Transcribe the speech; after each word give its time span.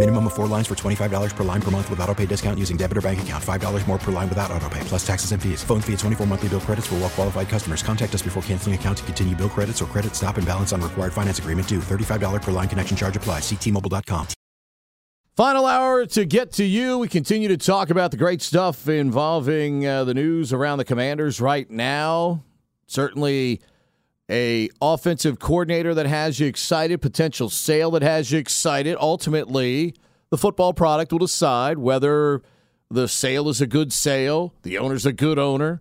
Minimum 0.00 0.28
of 0.28 0.32
four 0.32 0.46
lines 0.46 0.66
for 0.66 0.74
$25 0.74 1.36
per 1.36 1.44
line 1.44 1.60
per 1.60 1.70
month 1.70 1.90
with 1.90 2.00
auto 2.00 2.14
pay 2.14 2.24
discount 2.24 2.58
using 2.58 2.78
debit 2.78 2.96
or 2.96 3.02
bank 3.02 3.20
account. 3.20 3.44
$5 3.44 3.86
more 3.86 3.98
per 3.98 4.10
line 4.10 4.30
without 4.30 4.50
auto 4.50 4.66
pay, 4.70 4.80
plus 4.84 5.06
taxes 5.06 5.32
and 5.32 5.42
fees. 5.42 5.62
Phone 5.62 5.82
fee 5.82 5.92
at 5.92 5.98
24 5.98 6.26
monthly 6.26 6.48
bill 6.48 6.60
credits 6.60 6.86
for 6.86 6.94
well 6.94 7.10
qualified 7.10 7.50
customers. 7.50 7.82
Contact 7.82 8.14
us 8.14 8.22
before 8.22 8.42
canceling 8.44 8.74
account 8.74 8.96
to 8.96 9.04
continue 9.04 9.36
bill 9.36 9.50
credits 9.50 9.82
or 9.82 9.84
credit 9.84 10.16
stop 10.16 10.38
and 10.38 10.46
balance 10.46 10.72
on 10.72 10.80
required 10.80 11.12
finance 11.12 11.38
agreement 11.38 11.68
due. 11.68 11.80
$35 11.80 12.40
per 12.40 12.50
line 12.50 12.66
connection 12.66 12.96
charge 12.96 13.14
applies. 13.14 13.42
Ctmobile.com. 13.42 14.26
Final 15.36 15.66
hour 15.66 16.06
to 16.06 16.24
get 16.24 16.52
to 16.52 16.64
you. 16.64 16.96
We 16.96 17.08
continue 17.08 17.48
to 17.48 17.58
talk 17.58 17.90
about 17.90 18.10
the 18.10 18.16
great 18.16 18.40
stuff 18.40 18.88
involving 18.88 19.86
uh, 19.86 20.04
the 20.04 20.14
news 20.14 20.54
around 20.54 20.78
the 20.78 20.86
Commanders 20.86 21.42
right 21.42 21.70
now. 21.70 22.42
Certainly 22.86 23.60
a 24.30 24.68
offensive 24.80 25.38
coordinator 25.40 25.92
that 25.94 26.06
has 26.06 26.38
you 26.38 26.46
excited, 26.46 27.02
potential 27.02 27.50
sale 27.50 27.90
that 27.90 28.02
has 28.02 28.30
you 28.30 28.38
excited. 28.38 28.96
Ultimately, 29.00 29.94
the 30.30 30.38
football 30.38 30.72
product 30.72 31.10
will 31.10 31.18
decide 31.18 31.78
whether 31.78 32.42
the 32.88 33.08
sale 33.08 33.48
is 33.48 33.60
a 33.60 33.66
good 33.66 33.92
sale, 33.92 34.54
the 34.62 34.78
owner's 34.78 35.04
a 35.04 35.12
good 35.12 35.38
owner, 35.38 35.80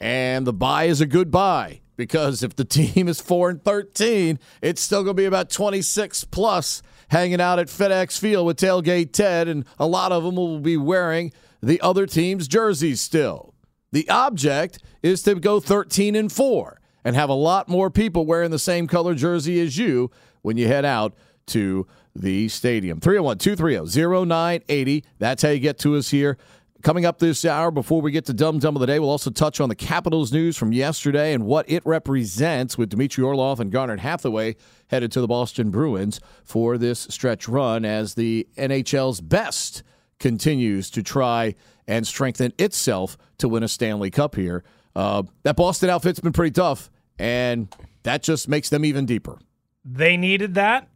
and 0.00 0.46
the 0.46 0.52
buy 0.52 0.84
is 0.84 1.00
a 1.00 1.06
good 1.06 1.30
buy. 1.30 1.80
Because 1.96 2.42
if 2.42 2.56
the 2.56 2.64
team 2.64 3.08
is 3.08 3.20
4 3.20 3.50
and 3.50 3.64
13, 3.64 4.38
it's 4.60 4.82
still 4.82 5.04
going 5.04 5.16
to 5.16 5.22
be 5.22 5.26
about 5.26 5.48
26 5.48 6.24
plus 6.24 6.82
hanging 7.08 7.40
out 7.40 7.60
at 7.60 7.68
FedEx 7.68 8.18
Field 8.18 8.46
with 8.46 8.58
Tailgate 8.58 9.12
Ted, 9.12 9.46
and 9.46 9.64
a 9.78 9.86
lot 9.86 10.10
of 10.10 10.24
them 10.24 10.34
will 10.34 10.58
be 10.58 10.76
wearing 10.76 11.32
the 11.62 11.80
other 11.80 12.06
team's 12.06 12.48
jerseys 12.48 13.00
still. 13.00 13.54
The 13.92 14.08
object 14.10 14.80
is 15.02 15.22
to 15.22 15.36
go 15.36 15.60
13 15.60 16.16
and 16.16 16.30
4 16.30 16.75
and 17.06 17.14
have 17.14 17.30
a 17.30 17.34
lot 17.34 17.68
more 17.68 17.88
people 17.88 18.26
wearing 18.26 18.50
the 18.50 18.58
same 18.58 18.88
color 18.88 19.14
jersey 19.14 19.60
as 19.60 19.78
you 19.78 20.10
when 20.42 20.56
you 20.56 20.66
head 20.66 20.84
out 20.84 21.14
to 21.46 21.86
the 22.16 22.48
stadium. 22.48 22.98
301 22.98 23.38
230 23.38 24.26
0980. 24.26 25.04
That's 25.20 25.40
how 25.40 25.50
you 25.50 25.60
get 25.60 25.78
to 25.78 25.94
us 25.94 26.10
here. 26.10 26.36
Coming 26.82 27.04
up 27.04 27.20
this 27.20 27.44
hour, 27.44 27.70
before 27.70 28.02
we 28.02 28.10
get 28.10 28.24
to 28.26 28.32
Dumb 28.32 28.58
Dumb 28.58 28.74
of 28.74 28.80
the 28.80 28.88
Day, 28.88 28.98
we'll 28.98 29.10
also 29.10 29.30
touch 29.30 29.60
on 29.60 29.68
the 29.68 29.76
Capitals 29.76 30.32
news 30.32 30.56
from 30.56 30.72
yesterday 30.72 31.32
and 31.32 31.46
what 31.46 31.70
it 31.70 31.86
represents 31.86 32.76
with 32.76 32.90
Dmitry 32.90 33.22
Orlov 33.22 33.60
and 33.60 33.70
Garnet 33.70 34.00
Hathaway 34.00 34.56
headed 34.88 35.12
to 35.12 35.20
the 35.20 35.28
Boston 35.28 35.70
Bruins 35.70 36.20
for 36.42 36.76
this 36.76 37.06
stretch 37.08 37.46
run 37.46 37.84
as 37.84 38.14
the 38.14 38.48
NHL's 38.58 39.20
best 39.20 39.84
continues 40.18 40.90
to 40.90 41.04
try 41.04 41.54
and 41.86 42.04
strengthen 42.04 42.52
itself 42.58 43.16
to 43.38 43.48
win 43.48 43.62
a 43.62 43.68
Stanley 43.68 44.10
Cup 44.10 44.34
here. 44.34 44.64
Uh, 44.96 45.22
that 45.44 45.54
Boston 45.56 45.88
outfit's 45.88 46.18
been 46.18 46.32
pretty 46.32 46.52
tough, 46.52 46.90
and 47.18 47.68
that 48.02 48.22
just 48.22 48.48
makes 48.48 48.68
them 48.68 48.84
even 48.84 49.06
deeper. 49.06 49.38
They 49.84 50.16
needed 50.16 50.54
that. 50.54 50.88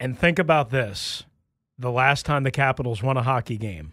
And 0.00 0.16
think 0.18 0.38
about 0.38 0.70
this 0.70 1.24
the 1.78 1.90
last 1.90 2.24
time 2.24 2.44
the 2.44 2.50
Capitals 2.50 3.02
won 3.02 3.16
a 3.16 3.22
hockey 3.22 3.56
game 3.56 3.92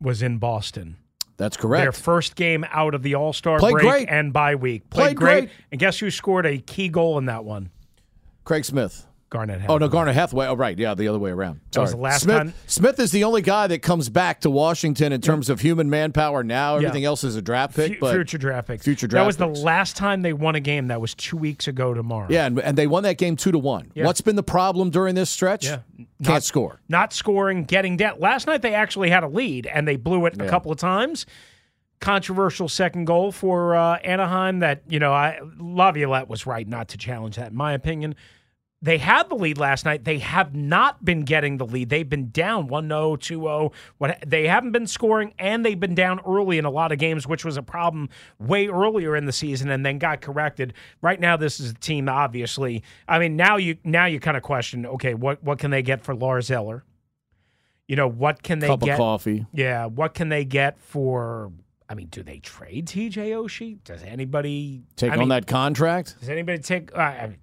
was 0.00 0.22
in 0.22 0.38
Boston. 0.38 0.96
That's 1.36 1.56
correct. 1.56 1.82
Their 1.84 1.92
first 1.92 2.36
game 2.36 2.64
out 2.70 2.94
of 2.94 3.02
the 3.02 3.14
All 3.14 3.32
Star 3.32 3.58
break 3.58 3.76
great. 3.76 4.08
and 4.08 4.32
bye 4.32 4.54
week. 4.54 4.88
Played, 4.90 5.02
Played 5.04 5.16
great. 5.16 5.40
great. 5.46 5.50
And 5.72 5.80
guess 5.80 5.98
who 5.98 6.10
scored 6.10 6.46
a 6.46 6.58
key 6.58 6.88
goal 6.88 7.18
in 7.18 7.26
that 7.26 7.44
one? 7.44 7.70
Craig 8.44 8.64
Smith. 8.64 9.06
Garnet. 9.34 9.62
Oh 9.68 9.74
no, 9.78 9.88
Garnett 9.88 9.90
Garnet 9.90 10.14
Hathaway. 10.14 10.46
Oh 10.46 10.54
right, 10.54 10.78
yeah, 10.78 10.94
the 10.94 11.08
other 11.08 11.18
way 11.18 11.30
around. 11.30 11.60
That 11.72 11.80
was 11.80 11.90
the 11.90 11.96
last 11.96 12.22
Smith, 12.22 12.36
time- 12.36 12.54
Smith 12.66 13.00
is 13.00 13.10
the 13.10 13.24
only 13.24 13.42
guy 13.42 13.66
that 13.66 13.80
comes 13.82 14.08
back 14.08 14.40
to 14.42 14.50
Washington 14.50 15.12
in 15.12 15.20
terms 15.20 15.50
of 15.50 15.60
human 15.60 15.90
manpower. 15.90 16.44
Now 16.44 16.74
Yeah. 16.78 16.86
everything 16.88 17.04
else 17.04 17.24
is 17.24 17.34
a 17.34 17.42
draft 17.42 17.74
pick, 17.74 17.94
Fu- 17.94 18.00
but 18.00 18.12
future 18.14 18.38
draft 18.38 18.68
picks. 18.68 18.84
Future 18.84 19.06
draft. 19.08 19.22
That 19.22 19.26
was 19.26 19.36
the 19.36 19.62
last 19.64 19.96
time 19.96 20.22
they 20.22 20.32
won 20.32 20.54
a 20.54 20.60
game. 20.60 20.86
That 20.86 21.00
was 21.00 21.14
two 21.14 21.36
weeks 21.36 21.66
ago 21.66 21.92
tomorrow. 21.94 22.28
yeah, 22.30 22.46
and, 22.46 22.58
and 22.60 22.78
they 22.78 22.86
won 22.86 23.02
that 23.02 23.18
game 23.18 23.34
two 23.36 23.50
to 23.50 23.58
one. 23.58 23.90
Yeah. 23.94 24.04
What's 24.04 24.20
been 24.20 24.36
the 24.36 24.42
problem 24.44 24.90
during 24.90 25.14
this 25.16 25.30
stretch? 25.30 25.64
Yeah. 25.66 25.78
can't 25.96 26.08
Not- 26.20 26.42
score. 26.44 26.80
Not 26.88 27.12
scoring, 27.12 27.64
getting 27.64 27.96
down. 27.96 28.20
Last 28.20 28.46
night 28.46 28.62
they 28.62 28.74
actually 28.74 29.10
had 29.10 29.24
a 29.24 29.28
lead 29.28 29.66
and 29.66 29.88
they 29.88 29.96
blew 29.96 30.24
it 30.26 30.40
a 30.40 30.46
couple 30.48 30.70
of 30.70 30.78
times. 30.78 31.26
Controversial 32.00 32.68
second 32.68 33.06
goal 33.06 33.32
for 33.32 33.74
uh, 33.74 33.96
Anaheim. 33.98 34.58
That 34.58 34.82
you 34.88 34.98
know, 34.98 35.12
I 35.12 35.38
Laviolette 35.58 36.28
was 36.28 36.44
right 36.46 36.68
not 36.68 36.88
to 36.88 36.98
challenge 36.98 37.36
that, 37.36 37.52
in 37.52 37.56
my 37.56 37.72
opinion. 37.72 38.14
They 38.84 38.98
had 38.98 39.30
the 39.30 39.34
lead 39.34 39.56
last 39.56 39.86
night. 39.86 40.04
They 40.04 40.18
have 40.18 40.54
not 40.54 41.02
been 41.02 41.22
getting 41.22 41.56
the 41.56 41.64
lead. 41.64 41.88
They've 41.88 42.06
been 42.08 42.28
down 42.28 42.68
1-0, 42.68 42.86
2-0. 43.16 43.72
What 43.96 44.22
they 44.26 44.46
haven't 44.46 44.72
been 44.72 44.86
scoring 44.86 45.32
and 45.38 45.64
they've 45.64 45.80
been 45.80 45.94
down 45.94 46.20
early 46.26 46.58
in 46.58 46.66
a 46.66 46.70
lot 46.70 46.92
of 46.92 46.98
games, 46.98 47.26
which 47.26 47.46
was 47.46 47.56
a 47.56 47.62
problem 47.62 48.10
way 48.38 48.68
earlier 48.68 49.16
in 49.16 49.24
the 49.24 49.32
season 49.32 49.70
and 49.70 49.86
then 49.86 49.96
got 49.96 50.20
corrected. 50.20 50.74
Right 51.00 51.18
now 51.18 51.38
this 51.38 51.60
is 51.60 51.70
a 51.70 51.74
team 51.74 52.10
obviously. 52.10 52.82
I 53.08 53.18
mean, 53.18 53.36
now 53.36 53.56
you 53.56 53.78
now 53.84 54.04
you 54.04 54.20
kind 54.20 54.36
of 54.36 54.42
question, 54.42 54.84
okay, 54.84 55.14
what 55.14 55.42
what 55.42 55.58
can 55.58 55.70
they 55.70 55.80
get 55.80 56.02
for 56.04 56.14
Lars 56.14 56.50
Eller? 56.50 56.84
You 57.88 57.96
know, 57.96 58.06
what 58.06 58.42
can 58.42 58.58
they 58.58 58.66
Cup 58.66 58.80
get 58.80 58.92
of 58.92 58.98
coffee. 58.98 59.46
Yeah, 59.54 59.86
what 59.86 60.12
can 60.12 60.28
they 60.28 60.44
get 60.44 60.78
for 60.78 61.52
I 61.88 61.94
mean, 61.94 62.08
do 62.08 62.22
they 62.22 62.38
trade 62.38 62.86
TJ 62.86 63.14
Oshie? 63.30 63.82
Does 63.82 64.02
anybody 64.02 64.82
Take 64.96 65.12
I 65.12 65.14
on 65.14 65.20
mean, 65.20 65.28
that 65.30 65.46
contract. 65.46 66.20
does 66.20 66.28
anybody 66.28 66.58
take 66.58 66.94
uh, 66.94 67.00
I 67.00 67.26
mean, 67.28 67.38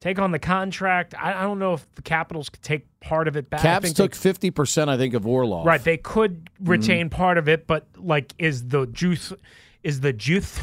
take 0.00 0.18
on 0.18 0.30
the 0.30 0.38
contract? 0.38 1.14
I, 1.18 1.40
I 1.40 1.42
don't 1.42 1.58
know 1.58 1.74
if 1.74 1.86
the 1.94 2.02
Capitals 2.02 2.48
could 2.48 2.62
take 2.62 2.86
part 3.00 3.28
of 3.28 3.36
it 3.36 3.50
back. 3.50 3.60
I 3.60 3.62
Caps 3.62 3.92
took 3.92 4.14
fifty 4.14 4.50
percent, 4.50 4.88
I 4.90 4.96
think, 4.96 5.14
of 5.14 5.26
Orlov. 5.26 5.66
right. 5.66 5.82
They 5.82 5.96
could 5.96 6.44
Mm-hmm. 6.60 6.70
retain 6.70 7.10
part 7.10 7.38
of 7.38 7.48
it, 7.48 7.66
but 7.66 7.86
like, 7.96 8.34
is 8.38 8.68
the 8.68 8.86
juice 8.86 9.32
is 9.84 10.00
the 10.00 10.12
juice 10.12 10.58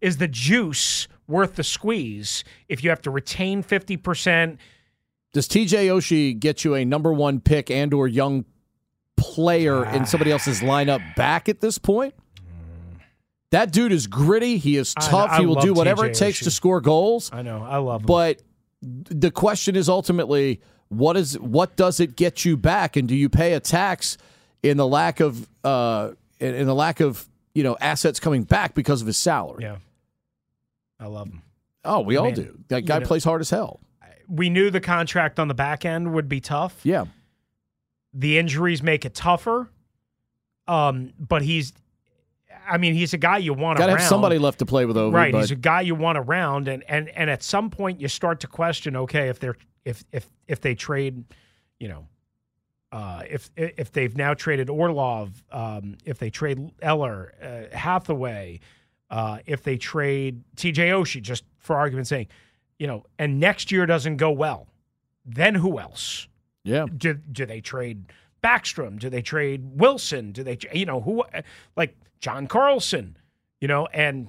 is 0.00 0.16
the 0.18 0.28
juice 0.28 1.08
worth 1.26 1.56
the 1.56 1.64
squeeze 1.64 2.44
if 2.68 2.82
you 2.84 2.90
have 2.90 3.02
to 3.02 3.10
retain 3.10 3.62
fifty 3.62 3.96
percent? 3.96 4.58
Does 5.32 5.46
TJ 5.48 5.86
Oshie 5.88 6.38
get 6.38 6.64
you 6.64 6.74
a 6.74 6.84
number 6.84 7.12
one 7.12 7.40
pick 7.40 7.70
and 7.70 7.92
or 7.94 8.08
young 8.08 8.44
player 9.16 9.84
in 9.86 10.06
somebody 10.06 10.32
else's 10.32 10.60
lineup 10.60 11.14
back 11.14 11.48
at 11.48 11.60
this 11.60 11.78
point? 11.78 12.14
That 13.50 13.72
dude 13.72 13.90
is 13.92 14.06
gritty. 14.06 14.58
He 14.58 14.76
is 14.76 14.94
tough. 14.94 15.30
I 15.30 15.40
he 15.40 15.46
will 15.46 15.56
do 15.56 15.74
whatever 15.74 16.02
TJ 16.04 16.08
it 16.10 16.14
takes 16.14 16.40
Oshie. 16.40 16.44
to 16.44 16.50
score 16.52 16.80
goals. 16.80 17.30
I 17.32 17.42
know, 17.42 17.62
I 17.62 17.78
love, 17.78 18.02
him. 18.02 18.06
But 18.06 18.42
the 18.82 19.30
question 19.30 19.76
is 19.76 19.88
ultimately, 19.88 20.60
what 20.88 21.16
is 21.16 21.38
what 21.38 21.76
does 21.76 22.00
it 22.00 22.16
get 22.16 22.44
you 22.44 22.56
back, 22.56 22.96
and 22.96 23.06
do 23.08 23.14
you 23.14 23.28
pay 23.28 23.52
a 23.54 23.60
tax 23.60 24.16
in 24.62 24.76
the 24.76 24.86
lack 24.86 25.20
of 25.20 25.48
uh, 25.64 26.10
in 26.38 26.54
in 26.54 26.66
the 26.66 26.74
lack 26.74 27.00
of 27.00 27.28
you 27.54 27.62
know 27.62 27.76
assets 27.80 28.18
coming 28.20 28.42
back 28.44 28.74
because 28.74 29.00
of 29.00 29.06
his 29.06 29.16
salary? 29.18 29.64
yeah, 29.64 29.76
I 30.98 31.06
love 31.06 31.28
him. 31.28 31.42
Oh, 31.84 32.00
we 32.00 32.16
all 32.16 32.26
Man, 32.26 32.34
do. 32.34 32.58
That 32.68 32.82
you 32.82 32.88
guy 32.88 32.98
know- 32.98 33.06
plays 33.06 33.24
hard 33.24 33.40
as 33.40 33.50
hell. 33.50 33.80
We 34.28 34.48
knew 34.50 34.70
the 34.70 34.80
contract 34.80 35.40
on 35.40 35.48
the 35.48 35.54
back 35.54 35.84
end 35.84 36.12
would 36.14 36.28
be 36.28 36.40
tough. 36.40 36.78
Yeah. 36.84 37.06
the 38.14 38.38
injuries 38.38 38.80
make 38.82 39.04
it 39.04 39.14
tougher. 39.14 39.68
Um, 40.68 41.12
but 41.18 41.42
he's, 41.42 41.72
I 42.70 42.78
mean, 42.78 42.94
he's 42.94 43.12
a 43.12 43.18
guy 43.18 43.38
you 43.38 43.52
want 43.52 43.78
to 43.78 43.84
around. 43.84 43.98
have 43.98 44.06
somebody 44.06 44.38
left 44.38 44.60
to 44.60 44.66
play 44.66 44.86
with 44.86 44.96
over. 44.96 45.16
right? 45.16 45.32
But 45.32 45.40
He's 45.40 45.50
a 45.50 45.56
guy 45.56 45.80
you 45.82 45.94
want 45.94 46.18
around, 46.18 46.68
and 46.68 46.84
and 46.88 47.08
and 47.10 47.28
at 47.28 47.42
some 47.42 47.70
point 47.70 48.00
you 48.00 48.08
start 48.08 48.40
to 48.40 48.46
question, 48.46 48.96
okay, 48.96 49.28
if 49.28 49.38
they're 49.38 49.56
if 49.84 50.04
if 50.12 50.28
if 50.46 50.60
they 50.60 50.74
trade, 50.74 51.24
you 51.78 51.88
know, 51.88 52.06
uh, 52.92 53.22
if 53.28 53.50
if 53.56 53.92
they've 53.92 54.16
now 54.16 54.34
traded 54.34 54.70
Orlov, 54.70 55.42
um, 55.52 55.96
if 56.04 56.18
they 56.18 56.30
trade 56.30 56.70
Eller, 56.80 57.34
uh, 57.42 57.76
Hathaway, 57.76 58.60
uh, 59.10 59.38
if 59.46 59.62
they 59.62 59.76
trade 59.76 60.42
T.J. 60.56 60.90
Oshie, 60.90 61.22
just 61.22 61.44
for 61.58 61.76
argument's 61.76 62.10
sake, 62.10 62.30
you 62.78 62.86
know, 62.86 63.04
and 63.18 63.40
next 63.40 63.70
year 63.72 63.86
doesn't 63.86 64.16
go 64.16 64.30
well, 64.30 64.68
then 65.24 65.54
who 65.56 65.78
else? 65.78 66.28
yeah. 66.64 66.86
do, 66.96 67.14
do 67.14 67.46
they 67.46 67.60
trade 67.60 68.12
Backstrom? 68.42 68.98
Do 68.98 69.10
they 69.10 69.22
trade 69.22 69.62
Wilson? 69.64 70.32
Do 70.32 70.42
they, 70.42 70.58
you 70.72 70.86
know, 70.86 71.00
who, 71.00 71.24
like 71.76 71.96
John 72.20 72.46
Carlson, 72.46 73.16
you 73.60 73.68
know, 73.68 73.86
and 73.92 74.28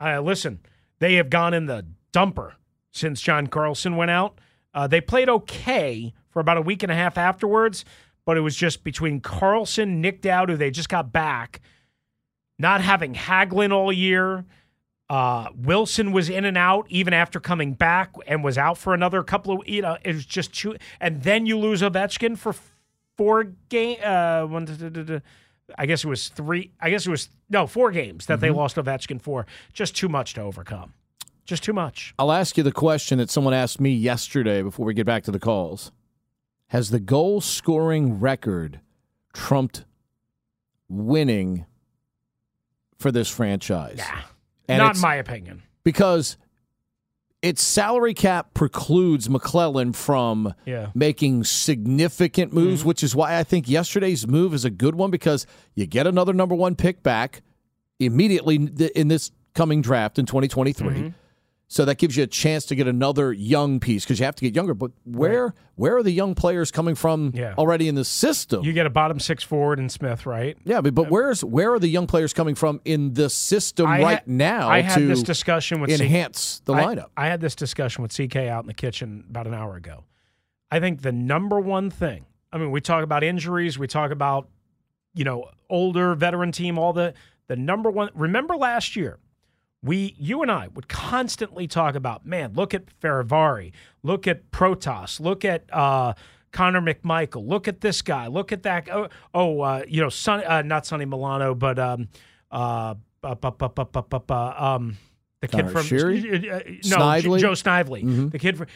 uh, 0.00 0.20
listen, 0.20 0.60
they 0.98 1.14
have 1.14 1.30
gone 1.30 1.54
in 1.54 1.66
the 1.66 1.86
dumper 2.12 2.52
since 2.92 3.20
John 3.20 3.46
Carlson 3.46 3.96
went 3.96 4.10
out. 4.10 4.38
Uh, 4.74 4.86
they 4.86 5.00
played 5.00 5.28
okay 5.28 6.12
for 6.30 6.40
about 6.40 6.56
a 6.56 6.62
week 6.62 6.82
and 6.82 6.92
a 6.92 6.94
half 6.94 7.16
afterwards, 7.16 7.84
but 8.24 8.36
it 8.36 8.40
was 8.40 8.56
just 8.56 8.84
between 8.84 9.20
Carlson, 9.20 10.00
Nic 10.00 10.20
Dowd, 10.20 10.50
who 10.50 10.56
they 10.56 10.70
just 10.70 10.88
got 10.88 11.12
back, 11.12 11.60
not 12.58 12.80
having 12.80 13.14
Hagelin 13.14 13.72
all 13.72 13.92
year. 13.92 14.44
Uh, 15.08 15.48
Wilson 15.56 16.12
was 16.12 16.28
in 16.28 16.44
and 16.44 16.58
out 16.58 16.86
even 16.90 17.14
after 17.14 17.40
coming 17.40 17.72
back 17.72 18.12
and 18.26 18.44
was 18.44 18.58
out 18.58 18.76
for 18.76 18.92
another 18.92 19.22
couple 19.22 19.58
of 19.58 19.66
you 19.66 19.80
know 19.80 19.96
it 20.04 20.14
was 20.14 20.26
just 20.26 20.52
too 20.52 20.76
and 21.00 21.22
then 21.22 21.46
you 21.46 21.56
lose 21.56 21.80
Ovechkin 21.80 22.36
for 22.36 22.54
four 23.16 23.44
game 23.70 23.96
uh 24.04 24.44
one 24.44 24.66
I 25.76 25.86
guess 25.86 26.04
it 26.04 26.08
was 26.08 26.28
three 26.28 26.70
I 26.80 26.90
guess 26.90 27.06
it 27.06 27.10
was 27.10 27.28
no 27.50 27.66
four 27.66 27.90
games 27.90 28.26
that 28.26 28.40
they 28.40 28.48
mm-hmm. 28.48 28.56
lost 28.58 28.76
Ovechkin 28.76 29.20
for. 29.20 29.46
Just 29.72 29.96
too 29.96 30.08
much 30.08 30.34
to 30.34 30.42
overcome. 30.42 30.94
Just 31.44 31.62
too 31.62 31.72
much. 31.72 32.14
I'll 32.18 32.32
ask 32.32 32.56
you 32.56 32.62
the 32.62 32.72
question 32.72 33.18
that 33.18 33.30
someone 33.30 33.54
asked 33.54 33.80
me 33.80 33.90
yesterday 33.90 34.62
before 34.62 34.86
we 34.86 34.94
get 34.94 35.06
back 35.06 35.24
to 35.24 35.30
the 35.30 35.38
calls. 35.38 35.92
Has 36.68 36.90
the 36.90 37.00
goal 37.00 37.40
scoring 37.40 38.20
record 38.20 38.80
trumped 39.32 39.84
winning 40.88 41.64
for 42.98 43.10
this 43.10 43.30
franchise? 43.30 43.96
yeah 43.96 44.22
And 44.68 44.78
not 44.78 44.96
in 44.96 45.00
my 45.00 45.14
opinion. 45.14 45.62
Because 45.84 46.36
its 47.40 47.62
salary 47.62 48.14
cap 48.14 48.52
precludes 48.54 49.30
MacLellan 49.30 49.92
from 49.92 50.54
Yeah. 50.66 50.86
Mm-hmm. 50.86 50.98
making 50.98 51.44
significant 51.44 52.52
moves, 52.52 52.84
which 52.84 53.02
is 53.04 53.14
why 53.14 53.38
I 53.38 53.44
think 53.44 53.68
yesterday's 53.68 54.26
move 54.26 54.54
is 54.54 54.64
a 54.64 54.70
good 54.70 54.94
one 54.96 55.10
because 55.10 55.46
you 55.74 55.86
get 55.86 56.06
another 56.06 56.32
number 56.32 56.54
one 56.54 56.74
pick 56.74 57.02
back 57.02 57.42
immediately 58.00 58.56
in 58.94 59.08
this 59.08 59.30
coming 59.54 59.82
draft 59.82 60.18
in 60.18 60.26
2023. 60.26 60.88
Mm-hmm. 60.88 61.08
So 61.70 61.84
that 61.84 61.98
gives 61.98 62.16
you 62.16 62.22
a 62.22 62.26
chance 62.26 62.64
to 62.66 62.74
get 62.74 62.88
another 62.88 63.30
young 63.30 63.78
piece 63.78 64.02
because 64.02 64.18
you 64.18 64.24
have 64.24 64.34
to 64.36 64.40
get 64.44 64.54
younger. 64.56 64.72
But 64.72 64.90
where 65.04 65.52
where 65.74 65.96
are 65.98 66.02
the 66.02 66.10
young 66.10 66.34
players 66.34 66.70
coming 66.70 66.94
from 66.94 67.32
Yeah. 67.34 67.52
already 67.58 67.88
in 67.88 67.94
the 67.94 68.06
system? 68.06 68.64
you 68.64 68.72
get 68.72 68.86
a 68.86 68.90
bottom 68.90 69.20
six 69.20 69.44
forward 69.44 69.78
in 69.78 69.88
Smith 69.90 70.24
right 70.24 70.56
yeah, 70.64 70.80
but, 70.80 70.94
but 70.94 71.10
where's 71.10 71.44
where 71.44 71.74
are 71.74 71.78
the 71.78 71.88
young 71.88 72.06
players 72.06 72.32
coming 72.32 72.54
from 72.54 72.80
in 72.86 73.12
the 73.12 73.28
system 73.28 73.86
I 73.86 74.02
right 74.02 74.18
had- 74.20 74.28
now 74.28 74.68
I 74.70 74.80
had 74.80 74.98
to 74.98 75.06
this 75.06 75.22
discussion 75.22 75.80
with 75.82 75.90
C- 75.94 76.02
enhance 76.02 76.62
the 76.64 76.72
I- 76.72 76.84
lineup? 76.84 77.06
I, 77.18 77.26
had 77.28 77.42
this 77.42 77.54
discussion 77.54 78.00
with 78.02 78.12
CK 78.16 78.36
out 78.48 78.64
in 78.64 78.68
the 78.68 78.74
kitchen 78.74 79.24
about 79.28 79.46
an 79.46 79.52
hour 79.54 79.76
ago. 79.76 80.04
I 80.70 80.80
think 80.80 81.02
the 81.02 81.12
number 81.12 81.60
one 81.60 81.90
thing, 81.90 82.24
I 82.50 82.56
mean, 82.58 82.70
we 82.70 82.80
talk 82.80 83.04
about 83.04 83.22
injuries, 83.22 83.78
we 83.78 83.86
talk 83.86 84.10
about, 84.10 84.48
you 85.14 85.24
know, 85.24 85.50
older 85.68 86.14
veteran 86.14 86.50
team, 86.50 86.78
all 86.78 86.94
the 86.94 87.12
the 87.46 87.56
number 87.56 87.90
one 87.90 88.08
remember 88.14 88.56
last 88.56 88.96
year, 88.96 89.18
we 89.82 90.14
you 90.18 90.42
and 90.42 90.50
I 90.50 90.68
would 90.68 90.88
constantly 90.88 91.66
talk 91.66 91.94
about, 91.94 92.26
man, 92.26 92.52
look 92.54 92.74
at 92.74 92.86
Fehervary, 93.00 93.72
look 94.02 94.26
at 94.26 94.50
Protas, 94.50 95.20
look 95.20 95.44
at 95.44 95.64
uh 95.72 96.14
Connor 96.50 96.80
McMichael, 96.80 97.46
look 97.46 97.68
at 97.68 97.80
this 97.80 98.02
guy, 98.02 98.26
look 98.26 98.52
at 98.52 98.62
that. 98.62 98.88
Oh, 98.90 99.08
oh 99.34 99.60
uh, 99.60 99.82
you 99.86 100.00
know, 100.00 100.08
Sonny, 100.08 100.44
uh, 100.44 100.62
not 100.62 100.86
Sonny 100.86 101.04
Milano, 101.04 101.54
but 101.54 101.78
um, 101.78 102.08
uh, 102.50 102.94
bu- 103.20 103.34
bu- 103.34 103.68
bu- 103.68 104.34
um, 104.34 104.96
the 105.40 105.48
kid 105.48 105.66
Connor 105.66 105.70
from 105.70 105.96
uh, 106.50 106.60
no 106.64 106.80
Snively? 106.80 107.40
Joe 107.40 107.54
Snively, 107.54 108.02
the 108.30 108.38
kid. 108.38 108.56
From, 108.56 108.66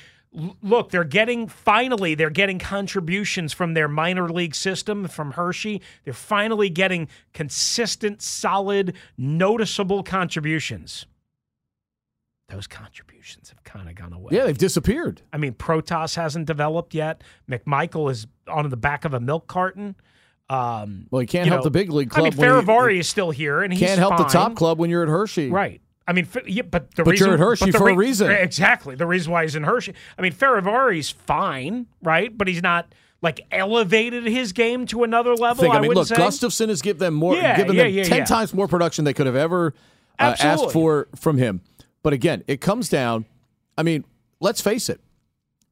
look, 0.63 0.91
they're 0.91 1.05
getting 1.05 1.47
finally 1.49 2.15
they're 2.15 2.31
getting 2.31 2.59
contributions 2.59 3.53
from 3.53 3.75
their 3.75 3.89
minor 3.89 4.29
league 4.29 4.55
system 4.55 5.07
from 5.09 5.33
Hershey. 5.33 5.83
They're 6.05 6.15
finally 6.15 6.71
getting 6.71 7.09
consistent, 7.33 8.23
solid, 8.23 8.95
noticeable 9.17 10.03
contributions. 10.03 11.07
Those 12.49 12.67
contributions 12.67 13.49
have 13.49 13.65
kind 13.65 13.89
of 13.89 13.95
gone 13.95 14.13
away. 14.13 14.31
Yeah, 14.33 14.45
they've 14.45 14.59
disappeared. 14.59 15.23
I 15.33 15.39
mean, 15.39 15.55
Protas 15.55 16.17
hasn't 16.17 16.47
developed 16.47 16.93
yet. 16.93 17.23
McMichael 17.51 18.11
is 18.11 18.27
on 18.47 18.69
the 18.69 18.77
back 18.77 19.07
of 19.07 19.15
a 19.15 19.21
milk 19.21 19.47
carton. 19.47 19.97
Um, 20.51 21.07
Well, 21.11 21.21
he 21.21 21.27
can't 21.27 21.49
help 21.49 21.61
know, 21.61 21.65
the 21.65 21.71
big 21.71 21.91
league 21.91 22.11
club. 22.11 22.27
I 22.27 22.31
mean, 22.31 22.39
Fehervary 22.39 22.99
is 22.99 23.09
still 23.09 23.31
here, 23.31 23.63
and 23.63 23.73
he's 23.73 23.81
Can't 23.81 23.99
help 23.99 24.19
the 24.19 24.25
top 24.25 24.55
club 24.55 24.79
when 24.79 24.91
you're 24.91 25.03
at 25.03 25.09
Hershey. 25.09 25.49
Right. 25.49 25.81
I 26.07 26.13
mean, 26.13 26.27
yeah, 26.47 26.63
but 26.63 26.95
the 26.95 27.05
But 27.05 27.13
reason 27.13 27.27
you're 27.27 27.35
at 27.35 27.41
Hershey 27.41 27.71
for 27.71 27.89
a 27.89 27.95
reason. 27.95 28.31
Exactly. 28.31 28.95
The 28.97 29.07
reason 29.07 29.33
why 29.33 29.43
he's 29.43 29.55
in 29.55 29.63
Hershey. 29.63 29.95
I 30.19 30.23
mean, 30.23 30.33
Fehervary's 30.33 31.11
fine, 31.11 31.87
right? 32.03 32.37
But 32.37 32.49
he's 32.49 32.63
not 32.63 32.93
like 33.21 33.41
elevated 33.53 34.27
his 34.27 34.53
game 34.53 34.87
to 34.87 35.05
another 35.05 35.35
level. 35.35 35.63
Think, 35.63 35.75
I, 35.75 35.79
I 35.79 35.81
mean, 35.81 35.93
look, 35.93 36.09
say. 36.09 36.17
Gustafsson 36.17 36.69
has 36.69 36.83
given 36.83 36.99
them 36.99 37.15
more, 37.15 37.37
Yeah, 37.37 37.57
given 37.57 37.77
yeah, 37.77 37.85
them 37.85 37.93
yeah, 37.93 38.05
ten 38.05 38.25
times 38.25 38.53
more 38.53 38.67
production 38.67 39.05
they 39.05 39.15
could 39.15 39.27
have 39.27 39.37
ever 39.37 39.75
uh, 40.19 40.35
asked 40.41 40.73
for 40.73 41.09
from 41.15 41.39
him. 41.39 41.61
But 42.03 42.13
again, 42.13 42.43
it 42.49 42.61
comes 42.61 42.89
down. 42.89 43.27
I 43.79 43.85
mean, 43.85 44.05
let's 44.41 44.61
face 44.61 44.89
it 44.89 45.01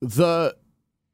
the 0.01 0.57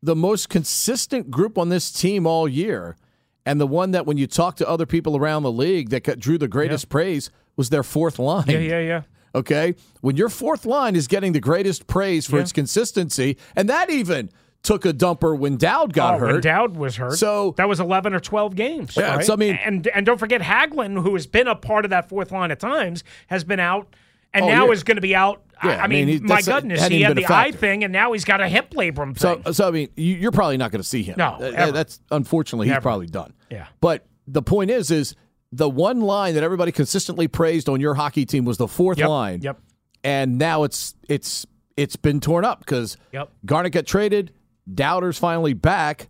the 0.03 0.15
most 0.15 0.49
consistent 0.49 1.31
group 1.31 1.59
on 1.59 1.69
this 1.69 1.91
team 1.91 2.27
all 2.27 2.47
year, 2.47 2.97
and 3.45 3.61
the 3.61 3.67
one 3.67 3.91
that 3.93 4.07
when 4.07 4.19
you 4.19 4.27
talk 4.27 4.57
to 4.57 4.69
other 4.69 4.87
people 4.87 5.17
around 5.17 5.43
the 5.43 5.51
league 5.51 5.89
that 5.91 6.05
got, 6.05 6.19
drew 6.19 6.39
the 6.39 6.49
greatest 6.49 6.89
praise 6.89 7.31
was 7.56 7.70
their 7.70 7.82
fourth 7.82 8.19
line. 8.19 8.44
Yeah, 8.49 8.58
yeah, 8.58 8.81
yeah. 8.81 9.03
Okay. 9.35 9.75
When 10.00 10.17
your 10.17 10.29
fourth 10.29 10.64
line 10.64 10.97
is 10.97 11.06
getting 11.08 11.32
the 11.32 11.41
greatest 11.41 11.87
praise 11.87 12.26
for 12.26 12.37
Yeah. 12.37 12.43
its 12.43 12.53
consistency, 12.53 13.37
and 13.55 13.69
that 13.69 13.91
even 13.91 14.31
took 14.62 14.85
a 14.85 14.93
dumper 14.93 15.38
when 15.38 15.56
Dowd 15.58 15.93
got 15.93 16.14
oh, 16.14 16.19
hurt. 16.19 16.32
When 16.32 16.41
Dowd 16.41 16.76
was 16.76 16.97
hurt, 16.97 17.19
So- 17.19 17.55
that 17.56 17.69
was 17.69 17.79
eleven 17.81 18.14
or 18.14 18.20
twelve 18.20 18.56
games. 18.56 18.97
Yeah, 18.97 19.17
right? 19.17 19.25
so 19.25 19.32
I 19.35 19.37
mean- 19.37 19.58
and 19.64 19.87
and 19.88 20.05
don't 20.06 20.19
forget 20.19 20.41
Hagelin, 20.41 21.00
who 21.03 21.12
has 21.14 21.26
been 21.26 21.47
a 21.49 21.55
part 21.55 21.85
of 21.85 21.91
that 21.91 22.08
fourth 22.08 22.32
line 22.32 22.50
at 22.50 22.61
times, 22.61 23.05
has 23.29 23.44
been 23.44 23.61
out, 23.61 23.94
and 24.35 24.44
Oh, 24.44 24.49
now 24.49 24.67
yeah. 24.67 24.73
is 24.73 24.82
going 24.82 24.97
to 24.97 25.00
be 25.02 25.14
out. 25.14 25.43
I- 25.62 25.69
Yeah, 25.69 25.75
I, 25.76 25.85
I 25.85 25.87
mean, 25.87 26.09
he- 26.09 26.19
my 26.20 26.43
goodness, 26.43 26.87
he 26.87 27.02
had 27.02 27.17
the 27.17 27.26
eye 27.32 27.52
thing, 27.52 27.85
and 27.85 27.93
now 27.93 28.12
he's 28.12 28.25
got 28.25 28.41
a 28.41 28.49
hip 28.49 28.70
labrum 28.73 29.19
So, 29.19 29.35
thing. 29.35 29.43
so 29.44 29.52
so 29.52 29.69
I 29.69 29.70
mean, 29.70 29.88
you, 29.97 30.14
you're 30.17 30.32
probably 30.32 30.56
not 30.56 30.70
going 30.73 30.82
to 30.82 30.88
see 30.88 31.02
him. 31.02 31.14
No, 31.19 31.37
ever. 31.37 31.73
that's 31.73 32.00
unfortunately 32.11 32.69
he's 32.69 32.79
probably 32.81 33.06
done. 33.06 33.35
Yeah. 33.50 33.67
But 33.81 34.05
the 34.26 34.43
point 34.43 34.70
is, 34.70 34.91
is 34.91 35.14
the 35.53 35.69
one 35.69 36.01
line 36.01 36.35
that 36.35 36.43
everybody 36.43 36.73
consistently 36.73 37.29
praised 37.29 37.69
on 37.69 37.81
your 37.81 37.95
hockey 37.95 38.27
team 38.27 38.45
was 38.45 38.57
the 38.59 38.69
fourth 38.69 38.99
Yep, 38.99 39.09
line. 39.09 39.41
yep. 39.43 39.61
And 40.05 40.39
now 40.39 40.65
it's 40.65 40.95
it's 41.09 41.47
it's 41.77 41.97
been 41.97 42.21
torn 42.21 42.45
up 42.45 42.61
because 42.61 42.97
Yep. 43.13 43.31
Garnet 43.45 43.73
got 43.73 43.87
traded, 43.87 44.33
Dowder's 44.73 45.19
finally 45.19 45.53
back, 45.55 46.09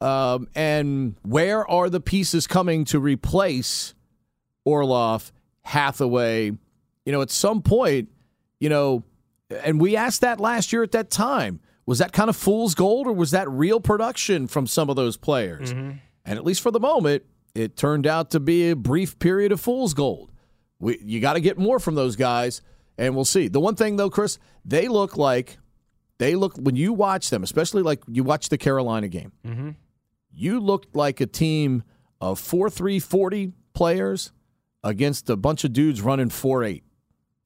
um, 0.00 0.48
and 0.54 1.14
where 1.22 1.68
are 1.68 1.88
the 1.90 2.00
pieces 2.00 2.46
coming 2.46 2.84
to 2.86 2.98
replace 3.00 3.94
Orlov, 4.64 5.32
Hathaway? 5.62 6.52
You 7.04 7.12
know, 7.12 7.22
at 7.22 7.30
some 7.30 7.62
point, 7.62 8.08
you 8.60 8.68
know, 8.68 9.02
and 9.64 9.80
we 9.80 9.96
asked 9.96 10.20
that 10.20 10.40
last 10.40 10.72
year 10.72 10.82
at 10.82 10.92
that 10.92 11.10
time. 11.10 11.60
Was 11.86 12.00
that 12.00 12.12
kind 12.12 12.28
of 12.28 12.36
fool's 12.36 12.74
gold 12.74 13.06
or 13.06 13.12
was 13.14 13.30
that 13.30 13.48
real 13.50 13.80
production 13.80 14.46
from 14.46 14.66
some 14.66 14.90
of 14.90 14.96
those 14.96 15.16
players? 15.16 15.70
And 15.70 16.00
at 16.26 16.44
least 16.44 16.60
for 16.60 16.70
the 16.70 16.78
moment, 16.80 17.22
it 17.58 17.76
turned 17.76 18.06
out 18.06 18.30
to 18.30 18.40
be 18.40 18.70
a 18.70 18.76
brief 18.76 19.18
period 19.18 19.52
of 19.52 19.60
fool's 19.60 19.94
gold. 19.94 20.30
We, 20.78 20.98
you 21.02 21.20
got 21.20 21.32
to 21.32 21.40
get 21.40 21.58
more 21.58 21.80
from 21.80 21.94
those 21.96 22.14
guys, 22.16 22.62
and 22.96 23.14
we'll 23.14 23.24
see. 23.24 23.48
The 23.48 23.60
one 23.60 23.74
thing, 23.74 23.96
though, 23.96 24.10
Chris, 24.10 24.38
they 24.64 24.88
look 24.88 25.16
like 25.16 25.58
they 26.18 26.34
look 26.36 26.56
when 26.56 26.76
you 26.76 26.92
watch 26.92 27.30
them, 27.30 27.42
especially 27.42 27.82
like 27.82 28.02
you 28.06 28.22
watch 28.24 28.48
the 28.48 28.58
Carolina 28.58 29.08
game. 29.08 29.32
Mm-hmm. 29.46 29.70
You 30.32 30.60
looked 30.60 30.94
like 30.94 31.20
a 31.20 31.26
team 31.26 31.82
of 32.20 32.38
four 32.38 32.70
three 32.70 33.00
forty 33.00 33.52
players 33.72 34.32
against 34.84 35.28
a 35.28 35.36
bunch 35.36 35.64
of 35.64 35.72
dudes 35.72 36.00
running 36.00 36.28
four 36.30 36.62
eight. 36.62 36.84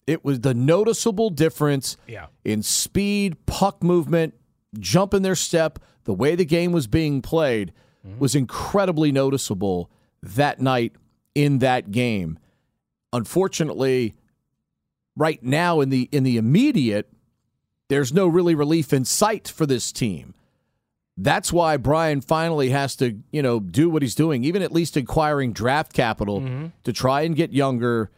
It 0.06 0.24
was 0.24 0.40
the 0.40 0.52
noticeable 0.52 1.30
difference 1.30 1.96
Yeah. 2.06 2.26
in 2.44 2.62
speed, 2.62 3.46
puck 3.46 3.82
movement, 3.82 4.34
jump 4.78 5.14
in 5.14 5.22
their 5.22 5.36
step, 5.36 5.78
the 6.04 6.12
way 6.12 6.34
the 6.34 6.44
game 6.44 6.72
was 6.72 6.86
being 6.86 7.22
played 7.22 7.72
mm-hmm. 8.06 8.18
was 8.18 8.34
incredibly 8.34 9.12
noticeable 9.12 9.90
that 10.22 10.60
night 10.60 10.92
in 11.34 11.58
that 11.58 11.90
game. 11.90 12.38
Unfortunately, 13.12 14.14
right 15.16 15.42
now 15.42 15.80
in 15.80 15.90
the 15.90 16.08
in 16.12 16.22
the 16.22 16.36
immediate, 16.36 17.10
there's 17.88 18.12
no 18.12 18.26
really 18.26 18.54
relief 18.54 18.92
in 18.92 19.04
sight 19.04 19.48
for 19.48 19.66
this 19.66 19.92
team. 19.92 20.34
That's 21.18 21.52
why 21.52 21.76
Brian 21.76 22.22
finally 22.22 22.70
has 22.70 22.96
to, 22.96 23.18
you 23.30 23.42
know, 23.42 23.60
do 23.60 23.90
what 23.90 24.00
he's 24.00 24.14
doing, 24.14 24.44
even 24.44 24.62
at 24.62 24.72
least 24.72 24.96
acquiring 24.96 25.52
draft 25.52 25.92
capital 25.92 26.40
mm-hmm. 26.40 26.68
to 26.84 26.92
try 26.92 27.22
and 27.22 27.36
get 27.36 27.52
younger 27.52 28.10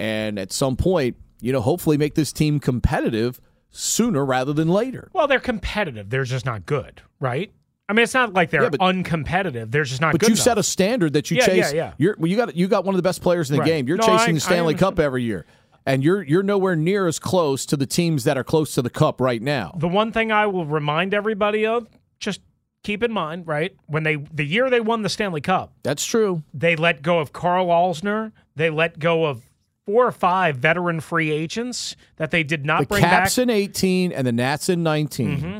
and 0.00 0.38
at 0.38 0.50
some 0.50 0.76
point, 0.76 1.16
you 1.40 1.52
know, 1.52 1.60
hopefully 1.60 1.96
make 1.96 2.14
this 2.14 2.32
team 2.32 2.58
competitive 2.58 3.40
sooner 3.70 4.24
rather 4.24 4.52
than 4.52 4.68
later. 4.68 5.10
Well, 5.12 5.28
they're 5.28 5.38
competitive. 5.38 6.10
They're 6.10 6.24
just 6.24 6.44
not 6.44 6.66
good, 6.66 7.02
right? 7.20 7.52
I 7.90 7.92
mean, 7.92 8.04
it's 8.04 8.14
not 8.14 8.32
like 8.32 8.50
they're 8.50 8.62
Yeah, 8.62 8.68
but- 8.70 8.80
uncompetitive. 8.80 9.70
They're 9.70 9.84
just 9.84 10.00
not 10.00 10.12
But 10.12 10.22
you 10.22 10.28
enough. 10.28 10.38
set 10.38 10.58
a 10.58 10.62
standard 10.62 11.12
that 11.14 11.30
you 11.30 11.38
Yeah, 11.38 11.46
chase. 11.46 11.72
yeah, 11.72 11.76
yeah. 11.76 11.92
You're 11.98 12.16
well, 12.18 12.28
you 12.30 12.36
got 12.36 12.54
you 12.56 12.68
got 12.68 12.84
one 12.84 12.94
of 12.94 12.98
the 12.98 13.02
best 13.02 13.20
players 13.22 13.50
in 13.50 13.56
the 13.56 13.60
Right. 13.60 13.66
game. 13.66 13.88
You're 13.88 13.96
No, 13.96 14.04
chasing 14.06 14.30
I- 14.30 14.32
the 14.34 14.40
Stanley 14.40 14.74
Cup 14.74 14.98
every 15.00 15.22
year, 15.24 15.44
and 15.84 16.02
you're 16.04 16.22
you're 16.22 16.42
nowhere 16.42 16.76
near 16.76 17.06
as 17.06 17.18
close 17.18 17.66
to 17.66 17.76
the 17.76 17.86
teams 17.86 18.24
that 18.24 18.38
are 18.38 18.44
close 18.44 18.74
to 18.74 18.82
the 18.82 18.90
cup 18.90 19.20
right 19.20 19.42
now. 19.42 19.74
the 19.78 19.88
one 19.88 20.12
thing 20.12 20.30
I 20.30 20.46
will 20.46 20.64
remind 20.66 21.12
everybody 21.14 21.66
of, 21.66 21.88
just 22.20 22.40
keep 22.84 23.02
in 23.02 23.12
mind, 23.12 23.46
right? 23.46 23.74
When 23.86 24.04
they 24.04 24.16
the 24.16 24.44
year 24.44 24.70
they 24.70 24.80
won 24.80 25.02
the 25.02 25.08
Stanley 25.08 25.40
Cup, 25.40 25.72
That's 25.82 26.04
true. 26.06 26.42
they 26.54 26.76
let 26.76 27.02
go 27.02 27.18
of 27.18 27.32
Karl 27.32 27.66
Alzner. 27.66 28.32
They 28.56 28.70
let 28.70 28.98
go 28.98 29.24
of 29.26 29.42
four 29.84 30.06
or 30.06 30.12
five 30.12 30.56
veteran 30.56 31.00
free 31.00 31.30
agents 31.32 31.96
that 32.16 32.30
they 32.30 32.44
did 32.44 32.64
not 32.64 32.82
The 32.82 32.86
bring 32.86 33.02
Caps 33.02 33.36
back. 33.36 33.42
in 33.42 33.50
18 33.50 34.12
and 34.12 34.26
the 34.26 34.32
Nats 34.32 34.68
in 34.68 34.82
19 34.84 35.38
Mm-hmm. 35.38 35.58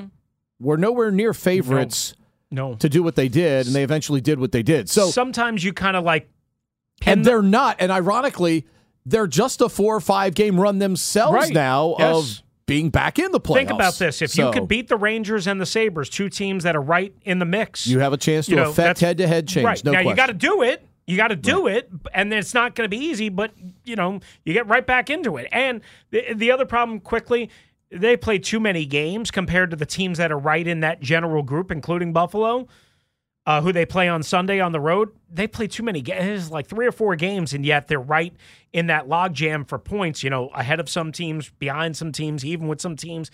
were 0.61 0.77
nowhere 0.77 1.11
near 1.11 1.35
favorites 1.35 2.15
No. 2.17 2.20
To 2.53 2.89
do 2.89 3.03
what 3.05 3.15
they 3.15 3.29
did, 3.29 3.67
and 3.67 3.75
they 3.75 3.85
eventually 3.85 4.21
did 4.21 4.41
what 4.41 4.51
they 4.51 4.63
did. 4.65 4.91
So 4.91 5.11
sometimes 5.11 5.63
you 5.63 5.73
kind 5.73 5.97
of 5.97 6.03
like 6.05 6.29
and 7.07 7.25
they're 7.25 7.43
not. 7.43 7.77
And 7.79 7.93
ironically, 7.93 8.67
they're 9.07 9.29
just 9.29 9.61
a 9.61 9.69
four 9.69 9.95
or 9.97 10.01
five 10.01 10.35
game 10.35 10.61
run 10.61 10.79
themselves 10.81 11.35
Right. 11.35 11.55
now 11.55 11.95
Yes. 11.99 12.17
of 12.17 12.43
being 12.67 12.91
back 12.91 13.19
in 13.19 13.31
the 13.33 13.41
playoffs. 13.41 13.55
Think 13.55 13.71
about 13.71 13.95
this: 13.99 14.21
if 14.21 14.37
you 14.37 14.51
could 14.51 14.67
beat 14.69 14.89
the 14.89 14.97
Rangers 14.97 15.47
and 15.47 15.61
the 15.61 15.67
Sabres, 15.67 16.09
two 16.11 16.29
teams 16.29 16.65
that 16.65 16.75
are 16.75 16.83
right 16.83 17.15
in 17.23 17.39
the 17.39 17.45
mix, 17.45 17.87
you 17.87 18.01
have 18.01 18.13
a 18.13 18.17
chance 18.17 18.47
to 18.47 18.51
you 18.53 18.57
know, 18.57 18.71
affect 18.71 18.99
head 19.01 19.19
to 19.19 19.27
head 19.29 19.47
change. 19.47 19.65
Right 19.65 19.85
No 19.85 19.93
now, 19.93 19.99
question. 20.03 20.11
you 20.11 20.17
got 20.17 20.27
to 20.27 20.33
do 20.35 20.63
it. 20.63 20.85
You 21.07 21.17
got 21.17 21.29
to 21.29 21.37
do 21.37 21.67
it, 21.67 21.89
and 22.15 22.33
it's 22.33 22.55
not 22.55 22.75
going 22.77 22.85
to 22.85 22.89
be 22.97 23.03
easy. 23.05 23.29
But 23.29 23.53
you 23.85 23.97
know, 23.97 24.21
you 24.45 24.53
get 24.53 24.67
right 24.69 24.87
back 24.87 25.09
into 25.11 25.37
it. 25.37 25.49
And 25.53 25.81
the 26.11 26.35
the 26.35 26.51
other 26.53 26.67
problem, 26.67 27.01
quickly, 27.01 27.51
they 27.91 28.17
play 28.17 28.39
too 28.39 28.61
many 28.61 28.87
games 28.87 29.31
compared 29.31 29.71
to 29.71 29.77
the 29.77 29.87
teams 29.87 30.19
that 30.19 30.31
are 30.31 30.39
right 30.39 30.67
in 30.67 30.81
that 30.81 31.01
general 31.01 31.43
group, 31.43 31.71
including 31.71 32.13
Buffalo. 32.13 32.69
Uh, 33.47 33.63
who 33.63 33.73
they 33.73 33.87
play 33.87 34.07
on 34.07 34.23
Sunday 34.23 34.61
on 34.61 34.71
the 34.71 34.79
road? 34.79 35.09
They 35.29 35.47
play 35.47 35.67
too 35.67 35.83
many 35.83 36.03
games, 36.03 36.51
like 36.51 36.67
three 36.67 36.87
or 36.87 36.93
four 36.93 37.17
games, 37.17 37.53
and 37.55 37.65
yet 37.65 37.89
they're 37.89 37.99
right 37.99 38.35
in 38.73 38.87
that 38.89 39.09
logjam 39.09 39.67
for 39.67 39.79
points. 39.79 40.23
You 40.23 40.31
know, 40.31 40.49
ahead 40.49 40.79
of 40.79 40.89
some 40.89 41.11
teams, 41.11 41.51
behind 41.59 41.97
some 41.97 42.13
teams, 42.13 42.45
even 42.45 42.69
with 42.69 42.81
some 42.81 42.97
teams. 42.97 43.31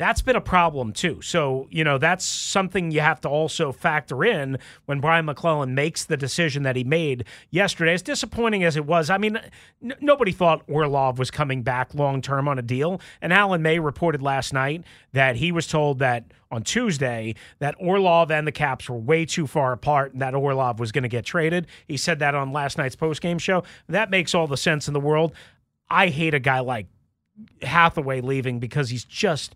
That's 0.00 0.22
been 0.22 0.34
a 0.34 0.40
problem 0.40 0.94
too. 0.94 1.20
So, 1.20 1.68
you 1.70 1.84
know, 1.84 1.98
that's 1.98 2.24
something 2.24 2.90
you 2.90 3.00
have 3.00 3.20
to 3.20 3.28
also 3.28 3.70
factor 3.70 4.24
in 4.24 4.56
when 4.86 4.98
Brian 4.98 5.26
MacLellan 5.26 5.74
makes 5.74 6.06
the 6.06 6.16
decision 6.16 6.62
that 6.62 6.74
he 6.74 6.84
made 6.84 7.26
yesterday. 7.50 7.92
As 7.92 8.00
disappointing 8.00 8.64
as 8.64 8.78
it 8.78 8.86
was, 8.86 9.10
I 9.10 9.18
mean, 9.18 9.36
n- 9.84 9.92
nobody 10.00 10.32
thought 10.32 10.62
Orlov 10.66 11.18
was 11.18 11.30
coming 11.30 11.60
back 11.62 11.94
long 11.94 12.22
term 12.22 12.48
on 12.48 12.58
a 12.58 12.62
deal. 12.62 12.98
And 13.20 13.30
Alan 13.30 13.60
May 13.60 13.78
reported 13.78 14.22
last 14.22 14.54
night 14.54 14.84
that 15.12 15.36
he 15.36 15.52
was 15.52 15.66
told 15.66 15.98
that 15.98 16.32
on 16.50 16.62
Tuesday 16.62 17.34
that 17.58 17.74
Orlov 17.78 18.30
and 18.30 18.46
the 18.46 18.52
Caps 18.52 18.88
were 18.88 18.96
way 18.96 19.26
too 19.26 19.46
far 19.46 19.72
apart 19.72 20.14
and 20.14 20.22
that 20.22 20.34
Orlov 20.34 20.80
was 20.80 20.92
going 20.92 21.02
to 21.02 21.10
get 21.10 21.26
traded. 21.26 21.66
He 21.86 21.98
said 21.98 22.20
that 22.20 22.34
on 22.34 22.54
last 22.54 22.78
night's 22.78 22.96
postgame 22.96 23.38
show. 23.38 23.64
That 23.86 24.08
makes 24.08 24.34
all 24.34 24.46
the 24.46 24.56
sense 24.56 24.88
in 24.88 24.94
the 24.94 24.98
world. 24.98 25.34
I 25.90 26.08
hate 26.08 26.32
a 26.32 26.40
guy 26.40 26.60
like 26.60 26.86
Hathaway 27.60 28.22
leaving 28.22 28.60
because 28.60 28.88
he's 28.88 29.04
just 29.04 29.54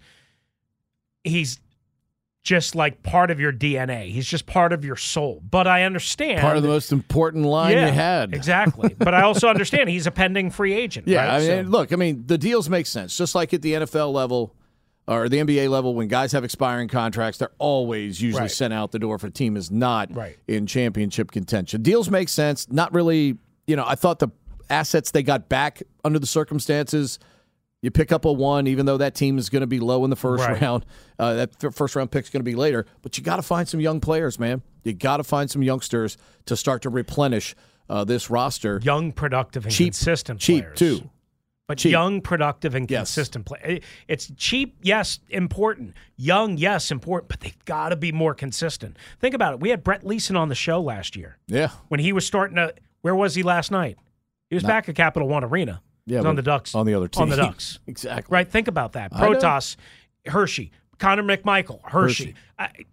he's 1.25 1.59
just 2.43 2.75
like 2.75 3.03
part 3.03 3.31
of 3.31 3.41
your 3.41 3.53
DNA. 3.53 4.11
He's 4.11 4.27
just 4.27 4.45
part 4.45 4.73
of 4.75 4.85
your 4.85 4.97
soul. 4.97 5.43
But 5.51 5.67
I 5.67 5.85
understand 5.85 6.41
part 6.43 6.59
of 6.59 6.63
the 6.63 6.69
most 6.69 6.93
important 6.93 7.47
line 7.47 7.73
yeah, 7.73 7.87
you 7.87 7.93
had. 7.93 8.35
exactly. 8.35 8.95
but 8.99 9.15
I 9.15 9.23
also 9.23 9.49
understand 9.49 9.89
he's 9.89 10.07
a 10.07 10.11
pending 10.11 10.51
free 10.51 10.75
agent. 10.75 11.09
Yeah, 11.09 11.25
right? 11.27 11.35
I 11.37 11.39
mean, 11.39 11.65
So- 11.65 11.71
look, 11.71 11.93
I 11.93 11.97
mean, 11.97 12.25
the 12.27 12.37
deals 12.37 12.69
make 12.69 12.85
sense. 12.87 13.17
Just 13.17 13.35
like 13.35 13.55
at 13.55 13.63
the 13.63 13.73
NFL 13.73 14.13
level 14.13 14.55
or 15.09 15.31
the 15.31 15.39
NBA 15.39 15.71
level, 15.71 15.95
when 15.95 16.07
guys 16.09 16.33
have 16.33 16.45
expiring 16.45 16.89
contracts, 16.89 17.39
they're 17.39 17.51
always 17.59 18.21
usually 18.21 18.43
Right. 18.43 18.51
sent 18.51 18.75
out 18.75 18.93
the 18.93 18.99
door 18.99 19.15
if 19.15 19.25
a 19.25 19.31
team 19.31 19.57
is 19.57 19.71
not 19.71 20.15
Right. 20.15 20.37
in 20.47 20.67
championship 20.67 21.31
contention. 21.31 21.81
Deals 21.81 22.11
make 22.11 22.29
sense. 22.29 22.71
Not 22.71 22.93
really, 22.93 23.39
you 23.67 23.75
know, 23.77 23.85
I 23.87 23.95
thought 23.95 24.19
the 24.19 24.29
assets 24.69 25.11
they 25.13 25.23
got 25.23 25.49
back 25.49 25.83
under 26.05 26.19
the 26.19 26.27
circumstances. 26.27 27.19
You 27.85 27.91
pick 27.91 28.13
up 28.13 28.25
a 28.25 28.33
one, 28.33 28.67
even 28.67 28.87
though 28.87 28.97
that 28.97 29.15
team 29.15 29.37
is 29.37 29.51
going 29.51 29.61
to 29.61 29.67
be 29.67 29.79
low 29.79 30.05
in 30.05 30.11
the 30.11 30.17
first 30.17 30.43
Right. 30.43 30.59
round. 30.61 30.87
Uh, 31.19 31.35
that 31.35 31.51
f- 31.63 31.75
first 31.75 31.95
round 31.95 32.11
pick's 32.11 32.31
going 32.31 32.41
to 32.41 32.45
be 32.51 32.55
later, 32.55 32.87
but 33.03 33.19
you 33.19 33.23
got 33.25 33.37
to 33.37 33.43
find 33.43 33.69
some 33.69 33.79
young 33.79 34.01
players, 34.01 34.39
man. 34.39 34.63
You 34.85 34.95
got 34.95 35.19
to 35.19 35.25
find 35.25 35.51
some 35.51 35.63
youngsters 35.63 36.17
to 36.47 36.57
start 36.57 36.81
to 36.83 36.89
replenish 36.89 37.55
uh, 37.91 38.03
this 38.03 38.31
roster. 38.31 38.81
young, 38.83 39.13
productive, 39.13 39.67
and 39.67 39.75
cheap, 39.75 39.89
consistent 39.93 40.41
cheap 40.41 40.63
players. 40.65 40.79
too. 40.79 41.11
But 41.69 41.79
Cheap. 41.79 41.93
young, 41.93 42.21
productive, 42.23 42.75
and 42.75 42.91
Yes. 42.91 43.01
consistent 43.15 43.45
play. 43.47 43.81
It's 44.09 44.31
cheap, 44.37 44.77
yes, 44.83 45.19
important. 45.31 45.95
Young, 46.17 46.57
yes, 46.57 46.91
important. 46.91 47.29
But 47.29 47.41
they've 47.41 47.65
got 47.67 47.91
to 47.91 47.97
be 47.97 48.13
more 48.13 48.35
consistent. 48.35 48.99
Think 49.21 49.35
about 49.35 49.53
it. 49.55 49.61
We 49.61 49.69
had 49.71 49.85
Brett 49.85 50.07
Leason 50.07 50.37
on 50.37 50.49
the 50.49 50.55
show 50.55 50.81
last 50.81 51.17
year 51.17 51.37
Yeah, 51.47 51.69
when 51.89 52.01
he 52.01 52.13
was 52.15 52.27
starting 52.27 52.57
to. 52.57 52.75
Where 53.03 53.15
was 53.15 53.35
he 53.35 53.43
last 53.43 53.71
night? 53.71 53.97
He 54.49 54.57
was 54.57 54.63
back 54.65 54.89
at 54.89 54.95
Capital 54.95 55.29
One 55.29 55.45
Arena. 55.45 55.83
Yeah, 56.07 56.21
He 56.21 56.27
on 56.27 56.37
the 56.37 56.43
Ducks. 56.43 56.75
on 56.75 56.87
the 56.87 56.95
other 56.95 57.09
team. 57.09 57.23
On 57.23 57.29
the. 57.31 57.37
Ducks. 57.37 57.79
exactly. 57.87 58.33
Right. 58.33 58.51
Think 58.51 58.69
about 58.69 58.93
that. 58.93 59.13
Protas, 59.13 59.77
Hershey, 60.27 60.71
Connor 60.99 61.23
McMichael, 61.23 61.81
Hershey. 61.83 62.35
Hershey. 62.59 62.87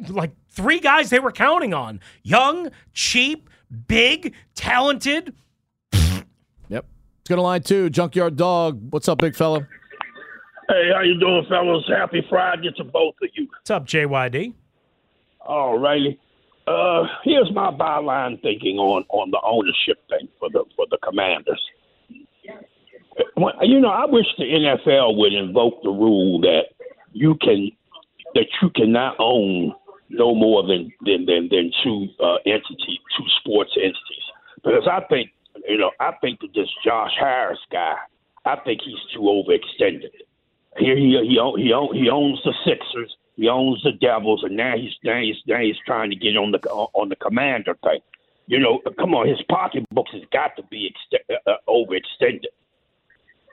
I, 0.00 0.10
like 0.10 0.32
three 0.50 0.78
guys 0.78 1.10
they 1.10 1.18
were 1.20 1.32
counting 1.32 1.74
on: 1.74 2.00
young, 2.22 2.70
cheap, 2.92 3.48
big, 3.88 4.34
talented. 4.54 5.34
Yep. 6.68 6.84
It's 7.20 7.28
going 7.28 7.36
to 7.36 7.42
line 7.42 7.62
two. 7.62 7.88
Junkyard 7.90 8.34
Dog. 8.36 8.92
What's 8.92 9.08
up, 9.08 9.18
big 9.18 9.36
fella? 9.36 9.60
Hey, 10.68 10.90
how 10.92 11.00
you 11.02 11.18
doing, 11.20 11.46
fellas? 11.48 11.84
Happy 11.88 12.26
Friday 12.28 12.72
to 12.76 12.82
both 12.82 13.14
of 13.22 13.28
you. 13.34 13.46
What's 13.46 13.70
up, 13.70 13.86
JYD? 13.86 14.52
All 15.42 15.78
righty. 15.78 16.18
Uh, 16.66 17.04
here's 17.22 17.52
my 17.52 17.70
byline 17.70 18.42
thinking 18.42 18.78
on, 18.78 19.04
on 19.10 19.30
the 19.30 19.40
ownership 19.44 19.98
thing 20.08 20.28
for 20.40 20.50
the 20.50 20.64
for 20.74 20.86
the 20.90 20.98
Commanders. 21.04 21.62
You 23.62 23.80
know, 23.80 23.88
I 23.88 24.06
wish 24.06 24.26
the 24.38 24.44
NFL 24.44 25.16
would 25.16 25.32
invoke 25.32 25.82
the 25.82 25.90
rule 25.90 26.40
that 26.42 26.64
you 27.12 27.36
can 27.40 27.70
that 28.34 28.46
you 28.60 28.70
cannot 28.70 29.16
own 29.18 29.74
no 30.08 30.34
more 30.34 30.62
than 30.62 30.92
than 31.04 31.26
than, 31.26 31.48
than 31.50 31.72
two 31.82 32.08
uh, 32.22 32.36
entities, 32.46 32.98
two 33.16 33.24
sports 33.40 33.72
entities. 33.76 34.26
Because 34.62 34.88
I 34.90 35.00
think 35.08 35.30
you 35.66 35.78
know, 35.78 35.90
I 36.00 36.12
think 36.20 36.40
that 36.40 36.52
this 36.54 36.68
Josh 36.84 37.12
Harris 37.18 37.58
guy, 37.70 37.94
I 38.44 38.56
think 38.56 38.80
he's 38.84 38.98
too 39.14 39.20
overextended. 39.20 40.10
Here 40.78 40.96
he 40.96 41.18
he 41.22 41.38
he 41.56 41.98
he 41.98 42.10
owns 42.10 42.40
the 42.44 42.54
Sixers, 42.64 43.16
he 43.36 43.48
owns 43.48 43.82
the 43.82 43.92
Devils, 43.92 44.42
and 44.44 44.56
now 44.56 44.76
he's 44.76 44.94
now 45.04 45.20
he's 45.20 45.36
now 45.46 45.60
he's 45.60 45.76
trying 45.86 46.10
to 46.10 46.16
get 46.16 46.36
on 46.36 46.52
the 46.52 46.58
on 46.68 47.08
the 47.08 47.16
Commander 47.16 47.76
thing. 47.82 48.00
You 48.46 48.60
know, 48.60 48.80
come 48.98 49.14
on, 49.14 49.26
his 49.28 49.42
pocketbooks 49.50 50.12
has 50.12 50.22
got 50.32 50.54
to 50.56 50.62
be 50.70 50.92
ext- 50.92 51.18
uh, 51.30 51.50
uh, 51.50 51.56
overextended. 51.68 52.44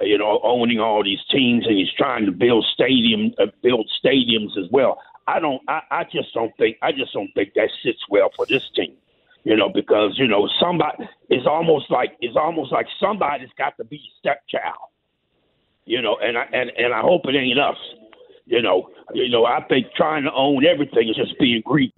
You 0.01 0.17
know, 0.17 0.39
owning 0.43 0.79
all 0.79 1.03
these 1.03 1.23
teams, 1.31 1.65
and 1.65 1.77
he's 1.77 1.91
trying 1.97 2.25
to 2.25 2.31
build 2.31 2.65
stadium 2.73 3.33
uh, 3.39 3.47
build 3.61 3.89
stadiums 4.03 4.57
as 4.57 4.69
well. 4.71 4.99
I 5.27 5.39
don't, 5.39 5.61
I, 5.69 5.81
I 5.91 6.03
just 6.03 6.33
don't 6.33 6.51
think, 6.57 6.77
I 6.81 6.91
just 6.91 7.13
don't 7.13 7.31
think 7.33 7.53
that 7.53 7.69
sits 7.81 7.99
well 8.09 8.29
for 8.35 8.45
this 8.45 8.69
team. 8.75 8.95
You 9.45 9.55
know, 9.55 9.69
because 9.69 10.17
you 10.17 10.27
know 10.27 10.49
somebody 10.59 11.07
it's 11.29 11.45
almost 11.45 11.91
like 11.91 12.17
it's 12.21 12.35
almost 12.35 12.71
like 12.71 12.87
somebody's 12.99 13.49
got 13.57 13.77
to 13.77 13.83
be 13.83 14.01
stepchild 14.19 14.89
you 15.85 16.01
know, 16.01 16.17
and 16.21 16.37
I 16.37 16.43
and, 16.53 16.71
and 16.77 16.93
I 16.93 17.01
hope 17.01 17.23
it 17.25 17.35
ain't 17.35 17.59
us. 17.59 17.77
You 18.45 18.61
know, 18.61 18.89
you 19.13 19.29
know, 19.29 19.45
I 19.45 19.63
think 19.67 19.87
trying 19.95 20.23
to 20.23 20.33
own 20.33 20.65
everything 20.65 21.09
is 21.09 21.15
just 21.15 21.37
being 21.39 21.61
greedy. 21.65 21.93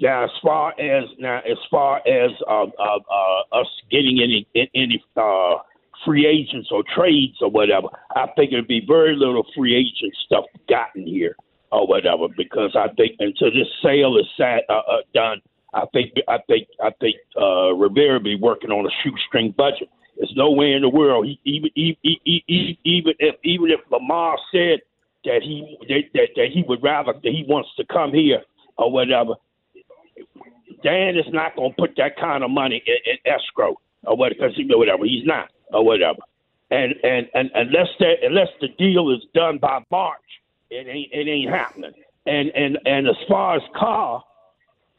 Now, 0.00 0.24
as 0.24 0.30
far 0.42 0.70
as 0.80 1.04
now, 1.18 1.38
as 1.38 1.58
far 1.70 1.98
as 2.06 2.30
uh, 2.48 2.66
uh, 2.78 2.98
uh, 3.10 3.60
us 3.60 3.68
getting 3.90 4.20
any 4.22 4.46
any 4.74 5.02
uh, 5.16 5.56
free 6.04 6.26
agents 6.26 6.68
or 6.70 6.82
trades 6.94 7.36
or 7.40 7.50
whatever, 7.50 7.88
I 8.14 8.26
think 8.36 8.52
it'd 8.52 8.68
be 8.68 8.84
very 8.86 9.16
little 9.16 9.46
free 9.56 9.74
agent 9.74 10.14
stuff 10.26 10.44
gotten 10.68 11.06
here 11.06 11.36
or 11.72 11.86
whatever 11.86 12.28
because 12.36 12.76
I 12.76 12.88
think 12.94 13.16
until 13.18 13.50
this 13.50 13.68
sale 13.82 14.16
is 14.16 14.26
sat, 14.36 14.62
uh, 14.68 14.82
uh, 14.88 15.02
done, 15.12 15.40
I 15.74 15.84
think 15.92 16.12
I 16.28 16.38
think 16.46 16.68
I 16.82 16.90
think 17.00 17.16
uh, 17.40 17.74
Rivera 17.74 18.20
be 18.20 18.36
working 18.36 18.70
on 18.70 18.86
a 18.86 18.90
shoestring 19.02 19.54
budget. 19.56 19.88
There's 20.16 20.32
no 20.36 20.52
way 20.52 20.72
in 20.72 20.82
the 20.82 20.88
world, 20.88 21.26
he, 21.26 21.40
even 21.44 21.70
even 21.74 22.76
even 22.84 23.12
if 23.18 23.34
even 23.42 23.70
if 23.70 23.80
Lamar 23.90 24.38
said 24.52 24.80
that 25.24 25.42
he 25.42 25.76
that, 25.88 26.02
that, 26.14 26.28
that 26.36 26.48
he 26.52 26.64
would 26.68 26.82
rather 26.82 27.12
that 27.12 27.22
he 27.24 27.44
wants 27.48 27.70
to 27.76 27.84
come 27.86 28.12
here 28.12 28.42
or 28.78 28.92
whatever, 28.92 29.34
Dan 30.84 31.16
is 31.16 31.26
not 31.32 31.56
going 31.56 31.72
to 31.72 31.76
put 31.76 31.96
that 31.96 32.16
kind 32.20 32.44
of 32.44 32.50
money 32.50 32.80
in, 32.86 33.12
in 33.12 33.32
escrow 33.32 33.76
or 34.04 34.16
whatever 34.16 34.46
because 34.46 34.56
he 34.56 34.64
whatever 34.70 35.04
he's 35.04 35.26
not 35.26 35.48
or 35.72 35.84
whatever. 35.84 36.20
And 36.70 36.94
and 37.02 37.28
and 37.34 37.50
unless 37.54 37.88
that 38.00 38.16
unless 38.22 38.48
the 38.60 38.68
deal 38.68 39.10
is 39.10 39.24
done 39.34 39.58
by 39.58 39.82
March, 39.90 40.20
it 40.70 40.86
ain't 40.88 41.12
it 41.12 41.28
ain't 41.28 41.50
happening. 41.50 41.92
And 42.26 42.50
and 42.54 42.78
and 42.86 43.06
as 43.08 43.16
far 43.28 43.56
as 43.56 43.62
Carr, 43.76 44.22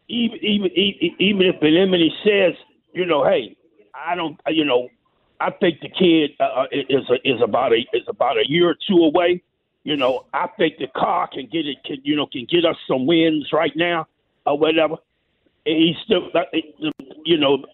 even 0.07 0.37
even 0.41 0.71
even 0.71 1.15
even 1.19 1.41
if 1.41 1.55
Bieniemy 1.59 2.09
says, 2.23 2.53
you 2.93 3.05
know, 3.05 3.23
hey, 3.25 3.55
I 3.93 4.15
don't, 4.15 4.39
you 4.47 4.65
know, 4.65 4.89
I 5.39 5.51
think 5.51 5.81
the 5.81 5.89
kid 5.89 6.31
uh, 6.39 6.65
is 6.71 7.03
is 7.23 7.41
about 7.41 7.73
a 7.73 7.79
is 7.93 8.03
about 8.07 8.37
a 8.37 8.47
year 8.47 8.69
or 8.69 8.75
two 8.87 8.97
away. 8.97 9.41
You 9.83 9.95
know, 9.95 10.25
I 10.33 10.47
think 10.57 10.77
the 10.77 10.87
Carr 10.95 11.27
can 11.27 11.47
get 11.51 11.67
it, 11.67 11.77
can 11.83 11.97
you 12.03 12.15
know, 12.15 12.25
can 12.25 12.45
get 12.49 12.65
us 12.65 12.77
some 12.87 13.05
wins 13.05 13.49
right 13.53 13.75
now 13.75 14.07
or 14.45 14.57
whatever. 14.57 14.95
And 15.65 15.77
he's 15.77 15.95
still, 16.05 16.29
uh, 16.33 16.43
you 17.25 17.37
know, 17.37 17.65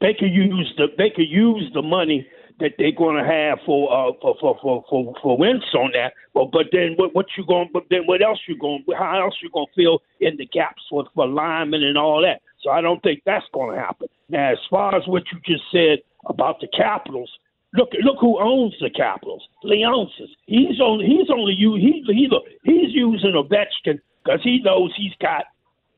they 0.00 0.14
could 0.14 0.32
use 0.32 0.72
the 0.76 0.86
they 0.98 1.10
could 1.10 1.28
use 1.28 1.70
the 1.74 1.82
money 1.82 2.26
that 2.58 2.72
they're 2.78 2.92
going 2.92 3.16
to 3.16 3.24
have 3.24 3.58
for 3.66 3.92
uh 3.92 4.12
for 4.20 4.36
for 4.40 4.58
for 4.62 4.84
for, 4.88 5.14
for 5.22 5.38
wins 5.38 5.64
on 5.74 5.92
that. 5.92 6.12
But 6.34 6.52
but 6.52 6.66
then 6.72 6.94
what 6.96 7.14
what 7.14 7.26
you 7.36 7.44
going? 7.46 7.70
But 7.72 7.84
then 7.90 8.06
what 8.06 8.22
else 8.22 8.40
you 8.46 8.58
going? 8.58 8.84
How 8.96 9.24
else 9.24 9.34
you 9.42 9.50
going 9.50 9.66
to 9.66 9.82
fill 9.82 10.02
in 10.20 10.36
the 10.36 10.46
gaps 10.46 10.82
for 10.88 11.04
for 11.14 11.26
linemen 11.26 11.82
and 11.82 11.98
all 11.98 12.22
that? 12.22 12.40
So 12.62 12.70
I 12.70 12.80
don't 12.80 13.02
think 13.02 13.22
that's 13.24 13.46
going 13.52 13.74
to 13.74 13.80
happen. 13.80 14.08
Now, 14.28 14.52
as 14.52 14.58
far 14.68 14.94
as 14.94 15.06
what 15.06 15.24
you 15.32 15.38
just 15.44 15.64
said 15.70 15.98
about 16.26 16.60
the 16.60 16.68
Capitals, 16.68 17.30
look 17.74 17.90
look 18.02 18.16
who 18.20 18.40
owns 18.40 18.74
the 18.80 18.90
Capitals. 18.90 19.46
Leonsis. 19.64 20.30
He's 20.46 20.80
only 20.82 21.06
he's 21.06 21.30
only 21.30 21.54
you 21.54 21.74
he 21.74 22.04
he 22.06 22.28
look 22.30 22.44
he's 22.64 22.92
using 22.92 23.32
Ovechkin 23.32 24.00
because 24.24 24.40
he 24.42 24.60
knows 24.62 24.92
he's 24.96 25.14
got 25.20 25.44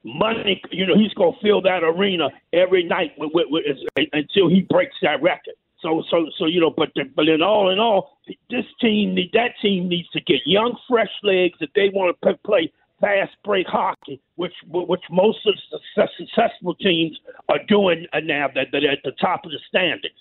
money. 0.05 0.61
You 0.71 0.87
know, 0.87 0.97
he's 0.97 1.15
gonna 1.15 1.37
fill 1.43 1.63
that 1.63 1.83
arena 1.83 2.29
every 2.53 2.85
night 2.85 3.13
with, 3.19 3.31
with, 3.35 3.47
with, 3.51 4.09
until 4.13 4.49
he 4.49 4.63
breaks 4.63 4.97
that 5.03 5.23
record. 5.23 5.55
So, 5.81 6.03
so, 6.11 6.27
so 6.39 6.47
you 6.47 6.61
know, 6.61 6.75
but 6.77 6.91
the, 6.97 7.05
but 7.15 7.29
in 7.29 7.41
all 7.41 7.71
in 7.71 7.79
all, 7.79 8.19
this 8.51 8.65
team, 8.81 9.15
that 9.33 9.51
team 9.63 9.89
needs 9.89 10.09
to 10.11 10.21
get 10.21 10.41
young, 10.45 10.77
fresh 10.89 11.11
legs 11.23 11.57
if 11.61 11.71
they 11.75 11.89
want 11.91 12.17
to 12.21 12.35
play 12.45 12.73
fast 13.01 13.31
break 13.45 13.67
hockey, 13.69 14.21
which 14.35 14.55
which 14.67 15.03
most 15.11 15.39
of 15.47 15.55
the 15.71 16.09
successful 16.19 16.75
teams 16.75 17.17
are 17.49 17.61
doing 17.69 18.07
now. 18.25 18.49
That 18.55 18.69
they're 18.73 18.91
at 18.91 18.99
the 19.05 19.13
top 19.21 19.45
of 19.45 19.53
the 19.53 19.61
standings, 19.69 20.19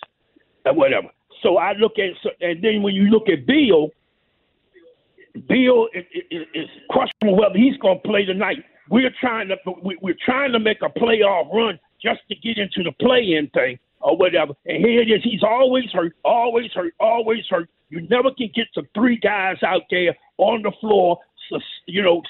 or 0.66 0.76
whatever. 0.76 1.08
So 1.42 1.58
I 1.58 1.74
look 1.74 1.94
at, 1.98 2.12
and 2.42 2.64
then 2.64 2.84
when 2.84 2.94
you 2.94 3.06
look 3.06 3.30
at 3.30 3.46
Beal, 3.46 3.90
is, 5.36 6.06
is, 6.32 6.42
is 6.54 6.70
questionable 6.90 7.38
whether 7.40 7.58
he's 7.58 7.78
going 7.78 8.00
to 8.02 8.08
play 8.08 8.26
tonight. 8.26 8.64
We're 8.90 9.14
trying 9.20 9.50
to 9.50 9.58
we're 9.66 10.18
trying 10.26 10.52
to 10.54 10.60
make 10.60 10.82
a 10.82 10.90
playoff 10.90 11.54
run 11.54 11.80
just 12.02 12.22
to 12.30 12.36
get 12.36 12.58
into 12.58 12.84
the 12.84 12.92
play-in 13.00 13.50
thing 13.50 13.80
or 14.02 14.18
whatever. 14.18 14.54
And 14.66 14.84
here 14.84 15.02
it 15.02 15.10
is. 15.10 15.24
He's 15.24 15.44
always 15.44 15.90
hurt, 15.92 16.16
always 16.24 16.72
hurt, 16.74 16.94
always 17.00 17.44
hurt. 17.50 17.70
You 17.90 18.02
never 18.10 18.32
can 18.32 18.50
get 18.54 18.68
the 18.76 18.84
three 18.94 19.18
guys 19.18 19.58
out 19.64 19.84
there 19.90 20.16
on 20.38 20.62
the 20.62 20.72
floor, 20.80 21.20
you 21.86 22.04
know, 22.04 22.22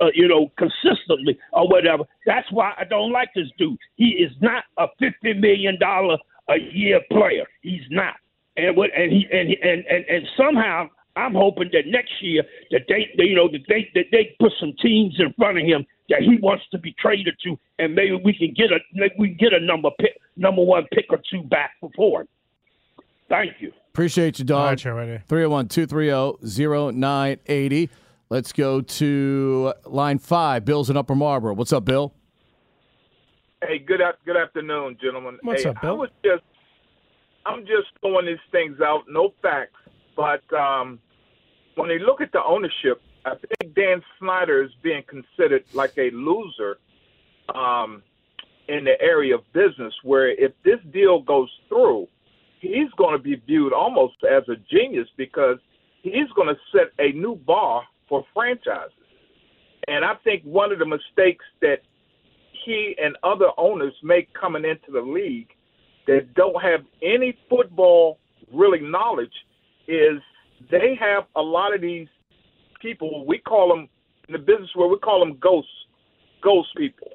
uh, 0.00 0.06
you 0.14 0.28
know, 0.28 0.52
consistently 0.58 1.38
or 1.52 1.68
whatever. 1.68 2.04
That's 2.26 2.50
why 2.52 2.74
I 2.78 2.84
don't 2.84 3.12
like 3.12 3.30
this 3.34 3.48
dude. 3.58 3.78
He 3.96 4.10
is 4.10 4.32
not 4.40 4.64
a 4.78 4.86
fifty 4.98 5.32
million 5.32 5.78
dollar 5.80 6.18
a 6.48 6.58
year 6.58 7.00
player. 7.10 7.44
He's 7.62 7.82
not. 7.90 8.14
And 8.56 8.76
what 8.76 8.90
and 8.96 9.10
he 9.12 9.26
and 9.32 9.50
and 9.62 9.84
and, 9.86 10.04
and 10.04 10.26
somehow 10.36 10.88
I'm 11.16 11.34
hoping 11.34 11.70
that 11.72 11.86
next 11.86 12.12
year 12.20 12.42
that 12.70 12.82
they, 12.88 13.08
they, 13.16 13.24
you 13.24 13.34
know, 13.34 13.48
that 13.48 13.64
they 13.68 13.90
that 13.94 14.06
they 14.12 14.36
put 14.38 14.52
some 14.60 14.74
teams 14.80 15.14
in 15.18 15.32
front 15.32 15.58
of 15.58 15.64
him 15.64 15.86
that 16.08 16.22
he 16.22 16.38
wants 16.40 16.64
to 16.70 16.78
be 16.78 16.94
traded 16.98 17.34
to, 17.44 17.58
and 17.78 17.94
maybe 17.94 18.18
we 18.24 18.32
can 18.32 18.54
get 18.54 18.72
a 18.72 18.78
maybe 18.94 19.14
we 19.18 19.28
can 19.28 19.36
get 19.36 19.52
a 19.52 19.64
number 19.64 19.90
pick, 19.98 20.18
number 20.36 20.62
one 20.62 20.86
pick 20.92 21.06
or 21.10 21.20
two 21.30 21.42
back 21.42 21.72
for 21.96 22.22
him. 22.22 22.28
Thank 23.28 23.54
you. 23.60 23.72
Appreciate 23.90 24.38
you, 24.38 24.44
dog. 24.44 24.78
301 24.78 25.68
230 25.68 26.98
0980. 26.98 27.90
Let's 28.28 28.52
go 28.52 28.80
to 28.80 29.72
line 29.84 30.18
five. 30.18 30.64
Bill's 30.64 30.90
in 30.90 30.96
Upper 30.96 31.14
Marlboro. 31.14 31.54
What's 31.54 31.72
up, 31.72 31.84
Bill? 31.84 32.12
Hey, 33.62 33.78
good 33.78 34.00
good 34.24 34.36
afternoon, 34.36 34.98
gentlemen. 35.00 35.38
What's 35.42 35.62
hey, 35.62 35.70
up, 35.70 35.80
Bill? 35.80 35.90
I 35.90 35.94
was 35.94 36.10
just, 36.24 36.42
I'm 37.46 37.60
just 37.60 37.88
throwing 38.00 38.26
these 38.26 38.36
things 38.52 38.80
out, 38.80 39.04
no 39.08 39.32
facts, 39.42 39.80
but 40.14 40.42
um, 40.54 40.98
when 41.76 41.88
they 41.88 41.98
look 41.98 42.20
at 42.20 42.32
the 42.32 42.42
ownership, 42.44 43.00
I 43.26 43.34
think 43.34 43.74
Dan 43.74 44.02
Snyder 44.20 44.62
is 44.62 44.70
being 44.82 45.02
considered 45.08 45.64
like 45.72 45.92
a 45.98 46.10
loser 46.10 46.78
um, 47.52 48.02
in 48.68 48.84
the 48.84 49.00
area 49.00 49.34
of 49.34 49.52
business. 49.52 49.92
Where 50.04 50.28
if 50.28 50.52
this 50.64 50.78
deal 50.92 51.20
goes 51.20 51.50
through, 51.68 52.06
he's 52.60 52.90
going 52.96 53.16
to 53.16 53.22
be 53.22 53.34
viewed 53.34 53.72
almost 53.72 54.14
as 54.24 54.44
a 54.48 54.54
genius 54.70 55.08
because 55.16 55.58
he's 56.02 56.30
going 56.36 56.54
to 56.54 56.56
set 56.70 56.92
a 57.00 57.12
new 57.12 57.34
bar 57.34 57.82
for 58.08 58.24
franchises. 58.32 58.92
And 59.88 60.04
I 60.04 60.14
think 60.22 60.44
one 60.44 60.70
of 60.72 60.78
the 60.78 60.86
mistakes 60.86 61.44
that 61.60 61.80
he 62.64 62.94
and 63.02 63.16
other 63.24 63.48
owners 63.58 63.94
make 64.04 64.32
coming 64.34 64.64
into 64.64 64.92
the 64.92 65.00
league 65.00 65.48
that 66.06 66.32
don't 66.34 66.62
have 66.62 66.84
any 67.02 67.36
football 67.50 68.18
really 68.52 68.80
knowledge 68.80 69.32
is 69.88 70.20
they 70.70 70.96
have 70.98 71.24
a 71.34 71.42
lot 71.42 71.74
of 71.74 71.80
these 71.80 72.08
people 72.80 73.24
we 73.26 73.38
call 73.38 73.68
them 73.68 73.88
in 74.28 74.32
the 74.32 74.38
business 74.38 74.70
where 74.74 74.88
we 74.88 74.98
call 74.98 75.20
them 75.20 75.36
ghosts 75.40 75.70
ghost 76.42 76.68
people. 76.76 77.08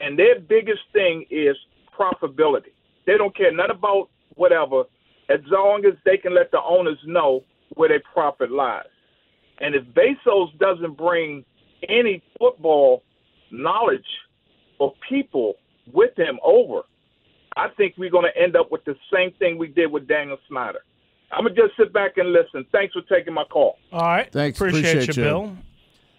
And 0.00 0.18
their 0.18 0.40
biggest 0.40 0.82
thing 0.92 1.24
is 1.30 1.56
profitability. 1.98 2.72
They 3.06 3.16
don't 3.16 3.36
care 3.36 3.52
nothing 3.52 3.76
about 3.76 4.08
whatever 4.34 4.84
as 5.28 5.40
long 5.46 5.84
as 5.86 5.94
they 6.04 6.16
can 6.16 6.34
let 6.34 6.50
the 6.50 6.60
owners 6.62 6.98
know 7.06 7.44
where 7.74 7.88
their 7.88 8.02
profit 8.12 8.50
lies. 8.50 8.86
And 9.58 9.74
if 9.74 9.84
Bezos 9.94 10.56
doesn't 10.58 10.96
bring 10.96 11.44
any 11.88 12.22
football 12.38 13.02
knowledge 13.50 14.06
or 14.78 14.92
people 15.08 15.54
with 15.92 16.16
him 16.16 16.38
over, 16.42 16.82
I 17.56 17.68
think 17.76 17.94
we're 17.96 18.10
going 18.10 18.30
to 18.32 18.42
end 18.42 18.56
up 18.56 18.72
with 18.72 18.84
the 18.84 18.96
same 19.12 19.32
thing 19.38 19.58
we 19.58 19.68
did 19.68 19.90
with 19.90 20.08
Daniel 20.08 20.38
Snyder. 20.48 20.80
I'm 21.30 21.44
gonna 21.44 21.54
just 21.54 21.76
sit 21.76 21.92
back 21.92 22.16
and 22.16 22.32
listen. 22.32 22.64
Thanks 22.72 22.94
for 22.94 23.02
taking 23.02 23.34
my 23.34 23.44
call. 23.44 23.78
All 23.92 24.02
right, 24.02 24.30
thanks. 24.30 24.58
Appreciate, 24.58 24.92
Appreciate 24.92 25.16
you, 25.16 25.22
you, 25.22 25.28
Bill. 25.28 25.56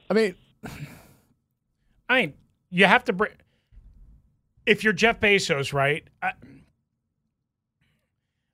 I 0.10 0.14
mean, 0.14 0.36
I 2.10 2.22
mean, 2.22 2.34
you 2.70 2.86
have 2.86 3.06
to 3.06 3.14
bring. 3.14 3.32
If 4.66 4.84
you're 4.84 4.94
Jeff 4.94 5.20
Bezos, 5.20 5.74
right? 5.74 6.04
I, 6.22 6.32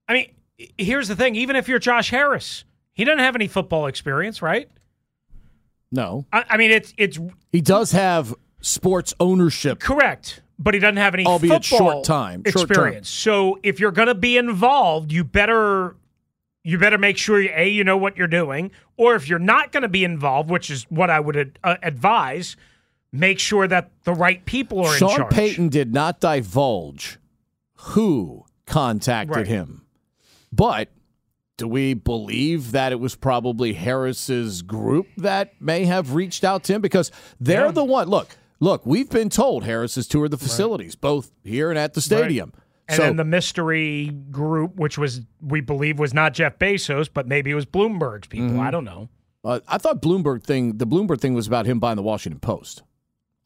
I 0.07 0.13
mean, 0.13 0.31
here's 0.77 1.07
the 1.07 1.15
thing. 1.15 1.35
Even 1.35 1.55
if 1.55 1.67
you're 1.67 1.79
Josh 1.79 2.09
Harris, 2.09 2.65
he 2.93 3.05
doesn't 3.05 3.19
have 3.19 3.35
any 3.35 3.47
football 3.47 3.87
experience, 3.87 4.41
right? 4.41 4.69
No. 5.91 6.25
I, 6.31 6.45
I 6.49 6.57
mean, 6.57 6.71
it's 6.71 6.93
it's. 6.97 7.17
He 7.51 7.61
does 7.61 7.91
have 7.93 8.35
sports 8.61 9.13
ownership. 9.19 9.79
Correct 9.79 10.41
but 10.61 10.75
he 10.75 10.79
doesn't 10.79 10.97
have 10.97 11.13
any 11.13 11.25
albeit 11.25 11.65
football 11.65 11.93
short 11.93 12.05
time 12.05 12.41
experience. 12.45 12.69
Short 12.75 12.93
time. 12.93 13.03
So 13.03 13.59
if 13.63 13.79
you're 13.79 13.91
going 13.91 14.07
to 14.07 14.15
be 14.15 14.37
involved, 14.37 15.11
you 15.11 15.23
better 15.23 15.95
you 16.63 16.77
better 16.77 16.97
make 16.97 17.17
sure 17.17 17.39
a 17.41 17.67
you 17.69 17.83
know 17.83 17.97
what 17.97 18.17
you're 18.17 18.27
doing, 18.27 18.71
or 18.97 19.15
if 19.15 19.27
you're 19.27 19.39
not 19.39 19.71
going 19.71 19.83
to 19.83 19.89
be 19.89 20.03
involved, 20.03 20.49
which 20.49 20.69
is 20.69 20.83
what 20.89 21.09
I 21.09 21.19
would 21.19 21.57
uh, 21.63 21.75
advise, 21.81 22.55
make 23.11 23.39
sure 23.39 23.67
that 23.67 23.91
the 24.03 24.13
right 24.13 24.43
people 24.45 24.79
are 24.85 24.95
Sean 24.95 25.09
in 25.11 25.17
charge. 25.17 25.33
Payton 25.33 25.69
did 25.69 25.93
not 25.93 26.19
divulge 26.19 27.17
who 27.75 28.45
contacted 28.65 29.35
Right. 29.37 29.47
him, 29.47 29.85
but 30.51 30.89
do 31.57 31.67
we 31.67 31.93
believe 31.93 32.71
that 32.71 32.91
it 32.91 32.99
was 32.99 33.15
probably 33.15 33.73
Harris's 33.73 34.61
group 34.61 35.07
that 35.17 35.53
may 35.61 35.85
have 35.85 36.13
reached 36.13 36.43
out 36.43 36.63
to 36.65 36.73
him 36.73 36.81
because 36.81 37.11
they're 37.39 37.65
Yeah. 37.67 37.71
the 37.71 37.83
one? 37.83 38.07
Look, 38.07 38.35
look, 38.59 38.85
we've 38.85 39.09
been 39.09 39.29
told 39.29 39.63
Harris 39.63 39.95
has 39.95 40.07
toured 40.07 40.31
the 40.31 40.37
facilities 40.37 40.95
both 40.95 41.31
here 41.43 41.69
and 41.69 41.77
at 41.77 41.93
the 41.93 42.01
stadium. 42.01 42.53
And 42.91 42.97
so 42.97 43.03
then 43.03 43.15
the 43.15 43.23
mystery 43.25 44.07
group, 44.31 44.75
which 44.75 44.97
was 44.97 45.21
we 45.41 45.61
believe 45.61 45.97
was 45.99 46.13
not 46.13 46.33
Jeff 46.33 46.59
Bezos, 46.59 47.09
but 47.13 47.27
maybe 47.27 47.51
it 47.51 47.55
was 47.55 47.65
Bloomberg's 47.65 48.27
people. 48.27 48.49
Mhm. 48.51 48.59
I 48.59 48.71
don't 48.71 48.85
know. 48.85 49.09
Uh, 49.43 49.59
I 49.67 49.77
thought 49.79 50.01
Bloomberg 50.01 50.43
thing, 50.43 50.77
the 50.77 50.85
Bloomberg 50.85 51.19
thing 51.19 51.33
was 51.33 51.47
about 51.47 51.65
him 51.65 51.79
buying 51.79 51.95
the 51.95 52.03
Washington 52.03 52.39
Post. 52.39 52.83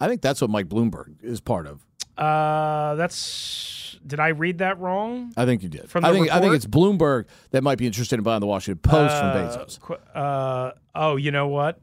I 0.02 0.08
think 0.08 0.22
that's 0.22 0.42
what 0.42 0.50
Mike 0.50 0.68
Bloomberg 0.68 1.24
is 1.24 1.40
part 1.40 1.68
of. 1.68 1.86
Uh, 2.18 2.96
that's 2.96 3.98
did 4.06 4.20
I 4.20 4.30
read 4.30 4.58
that 4.60 4.80
wrong? 4.80 5.34
I 5.38 5.46
think 5.46 5.64
you 5.64 5.70
did. 5.70 5.90
From 5.90 6.06
I 6.06 6.12
think 6.12 6.32
I 6.32 6.40
think 6.40 6.54
it's 6.54 6.66
Bloomberg 6.66 7.26
that 7.52 7.64
might 7.64 7.78
be 7.78 7.86
interested 7.88 8.18
in 8.20 8.24
buying 8.24 8.40
the 8.42 8.46
Washington 8.48 8.80
Post 8.82 9.16
Uh, 9.16 9.34
from 9.50 9.66
Bezos. 9.66 10.00
Uh, 10.14 10.72
oh, 10.96 11.16
you 11.16 11.32
know 11.32 11.48
what? 11.48 11.80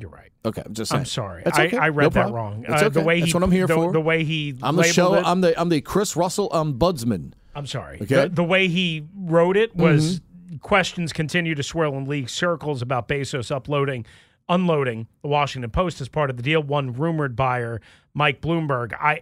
You're 0.00 0.10
right. 0.10 0.30
Okay, 0.44 0.62
I'm 0.64 0.72
just 0.74 0.90
saying. 0.90 1.00
I'm 1.00 1.06
sorry. 1.06 1.42
That's 1.44 1.58
I, 1.58 1.66
okay. 1.66 1.76
I 1.76 1.88
read 1.90 2.14
No 2.14 2.22
that 2.24 2.32
wrong. 2.32 2.64
Uh, 2.68 2.74
okay. 2.76 2.88
The 2.88 3.00
way 3.02 3.20
That's 3.20 3.32
he, 3.32 3.36
what 3.36 3.42
I'm 3.42 3.50
here 3.50 3.66
the, 3.66 3.74
for. 3.74 3.92
The 3.92 4.00
way 4.00 4.24
he 4.24 4.56
I'm 4.62 4.76
the 4.76 4.84
show. 4.84 5.14
It, 5.14 5.24
I'm 5.26 5.40
the 5.42 5.58
I'm 5.60 5.68
the 5.68 5.80
Chris 5.80 6.16
Russell 6.16 6.48
ombudsman. 6.50 7.32
I'm 7.54 7.66
sorry. 7.66 7.96
Okay. 8.00 8.06
The, 8.22 8.28
the 8.28 8.44
way 8.44 8.68
he 8.68 9.06
wrote 9.14 9.56
it 9.56 9.74
was 9.76 10.20
Mm-hmm. 10.20 10.56
questions 10.58 11.12
continue 11.12 11.54
to 11.54 11.62
swirl 11.62 11.96
in 11.98 12.06
league 12.06 12.28
circles 12.30 12.80
about 12.82 13.06
Bezos 13.08 13.50
uploading, 13.54 14.06
unloading 14.48 15.06
the 15.22 15.28
Washington 15.28 15.70
Post 15.70 16.00
as 16.00 16.08
part 16.08 16.30
of 16.30 16.36
the 16.36 16.42
deal. 16.42 16.62
One 16.62 16.92
rumored 16.92 17.36
buyer, 17.36 17.80
Mike 18.14 18.40
Bloomberg. 18.40 18.92
I, 18.94 19.20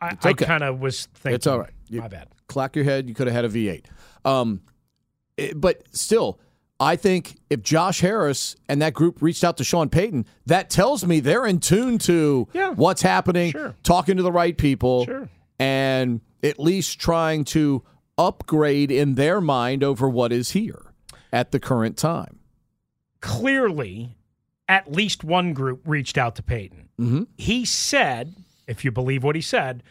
I, 0.00 0.08
It's 0.10 0.26
I 0.26 0.32
kind 0.34 0.62
of 0.64 0.80
was 0.80 1.06
thinking. 1.14 1.34
It's 1.36 1.46
all 1.46 1.58
right. 1.60 1.70
You- 1.88 2.00
my 2.00 2.08
bad. 2.08 2.28
Clack 2.48 2.76
your 2.76 2.84
head. 2.84 3.08
You 3.08 3.14
could 3.14 3.26
have 3.26 3.34
had 3.34 3.44
a 3.44 3.48
V8. 3.48 3.84
Um, 4.24 4.60
it- 5.36 5.58
but 5.60 5.82
still, 5.96 6.38
I 6.78 6.96
think 6.96 7.36
if 7.48 7.62
Josh 7.62 8.00
Harris 8.00 8.54
and 8.68 8.82
that 8.82 8.92
group 8.92 9.22
reached 9.22 9.42
out 9.44 9.56
to 9.58 9.64
Sean 9.64 9.88
Payton, 9.88 10.26
that 10.44 10.68
tells 10.68 11.06
me 11.06 11.20
they're 11.20 11.46
in 11.46 11.58
tune 11.60 11.98
to 12.00 12.48
Yeah. 12.52 12.70
what's 12.70 13.02
happening, 13.02 13.52
Sure. 13.52 13.74
talking 13.82 14.16
to 14.18 14.22
the 14.22 14.32
right 14.32 14.56
people, 14.56 15.06
Sure. 15.06 15.28
and 15.58 16.20
at 16.42 16.60
least 16.60 16.98
trying 17.00 17.44
to 17.44 17.82
upgrade 18.18 18.90
in 18.90 19.14
their 19.14 19.40
mind 19.40 19.82
over 19.82 20.08
what 20.08 20.32
is 20.32 20.50
here 20.50 20.92
at 21.32 21.50
the 21.50 21.58
current 21.58 21.96
time. 21.96 22.38
Clearly, 23.20 24.16
at 24.68 24.92
least 24.92 25.24
one 25.24 25.52
group 25.54 25.80
reached 25.86 26.18
out 26.18 26.36
to 26.36 26.42
Payton. 26.42 26.88
Mm-hmm. 27.00 27.22
He 27.36 27.64
said, 27.64 28.34
if 28.66 28.84
you 28.84 28.90
believe 28.90 29.24
what 29.24 29.34
he 29.34 29.40
said, 29.42 29.82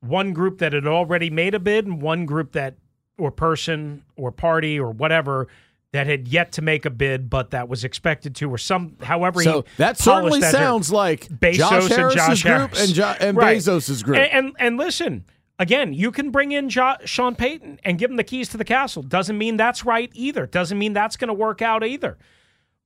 one 0.00 0.32
group 0.32 0.58
that 0.58 0.72
had 0.74 0.86
already 0.86 1.30
made 1.30 1.54
a 1.54 1.58
bid 1.58 1.86
and 1.86 2.02
one 2.02 2.26
group 2.26 2.52
that, 2.52 2.74
or 3.16 3.30
person 3.30 4.02
or 4.16 4.30
party 4.30 4.78
or 4.78 4.90
whatever, 4.90 5.48
that 5.94 6.08
had 6.08 6.26
yet 6.26 6.50
to 6.50 6.60
make 6.60 6.84
a 6.84 6.90
bid, 6.90 7.30
but 7.30 7.52
that 7.52 7.68
was 7.68 7.84
expected 7.84 8.34
to, 8.34 8.50
or 8.50 8.58
some, 8.58 8.96
however 9.00 9.40
So 9.44 9.62
he 9.62 9.68
that 9.76 9.96
certainly 9.96 10.40
that 10.40 10.50
sounds 10.50 10.90
like 10.90 11.28
Bezos 11.28 11.54
Josh 11.56 11.82
and 11.84 11.92
Harris's 11.92 12.14
Josh 12.16 12.42
group 12.42 12.52
Harris. 12.74 12.84
and, 12.84 12.94
jo- 12.94 13.14
and 13.20 13.36
Right. 13.36 13.56
Bezos's 13.58 14.02
group. 14.02 14.18
And, 14.18 14.28
and 14.32 14.56
and 14.58 14.76
listen, 14.76 15.24
again, 15.60 15.92
you 15.94 16.10
can 16.10 16.30
bring 16.32 16.50
in 16.50 16.68
jo- 16.68 16.96
Sean 17.04 17.36
Payton 17.36 17.78
and 17.84 17.96
give 17.96 18.10
him 18.10 18.16
the 18.16 18.24
keys 18.24 18.48
to 18.48 18.56
the 18.56 18.64
castle. 18.64 19.04
Doesn't 19.04 19.38
mean 19.38 19.56
that's 19.56 19.84
right 19.84 20.10
either. 20.14 20.46
Doesn't 20.46 20.76
mean 20.78 20.94
that's 20.94 21.16
going 21.16 21.28
to 21.28 21.34
work 21.34 21.62
out 21.62 21.84
either. 21.84 22.18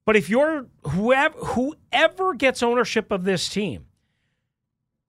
But 0.05 0.17
if 0.17 0.29
you're 0.29 0.67
whoever 0.83 1.39
whoever 1.39 2.35
gets 2.35 2.63
ownership 2.63 3.11
of 3.11 3.25
this 3.25 3.49
team, 3.49 3.87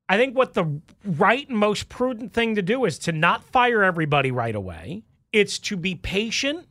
I 0.07 0.15
think 0.15 0.37
what 0.37 0.53
the 0.53 0.81
right 1.05 1.47
and 1.49 1.57
most 1.57 1.89
prudent 1.89 2.31
thing 2.31 2.55
to 2.55 2.61
do 2.61 2.85
is 2.85 2.97
to 2.99 3.11
not 3.11 3.43
fire 3.43 3.83
everybody 3.83 4.31
right 4.31 4.55
away. 4.55 5.03
It's 5.33 5.59
to 5.59 5.75
be 5.75 5.95
patient 5.95 6.65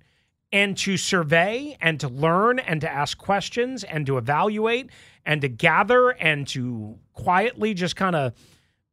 and 0.52 0.76
to 0.78 0.96
survey 0.96 1.76
and 1.80 2.00
to 2.00 2.08
learn 2.08 2.58
and 2.58 2.80
to 2.80 2.90
ask 2.90 3.18
questions 3.18 3.84
and 3.84 4.06
to 4.06 4.16
evaluate 4.18 4.90
and 5.26 5.40
to 5.42 5.48
gather 5.48 6.10
and 6.10 6.46
to 6.48 6.98
quietly 7.12 7.74
just 7.74 7.96
kind 7.96 8.16
of 8.16 8.32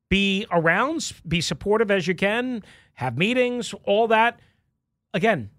be 0.10 0.46
around, 0.52 1.14
be 1.28 1.42
supportive 1.42 1.90
as 1.90 2.08
you 2.08 2.16
can, 2.16 2.64
have 2.94 3.18
meetings, 3.18 3.74
all 3.86 4.08
that. 4.10 4.40
Again, 5.14 5.50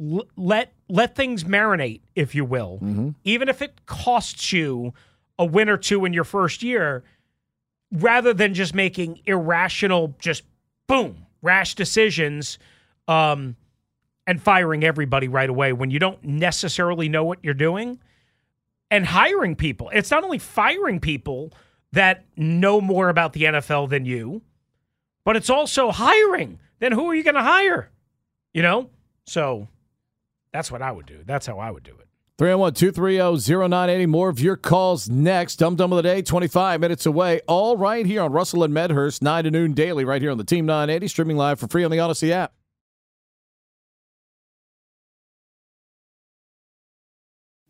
l- 0.00 0.24
let 0.36 0.72
let 0.88 1.14
things 1.14 1.44
marinate, 1.44 2.00
if 2.14 2.34
you 2.34 2.44
will. 2.44 2.78
Even 3.24 3.48
if 3.48 3.62
it 3.62 3.86
costs 3.86 4.52
you 4.52 4.92
a 5.38 5.44
win 5.44 5.68
or 5.68 5.76
two 5.78 6.04
in 6.04 6.12
your 6.12 6.24
first 6.24 6.62
year, 6.62 7.04
rather 7.92 8.32
than 8.34 8.54
just 8.54 8.74
making 8.74 9.20
irrational, 9.26 10.14
just 10.18 10.42
boom, 10.86 11.26
rash 11.42 11.74
decisions 11.74 12.58
um, 13.08 13.56
and 14.26 14.40
firing 14.40 14.84
everybody 14.84 15.28
right 15.28 15.50
away 15.50 15.72
when 15.72 15.90
you 15.90 15.98
don't 15.98 16.22
necessarily 16.24 17.08
know 17.08 17.24
what 17.24 17.38
you're 17.42 17.54
doing 17.54 17.98
and 18.90 19.06
hiring 19.06 19.56
people. 19.56 19.90
It's 19.92 20.10
not 20.10 20.22
only 20.22 20.38
firing 20.38 21.00
people 21.00 21.52
that 21.92 22.24
know 22.36 22.80
more 22.80 23.08
about 23.08 23.32
the 23.32 23.44
NFL 23.44 23.88
than 23.90 24.04
you, 24.04 24.42
but 25.24 25.36
it's 25.36 25.50
also 25.50 25.90
hiring. 25.90 26.58
Then 26.78 26.92
who 26.92 27.08
are 27.10 27.14
you 27.14 27.22
going 27.22 27.34
to 27.34 27.42
hire? 27.42 27.90
You 28.52 28.62
know? 28.62 28.90
So 29.26 29.68
that's 30.52 30.70
what 30.70 30.82
I 30.82 30.92
would 30.92 31.06
do. 31.06 31.20
That's 31.24 31.46
how 31.46 31.58
I 31.58 31.70
would 31.70 31.82
do 31.84 31.92
it. 31.92 32.08
301 32.38 32.74
230 32.74 33.68
0980. 33.68 34.06
More 34.06 34.28
of 34.28 34.40
your 34.40 34.56
calls 34.56 35.08
next. 35.08 35.56
Dum 35.56 35.76
Dum 35.76 35.92
of 35.92 35.96
the 35.96 36.02
Day, 36.02 36.22
25 36.22 36.80
minutes 36.80 37.06
away. 37.06 37.40
All 37.46 37.76
right 37.76 38.04
here 38.04 38.22
on 38.22 38.32
Russell 38.32 38.64
and 38.64 38.74
Medhurst, 38.74 39.22
9 39.22 39.44
to 39.44 39.50
noon 39.50 39.74
daily, 39.74 40.04
right 40.04 40.20
here 40.20 40.30
on 40.30 40.38
the 40.38 40.44
Team 40.44 40.66
980, 40.66 41.08
streaming 41.08 41.36
live 41.36 41.60
for 41.60 41.68
free 41.68 41.84
on 41.84 41.90
the 41.90 41.98
Audacy 41.98 42.30
app. 42.30 42.52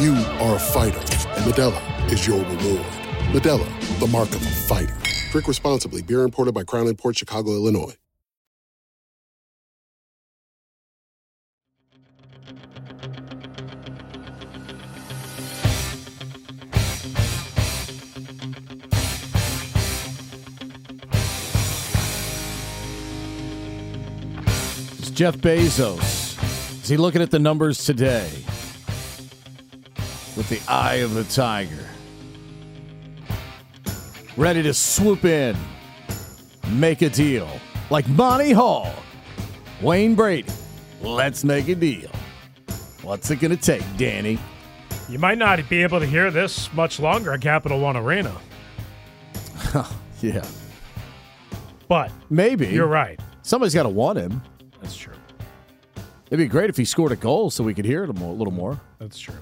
You 0.00 0.14
are 0.14 0.54
a 0.54 0.58
fighter, 0.60 0.96
and 0.98 1.52
Modelo 1.52 2.12
is 2.12 2.24
your 2.24 2.38
reward. 2.38 2.86
Modelo, 3.32 3.98
the 3.98 4.06
mark 4.06 4.28
of 4.28 4.40
a 4.46 4.48
fighter. 4.48 4.94
Drink 5.32 5.48
responsibly. 5.48 6.02
Beer 6.02 6.22
imported 6.22 6.54
by 6.54 6.62
Crown 6.62 6.94
Port 6.94 7.16
Chicago, 7.16 7.50
Illinois. 7.50 7.96
It's 25.00 25.10
Jeff 25.10 25.38
Bezos. 25.38 26.40
Is 26.84 26.88
he 26.88 26.96
looking 26.96 27.20
at 27.20 27.32
the 27.32 27.40
numbers 27.40 27.84
today 27.84 28.30
with 30.38 30.48
the 30.48 30.60
eye 30.72 30.96
of 30.96 31.12
the 31.14 31.24
tiger? 31.24 31.86
Ready 34.36 34.62
to 34.62 34.72
swoop 34.72 35.24
in, 35.24 35.56
make 36.70 37.02
a 37.02 37.10
deal. 37.10 37.48
Like 37.90 38.08
Monty 38.08 38.52
Hall, 38.52 38.94
Wayne 39.82 40.14
Brady. 40.14 40.48
Let's 41.02 41.42
make 41.44 41.68
a 41.68 41.74
deal. 41.74 42.10
What's 43.02 43.30
it 43.30 43.40
going 43.40 43.56
to 43.56 43.62
take, 43.62 43.82
Danny? 43.96 44.38
You 45.08 45.18
might 45.18 45.38
not 45.38 45.66
be 45.68 45.82
able 45.82 45.98
to 46.00 46.06
hear 46.06 46.30
this 46.30 46.72
much 46.72 47.00
longer 47.00 47.32
at 47.32 47.40
Capital 47.40 47.80
One 47.80 47.96
Arena, 47.96 48.34
Yeah. 50.20 50.44
but 51.88 52.12
Maybe. 52.30 52.68
you're 52.68 52.86
right. 52.86 53.18
Somebody's 53.42 53.74
got 53.74 53.84
to 53.84 53.88
want 53.88 54.18
him. 54.18 54.42
That's 54.80 54.96
true. 54.96 55.14
It'd 56.26 56.38
be 56.38 56.46
great 56.46 56.68
if 56.68 56.76
he 56.76 56.84
scored 56.84 57.10
a 57.12 57.16
goal 57.16 57.50
so 57.50 57.64
we 57.64 57.72
could 57.72 57.86
hear 57.86 58.04
it 58.04 58.10
a, 58.10 58.12
more, 58.12 58.30
a 58.34 58.36
little 58.36 58.52
more. 58.52 58.78
That's 58.98 59.18
true. 59.18 59.34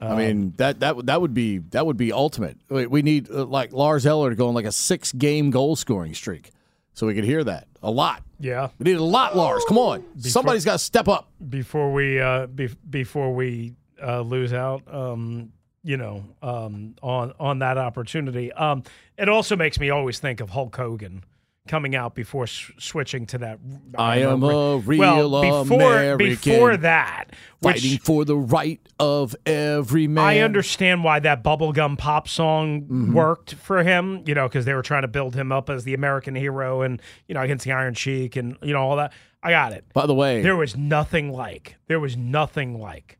I 0.00 0.14
mean 0.14 0.54
that 0.58 0.80
that 0.80 0.96
would- 0.96 1.06
that 1.06 1.20
would 1.20 1.34
be 1.34 1.58
that 1.58 1.84
would 1.86 1.96
be 1.96 2.12
ultimate. 2.12 2.56
We 2.70 3.02
need 3.02 3.30
uh, 3.30 3.44
like 3.44 3.72
Lars 3.72 4.06
Eller 4.06 4.30
to 4.30 4.36
go 4.36 4.48
on 4.48 4.54
like 4.54 4.64
a 4.66 4.72
six 4.72 5.12
game 5.12 5.50
goal 5.50 5.74
scoring 5.76 6.14
streak, 6.14 6.50
so 6.94 7.06
we 7.06 7.14
could 7.14 7.24
hear 7.24 7.42
that 7.44 7.66
a 7.82 7.90
lot. 7.90 8.22
Yeah. 8.40 8.68
We 8.78 8.84
need 8.84 8.98
a 8.98 9.02
lot, 9.04 9.36
Lars. 9.36 9.64
Come 9.66 9.78
on, 9.78 10.04
somebody's 10.18 10.64
got 10.64 10.72
to 10.74 10.78
step 10.78 11.08
up. 11.08 11.28
Before 11.48 11.92
we 11.92 12.20
uh, 12.20 12.46
be- 12.46 12.70
before 12.88 13.34
we 13.34 13.74
uh, 14.00 14.20
lose 14.20 14.52
out, 14.52 14.82
um, 14.92 15.50
you 15.82 15.96
know, 15.96 16.22
um, 16.42 16.94
on 17.02 17.32
on 17.40 17.58
that 17.60 17.78
opportunity. 17.78 18.52
Um, 18.52 18.84
it 19.16 19.28
also 19.28 19.56
makes 19.56 19.80
me 19.80 19.90
always 19.90 20.20
think 20.20 20.40
of 20.40 20.50
Hulk 20.50 20.76
Hogan 20.76 21.24
coming 21.68 21.94
out 21.94 22.14
before 22.14 22.44
s- 22.44 22.70
switching 22.78 23.26
to 23.26 23.38
that. 23.38 23.58
I 23.96 24.18
am 24.18 24.42
a 24.42 24.78
real 24.78 25.30
well, 25.30 25.62
before, 25.64 25.92
American. 25.92 26.26
Before 26.28 26.76
that, 26.78 27.26
which 27.60 27.82
Fighting 27.82 27.98
for 27.98 28.24
the 28.24 28.36
right 28.36 28.80
of 28.98 29.36
every 29.46 30.08
man. 30.08 30.24
I 30.24 30.38
understand 30.40 31.04
why 31.04 31.20
that 31.20 31.44
bubblegum 31.44 31.98
pop 31.98 32.26
song 32.28 32.82
Mm-hmm. 32.82 33.12
worked 33.12 33.54
for 33.54 33.82
him, 33.82 34.22
you 34.26 34.34
know, 34.34 34.48
because 34.48 34.64
they 34.64 34.74
were 34.74 34.82
trying 34.82 35.02
to 35.02 35.08
build 35.08 35.34
him 35.34 35.52
up 35.52 35.68
as 35.70 35.84
the 35.84 35.94
American 35.94 36.34
hero 36.34 36.82
and, 36.82 37.00
you 37.28 37.34
know, 37.34 37.42
against 37.42 37.64
the 37.64 37.72
Iron 37.72 37.94
Sheik 37.94 38.34
and, 38.36 38.56
you 38.62 38.72
know, 38.72 38.80
all 38.80 38.96
that. 38.96 39.12
I 39.42 39.50
got 39.50 39.72
it. 39.72 39.84
By 39.92 40.06
the 40.06 40.14
way, 40.14 40.42
There 40.42 40.56
was 40.56 40.76
nothing 40.76 41.30
like, 41.32 41.76
there 41.86 42.00
was 42.00 42.16
nothing 42.16 42.80
like 42.80 43.18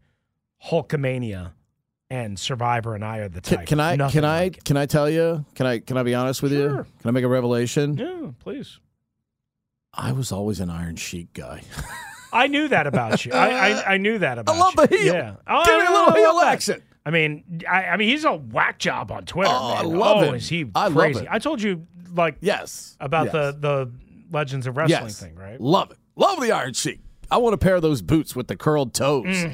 Hulkamania 0.70 1.52
and 2.10 2.38
Survivor 2.38 2.94
and 2.94 3.04
I 3.04 3.18
are 3.18 3.28
the 3.28 3.40
type. 3.40 3.66
can 3.66 3.80
I 3.80 3.96
Nothing 3.96 4.20
can 4.20 4.24
I 4.24 4.38
like 4.44 4.64
can 4.64 4.76
I 4.76 4.86
tell 4.86 5.08
you? 5.10 5.44
Can 5.54 5.66
I 5.66 5.78
can 5.80 5.96
I 5.96 6.02
be 6.02 6.14
honest 6.14 6.42
with 6.42 6.52
you? 6.52 6.68
Sure. 6.68 6.84
Can 7.00 7.08
I 7.08 7.10
make 7.10 7.24
a 7.24 7.28
revelation? 7.28 7.96
Yeah, 7.98 8.30
please. 8.38 8.78
I 9.94 10.12
was 10.12 10.32
always 10.32 10.60
an 10.60 10.70
Iron 10.70 10.96
Sheik 10.96 11.32
guy. 11.34 11.62
I 12.32 12.46
knew 12.46 12.68
that 12.68 12.86
about 12.86 13.24
you. 13.24 13.32
I, 13.32 13.70
I, 13.70 13.94
I 13.94 13.96
knew 13.96 14.18
that 14.18 14.38
about 14.38 14.54
you. 14.54 14.60
I 14.60 14.64
love 14.64 14.74
you. 14.78 14.86
the 14.86 14.96
heel. 14.96 15.14
Yeah. 15.14 15.34
Oh, 15.46 15.64
Give 15.64 15.78
me 15.78 15.86
a 15.86 15.88
I 15.90 15.92
little 15.92 16.14
heel 16.14 16.40
action. 16.40 16.82
I 17.06 17.10
mean, 17.10 17.62
I, 17.68 17.84
I 17.86 17.96
mean, 17.96 18.08
he's 18.10 18.24
a 18.26 18.34
whack 18.34 18.78
job 18.78 19.10
on 19.10 19.24
Twitter. 19.24 19.50
Oh, 19.50 19.68
I 19.72 19.80
love 19.82 20.18
oh, 20.18 20.28
him. 20.28 20.34
is 20.34 20.46
he 20.48 20.66
I 20.74 20.84
love 20.88 20.94
crazy? 20.94 21.20
it. 21.20 21.28
I 21.30 21.38
told 21.38 21.62
you, 21.62 21.86
like, 22.14 22.36
Yes. 22.42 22.96
about 23.00 23.26
Yes. 23.26 23.32
the 23.32 23.56
the 23.58 23.92
Legends 24.30 24.66
of 24.66 24.76
Wrestling 24.76 25.04
yes. 25.04 25.18
thing, 25.20 25.34
right? 25.36 25.58
Love 25.58 25.90
it. 25.90 25.96
Love 26.16 26.38
the 26.42 26.52
Iron 26.52 26.74
Sheik. 26.74 27.00
I 27.30 27.38
want 27.38 27.54
a 27.54 27.58
pair 27.58 27.76
of 27.76 27.82
those 27.82 28.02
boots 28.02 28.36
with 28.36 28.48
the 28.48 28.56
curled 28.56 28.92
toes. 28.92 29.24
Mm. 29.26 29.52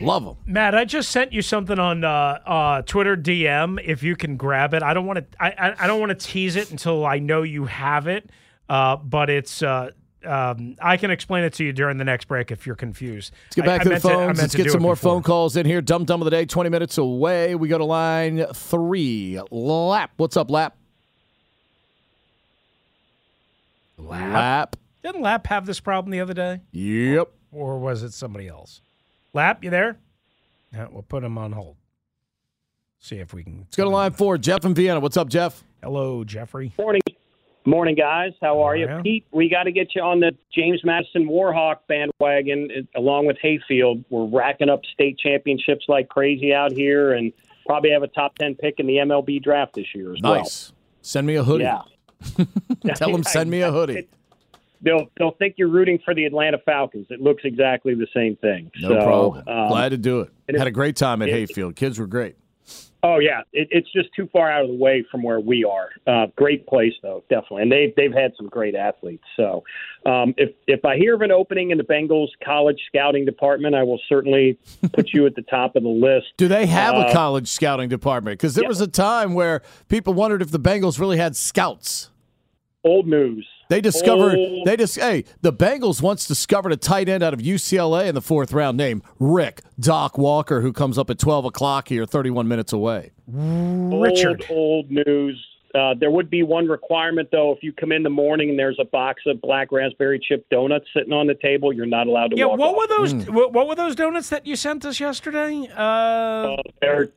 Love 0.00 0.24
them. 0.24 0.36
Matt, 0.46 0.74
I 0.74 0.84
just 0.84 1.10
sent 1.10 1.32
you 1.32 1.42
something 1.42 1.78
on 1.78 2.02
uh, 2.04 2.08
uh, 2.44 2.82
Twitter 2.82 3.16
DM. 3.16 3.80
If 3.84 4.02
you 4.02 4.16
can 4.16 4.36
grab 4.36 4.74
it, 4.74 4.82
I 4.82 4.94
don't 4.94 5.06
want 5.06 5.18
to. 5.18 5.42
I, 5.42 5.74
I, 5.78 5.86
don't 5.86 6.00
want 6.00 6.10
to 6.18 6.26
tease 6.26 6.56
it 6.56 6.70
until 6.70 7.04
I 7.04 7.18
know 7.18 7.42
you 7.42 7.66
have 7.66 8.06
it. 8.06 8.30
Uh, 8.68 8.96
but 8.96 9.30
it's. 9.30 9.62
Uh, 9.62 9.90
um, 10.24 10.76
I 10.80 10.96
can 10.96 11.10
explain 11.10 11.42
it 11.44 11.52
to 11.54 11.64
you 11.64 11.72
during 11.72 11.98
the 11.98 12.04
next 12.04 12.26
break 12.26 12.50
if 12.50 12.64
you're 12.66 12.76
confused. 12.76 13.32
Let's 13.46 13.56
get 13.56 13.64
back 13.64 13.80
I, 13.80 13.84
to 13.84 13.90
I 13.90 13.94
the 13.94 14.00
phones. 14.00 14.26
meant 14.26 14.38
Let's 14.38 14.54
get 14.54 14.70
some 14.70 14.82
more 14.82 14.94
before. 14.94 15.14
phone 15.14 15.22
calls 15.22 15.56
in 15.56 15.66
here. 15.66 15.80
Dumb 15.80 16.04
Dumb 16.04 16.20
of 16.20 16.24
the 16.24 16.30
day, 16.30 16.46
20 16.46 16.70
minutes 16.70 16.96
away. 16.98 17.54
We 17.54 17.68
go 17.68 17.78
to 17.78 17.84
line 17.84 18.46
three. 18.54 19.40
Lap. 19.50 20.12
What's 20.16 20.36
up, 20.36 20.50
Lap? 20.50 20.76
Lap. 23.98 24.76
Didn't 25.02 25.22
Lap 25.22 25.46
have 25.48 25.66
this 25.66 25.80
problem 25.80 26.10
the 26.12 26.20
other 26.20 26.34
day, 26.34 26.60
Yep. 26.72 27.28
or 27.50 27.78
was 27.78 28.02
it 28.02 28.12
somebody 28.12 28.46
else? 28.48 28.80
Lap, 29.34 29.64
you 29.64 29.70
there? 29.70 29.98
Yeah, 30.72 30.88
we'll 30.90 31.02
put 31.02 31.24
him 31.24 31.38
on 31.38 31.52
hold. 31.52 31.76
See 32.98 33.16
if 33.16 33.32
we 33.32 33.42
can. 33.42 33.58
Let's 33.60 33.76
go 33.76 33.84
to 33.84 33.90
line 33.90 34.12
four. 34.12 34.38
Jeff 34.38 34.64
in 34.64 34.74
Vienna. 34.74 35.00
What's 35.00 35.16
up, 35.16 35.28
Jeff? 35.28 35.64
Hello, 35.82 36.22
Jeffrey. 36.22 36.72
Morning. 36.78 37.02
Morning, 37.64 37.94
guys. 37.94 38.32
How 38.40 38.60
are 38.62 38.76
you? 38.76 38.88
Pete, 39.02 39.24
we 39.32 39.48
got 39.48 39.64
to 39.64 39.72
get 39.72 39.94
you 39.94 40.02
on 40.02 40.20
the 40.20 40.32
James 40.52 40.80
Madison 40.84 41.28
Warhawk 41.28 41.76
bandwagon 41.88 42.88
along 42.94 43.26
with 43.26 43.36
Hayfield. 43.40 44.04
We're 44.10 44.26
racking 44.26 44.68
up 44.68 44.82
state 44.92 45.18
championships 45.18 45.84
like 45.88 46.08
crazy 46.08 46.52
out 46.52 46.72
here 46.72 47.12
and 47.12 47.32
probably 47.66 47.90
have 47.90 48.02
a 48.02 48.08
top 48.08 48.36
10 48.36 48.56
pick 48.56 48.80
in 48.80 48.86
the 48.86 48.96
MLB 48.96 49.42
draft 49.42 49.74
this 49.74 49.86
year 49.94 50.12
as 50.12 50.20
Nice. 50.20 50.72
Send 51.02 51.26
me 51.26 51.36
a 51.36 51.44
hoodie. 51.44 51.64
Yeah. 51.64 51.82
Tell 52.94 53.12
them 53.12 53.22
send 53.24 53.50
me 53.50 53.62
a 53.62 53.70
hoodie. 53.72 54.08
They'll, 54.82 55.06
they'll 55.18 55.32
think 55.38 55.54
you're 55.58 55.68
rooting 55.68 55.98
for 56.04 56.14
the 56.14 56.24
Atlanta 56.24 56.58
Falcons. 56.64 57.06
It 57.10 57.20
looks 57.20 57.42
exactly 57.44 57.94
the 57.94 58.08
same 58.14 58.36
thing. 58.36 58.70
No 58.80 58.88
So, 58.88 58.94
problem. 58.96 59.48
um, 59.48 59.68
Glad 59.68 59.90
to 59.90 59.98
do 59.98 60.20
it. 60.20 60.30
Had 60.56 60.66
a 60.66 60.70
great 60.72 60.96
time 60.96 61.22
at 61.22 61.28
it- 61.28 61.32
Hayfield. 61.34 61.76
Kids 61.76 61.98
were 61.98 62.06
great. 62.06 62.36
Oh 63.04 63.18
yeah, 63.18 63.40
it, 63.52 63.66
it's 63.72 63.90
just 63.92 64.10
too 64.14 64.28
far 64.32 64.48
out 64.48 64.62
of 64.62 64.68
the 64.68 64.76
way 64.76 65.04
from 65.10 65.24
where 65.24 65.40
we 65.40 65.64
are. 65.64 65.88
Uh, 66.06 66.28
great 66.36 66.68
place 66.68 66.92
though, 67.02 67.24
definitely, 67.28 67.62
and 67.62 67.72
they 67.72 67.92
they've 67.96 68.12
had 68.12 68.30
some 68.36 68.46
great 68.46 68.76
athletes. 68.76 69.24
So 69.36 69.64
um, 70.06 70.34
if 70.36 70.50
if 70.68 70.84
I 70.84 70.96
hear 70.96 71.16
of 71.16 71.20
an 71.22 71.32
opening 71.32 71.72
in 71.72 71.78
the 71.78 71.82
Bengals 71.84 72.28
college 72.44 72.78
scouting 72.86 73.24
department, 73.24 73.74
I 73.74 73.82
will 73.82 73.98
certainly 74.08 74.56
put 74.92 75.12
you 75.12 75.26
at 75.26 75.34
the 75.34 75.42
top 75.42 75.74
of 75.74 75.82
the 75.82 75.88
list. 75.88 76.26
Do 76.36 76.46
they 76.46 76.66
have 76.66 76.94
Uh, 76.94 77.06
a 77.08 77.12
college 77.12 77.48
scouting 77.48 77.88
department? 77.88 78.38
Because 78.38 78.54
there 78.54 78.68
was 78.68 78.80
a 78.80 78.86
time 78.86 79.34
where 79.34 79.62
people 79.88 80.14
wondered 80.14 80.40
if 80.40 80.52
the 80.52 80.60
Bengals 80.60 81.00
really 81.00 81.16
had 81.16 81.34
scouts. 81.34 82.08
Old 82.84 83.08
news. 83.08 83.44
They 83.68 83.80
discovered 83.80 84.36
Old- 84.36 84.66
they 84.66 84.76
just 84.76 84.98
hey 84.98 85.24
the 85.40 85.52
Bengals 85.52 86.02
once 86.02 86.26
discovered 86.26 86.72
a 86.72 86.76
tight 86.76 87.08
end 87.08 87.22
out 87.22 87.32
of 87.32 87.40
UCLA 87.40 88.06
in 88.08 88.14
the 88.14 88.20
fourth 88.20 88.52
round 88.52 88.76
named 88.76 89.02
Rick 89.18 89.62
Doc 89.80 90.18
Walker 90.18 90.60
who 90.60 90.72
comes 90.72 90.98
up 90.98 91.08
at 91.10 91.18
twelve 91.18 91.44
o'clock 91.44 91.88
here, 91.88 92.04
thirty 92.06 92.30
one 92.30 92.48
minutes 92.48 92.72
away. 92.72 93.12
Richard. 93.28 94.44
Old, 94.50 94.86
old 94.88 94.90
news. 94.90 95.46
Uh, 95.74 95.94
there 95.98 96.10
would 96.10 96.28
be 96.28 96.42
one 96.42 96.68
requirement 96.68 97.30
though. 97.32 97.50
If 97.52 97.62
you 97.62 97.72
come 97.72 97.92
in 97.92 98.02
the 98.02 98.10
morning 98.10 98.50
and 98.50 98.58
there's 98.58 98.76
a 98.78 98.84
box 98.84 99.22
of 99.26 99.40
black 99.40 99.72
raspberry 99.72 100.18
chip 100.18 100.46
donuts 100.50 100.84
sitting 100.94 101.14
on 101.14 101.26
the 101.26 101.34
table, 101.34 101.72
you're 101.72 101.86
not 101.86 102.06
allowed 102.08 102.32
to 102.32 102.36
Yeah, 102.36 102.44
walk. 102.44 102.58
what 102.58 102.68
off. 102.68 102.76
were 102.76 102.86
those? 102.98 103.12
Hmm. 103.24 103.34
What, 103.34 103.52
what 103.54 103.68
were 103.68 103.74
those 103.74 103.94
donuts 103.94 104.28
that 104.28 104.46
you 104.46 104.54
sent 104.54 104.84
us 104.84 105.00
yesterday? 105.00 105.66
Uh, 105.74 106.56
They're, 106.82 107.08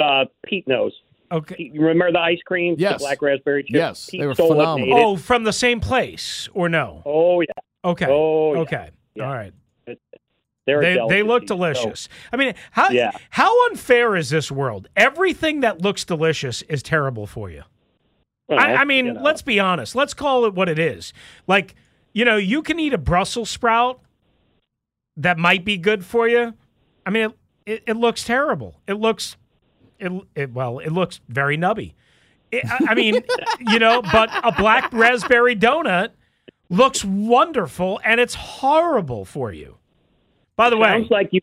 uh, 0.00 0.24
Pete 0.44 0.66
knows. 0.66 0.92
Okay. 1.32 1.70
You 1.72 1.80
remember 1.80 2.12
the 2.12 2.20
ice 2.20 2.40
cream? 2.44 2.76
Yes. 2.78 2.94
The 2.94 2.98
black 3.06 3.22
raspberry 3.22 3.62
chip? 3.64 3.74
Yes, 3.74 4.08
Pete 4.10 4.20
they 4.20 4.26
were 4.26 4.34
stole 4.34 4.48
phenomenal. 4.50 4.98
oh, 4.98 5.16
from 5.16 5.44
the 5.44 5.52
same 5.52 5.80
place 5.80 6.48
or 6.54 6.68
no? 6.68 7.02
Oh 7.04 7.40
yeah. 7.40 7.46
Okay. 7.84 8.06
Oh, 8.08 8.54
yeah. 8.54 8.60
Okay. 8.60 8.90
All 9.20 9.26
right. 9.26 9.52
They're 10.66 10.80
they, 10.80 10.94
they 10.94 10.94
delicacy, 10.96 11.22
look 11.22 11.42
so- 11.42 11.46
delicious. 11.46 12.08
I 12.32 12.36
mean, 12.36 12.54
how 12.72 12.90
Yeah. 12.90 13.12
how 13.30 13.66
unfair 13.68 14.16
is 14.16 14.30
this 14.30 14.50
world? 14.50 14.88
Everything 14.96 15.60
that 15.60 15.80
looks 15.80 16.04
delicious 16.04 16.62
is 16.62 16.82
terrible 16.82 17.26
for 17.26 17.50
you. 17.50 17.62
Well, 18.48 18.58
I, 18.58 18.74
I 18.74 18.84
mean, 18.84 19.06
you 19.06 19.12
know. 19.14 19.22
let's 19.22 19.42
be 19.42 19.58
honest. 19.60 19.94
Let's 19.94 20.14
call 20.14 20.44
it 20.44 20.54
what 20.54 20.68
it 20.68 20.78
is. 20.78 21.12
Like, 21.46 21.74
you 22.12 22.24
know, 22.24 22.36
you 22.36 22.62
can 22.62 22.78
eat 22.80 22.92
a 22.94 22.98
Brussels 22.98 23.50
sprout 23.50 24.00
that 25.16 25.38
might 25.38 25.64
be 25.64 25.76
good 25.76 26.04
for 26.04 26.28
you. 26.28 26.54
I 27.04 27.10
mean, 27.10 27.24
it, 27.24 27.32
it, 27.66 27.82
it 27.86 27.96
looks 27.96 28.24
terrible. 28.24 28.80
It 28.86 28.94
looks, 28.94 29.36
it, 29.98 30.12
it 30.34 30.52
well, 30.52 30.78
it 30.78 30.90
looks 30.90 31.20
very 31.28 31.56
nubby. 31.56 31.94
It- 32.52 32.64
I, 32.64 32.78
I 32.90 32.94
mean, 32.94 33.22
you 33.68 33.78
know, 33.78 34.02
but 34.02 34.30
a 34.44 34.52
black 34.52 34.92
raspberry 34.92 35.56
donut 35.56 36.10
looks 36.68 37.04
wonderful 37.04 38.00
and 38.04 38.20
it's 38.20 38.34
horrible 38.34 39.24
for 39.24 39.52
you. 39.52 39.76
By 40.56 40.70
the 40.70 40.76
way, 40.76 40.88
sounds 40.88 41.10
like 41.10 41.28
you. 41.32 41.40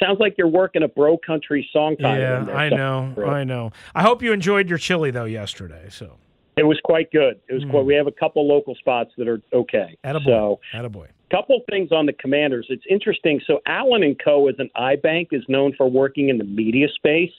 Sounds 0.00 0.18
like 0.18 0.36
you're 0.38 0.48
working 0.48 0.82
a 0.82 0.88
bro 0.88 1.18
country 1.18 1.68
song 1.72 1.96
title. 1.98 2.18
yeah, 2.46 2.54
I 2.56 2.70
know, 2.70 3.12
somewhere. 3.14 3.34
I 3.34 3.44
know. 3.44 3.70
I 3.94 4.02
hope 4.02 4.22
you 4.22 4.32
enjoyed 4.32 4.68
your 4.68 4.78
chili 4.78 5.10
though 5.10 5.26
yesterday. 5.26 5.88
So, 5.90 6.16
It 6.56 6.62
was 6.62 6.80
quite 6.84 7.10
good. 7.12 7.38
It 7.48 7.52
was 7.54 7.64
quite. 7.70 7.84
We 7.84 7.94
have 7.94 8.06
a 8.06 8.12
couple 8.12 8.46
local 8.48 8.74
spots 8.76 9.10
that 9.18 9.28
are 9.28 9.42
okay. 9.52 9.96
Hmm. 10.02 10.10
attaboy, 10.16 10.24
So, 10.24 10.60
attaboy. 10.72 11.06
couple 11.30 11.60
things 11.68 11.92
on 11.92 12.06
the 12.06 12.14
Commanders. 12.14 12.66
It's 12.70 12.84
interesting. 12.88 13.40
So, 13.46 13.60
Allen 13.66 14.02
and 14.02 14.18
Co. 14.18 14.48
as 14.48 14.54
an 14.58 14.70
iBank 14.74 15.28
is 15.32 15.42
known 15.48 15.74
for 15.76 15.86
working 15.90 16.30
in 16.30 16.38
the 16.38 16.44
media 16.44 16.86
space. 16.94 17.32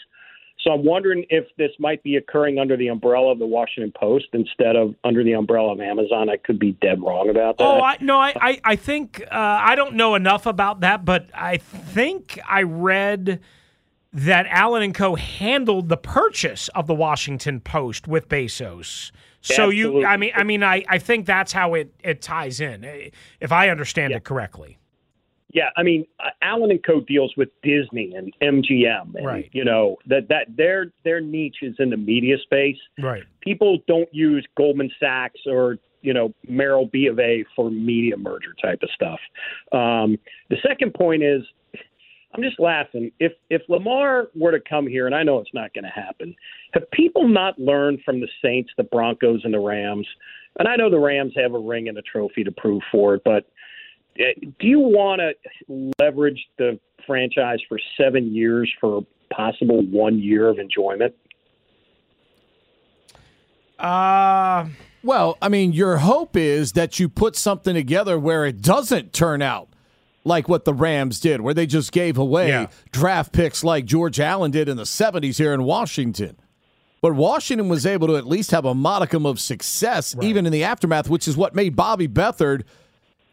So, 0.66 0.74
I'm 0.74 0.84
wondering 0.84 1.26
if 1.30 1.46
this 1.58 1.72
might 1.80 2.02
be 2.04 2.16
occurring 2.16 2.58
under 2.58 2.76
the 2.76 2.88
umbrella 2.88 3.32
of 3.32 3.40
the 3.40 3.46
Washington 3.46 3.94
Post 3.96 4.26
instead 4.34 4.76
of 4.76 4.96
under 5.04 5.24
the 5.24 5.34
umbrella 5.34 5.74
of 5.74 5.80
Amazon. 5.80 6.30
I 6.30 6.38
could 6.38 6.58
be 6.58 6.72
dead 6.82 7.02
wrong 7.02 7.30
about 7.30 7.60
that. 7.60 7.64
Oh, 7.64 7.82
I, 7.82 7.98
no, 8.02 8.20
I, 8.20 8.34
I, 8.36 8.62
I 8.64 8.76
think 8.76 9.22
uh, 9.22 9.28
I 9.32 9.76
don't 9.76 9.94
know 9.94 10.16
enough 10.16 10.46
about 10.46 10.80
that, 10.80 11.06
but 11.06 11.30
I 11.34 11.58
think 11.58 12.40
I 12.48 12.64
read 12.64 13.42
that 14.12 14.48
Allen 14.50 14.82
and 14.82 14.96
Co. 14.96 15.16
handled 15.16 15.90
the 15.90 15.98
purchase 15.98 16.70
of 16.70 16.88
the 16.88 16.96
Washington 16.96 17.60
Post 17.60 18.08
with 18.08 18.30
Bezos. 18.30 19.12
So 19.42 19.70
you, 19.70 20.04
I 20.04 20.18
mean, 20.18 20.32
I 20.34 20.44
mean, 20.44 20.64
I, 20.64 20.84
I 20.90 20.98
think 20.98 21.28
that's 21.28 21.52
how 21.52 21.76
it, 21.76 21.94
it 22.04 22.22
ties 22.22 22.60
in, 22.60 22.84
eh, 22.84 23.10
if 23.40 23.52
I 23.52 23.70
understand 23.70 24.14
it 24.14 24.24
correctly. 24.24 24.80
Yeah, 25.56 25.70
I 25.78 25.84
mean, 25.84 26.06
uh, 26.20 26.32
Allen 26.42 26.70
and 26.70 26.84
Co. 26.84 27.00
deals 27.00 27.34
with 27.38 27.48
Disney 27.64 28.14
and 28.14 28.34
MGM, 28.42 29.16
and, 29.16 29.26
Right. 29.26 29.50
You 29.54 29.64
know 29.64 29.96
that 30.06 30.28
that 30.28 30.48
their 30.58 30.92
their 31.06 31.22
niche 31.22 31.60
is 31.62 31.76
in 31.80 31.90
the 31.90 31.98
media 31.98 32.36
space. 32.44 32.78
Right. 33.02 33.24
People 33.40 33.80
don't 33.88 34.14
use 34.14 34.46
Goldman 34.58 34.92
Sachs 35.00 35.40
or 35.48 35.78
you 36.02 36.14
know 36.14 36.34
Merrill 36.48 36.88
B 36.88 37.08
of 37.08 37.20
A 37.20 37.46
for 37.56 37.72
media 37.72 38.18
merger 38.18 38.54
type 38.62 38.80
of 38.84 38.90
stuff. 38.94 39.20
Um, 39.72 40.18
the 40.50 40.58
second 40.62 40.94
point 40.94 41.24
is, 41.24 41.42
I'm 42.34 42.44
just 42.44 42.60
laughing. 42.60 43.12
If 43.22 43.32
if 43.50 43.62
Lamar 43.70 44.28
were 44.36 44.52
to 44.52 44.60
come 44.60 44.88
here, 44.88 45.06
and 45.06 45.16
I 45.16 45.24
know 45.24 45.40
it's 45.40 45.54
not 45.54 45.74
going 45.74 45.86
to 45.86 45.90
happen, 45.90 46.36
have 46.74 46.84
people 46.92 47.30
not 47.30 47.58
learned 47.58 48.02
from 48.04 48.20
the 48.20 48.28
Saints, 48.44 48.72
the 48.76 48.84
Broncos, 48.84 49.46
and 49.46 49.54
the 49.54 49.60
Rams? 49.60 50.08
And 50.60 50.68
I 50.68 50.76
know 50.76 50.90
the 50.90 51.00
Rams 51.00 51.32
have 51.38 51.54
a 51.54 51.60
ring 51.60 51.88
and 51.88 51.98
a 51.98 52.02
trophy 52.02 52.44
to 52.44 52.52
prove 52.52 52.82
for 52.92 53.16
it, 53.16 53.22
but 53.24 53.46
do 54.18 54.68
you 54.68 54.80
want 54.80 55.22
to 55.22 55.92
leverage 56.00 56.46
the 56.58 56.80
franchise 57.06 57.60
for 57.68 57.80
seven 58.00 58.34
years 58.34 58.72
for 58.80 59.06
possible 59.32 59.82
one 59.84 60.20
year 60.20 60.48
of 60.50 60.58
enjoyment? 60.60 61.14
Uh, 63.78 64.68
well, 65.04 65.38
I 65.42 65.50
mean, 65.50 65.74
your 65.74 65.98
hope 65.98 66.38
is 66.38 66.72
that 66.74 67.00
you 67.00 67.10
put 67.10 67.36
something 67.36 67.74
together 67.74 68.18
where 68.18 68.46
it 68.46 68.62
doesn't 68.62 69.14
turn 69.14 69.42
out 69.42 69.70
like 70.24 70.48
what 70.50 70.66
the 70.66 70.74
Rams 70.74 71.20
did, 71.20 71.42
where 71.42 71.54
they 71.54 71.68
just 71.68 71.92
gave 71.92 72.18
away 72.18 72.50
Yeah. 72.50 72.68
draft 72.92 73.32
picks 73.32 73.64
like 73.64 73.86
George 73.86 74.20
Allen 74.20 74.50
did 74.50 74.68
in 74.68 74.78
the 74.78 74.84
70s 74.86 75.38
here 75.38 75.54
in 75.54 75.64
Washington. 75.64 76.38
But 77.02 77.14
Washington 77.14 77.70
was 77.70 77.86
able 77.86 78.08
to 78.08 78.16
at 78.16 78.26
least 78.26 78.50
have 78.50 78.66
a 78.66 78.74
modicum 78.74 79.28
of 79.28 79.40
success, 79.40 80.16
even 80.24 80.48
in 80.48 80.52
the 80.52 80.64
aftermath, 80.64 81.08
which 81.10 81.28
is 81.28 81.38
what 81.38 81.54
made 81.54 81.76
Bobby 81.76 82.08
Beathard, 82.08 82.64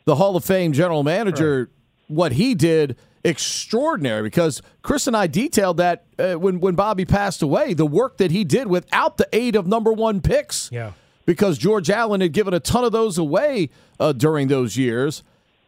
the 0.05 0.17
Hall 0.17 0.37
of 0.37 0.45
Fame 0.45 0.73
general 0.73 1.03
manager, 1.03 1.71
what 2.09 2.33
he 2.33 2.55
did 2.55 2.97
extraordinary. 3.25 4.23
Because 4.23 4.63
Chris 4.83 5.07
and 5.07 5.17
I 5.17 5.27
detailed 5.27 5.77
that 5.79 6.05
uh, 6.19 6.35
when 6.35 6.61
when 6.61 6.75
Bobby 6.75 7.05
passed 7.05 7.43
away, 7.43 7.75
the 7.75 7.87
work 7.87 8.17
that 8.19 8.31
he 8.31 8.45
did 8.45 8.67
without 8.67 9.17
the 9.17 9.29
aid 9.33 9.57
of 9.57 9.67
number 9.67 9.93
one 9.93 10.21
picks 10.21 10.71
Yeah. 10.73 10.93
because 11.27 11.59
George 11.59 11.91
Allen 11.91 12.21
had 12.21 12.33
given 12.33 12.55
a 12.55 12.61
ton 12.61 12.85
of 12.85 12.93
those 12.93 13.19
away 13.19 13.71
uh, 14.01 14.13
during 14.13 14.49
those 14.49 14.77
years. 14.77 15.23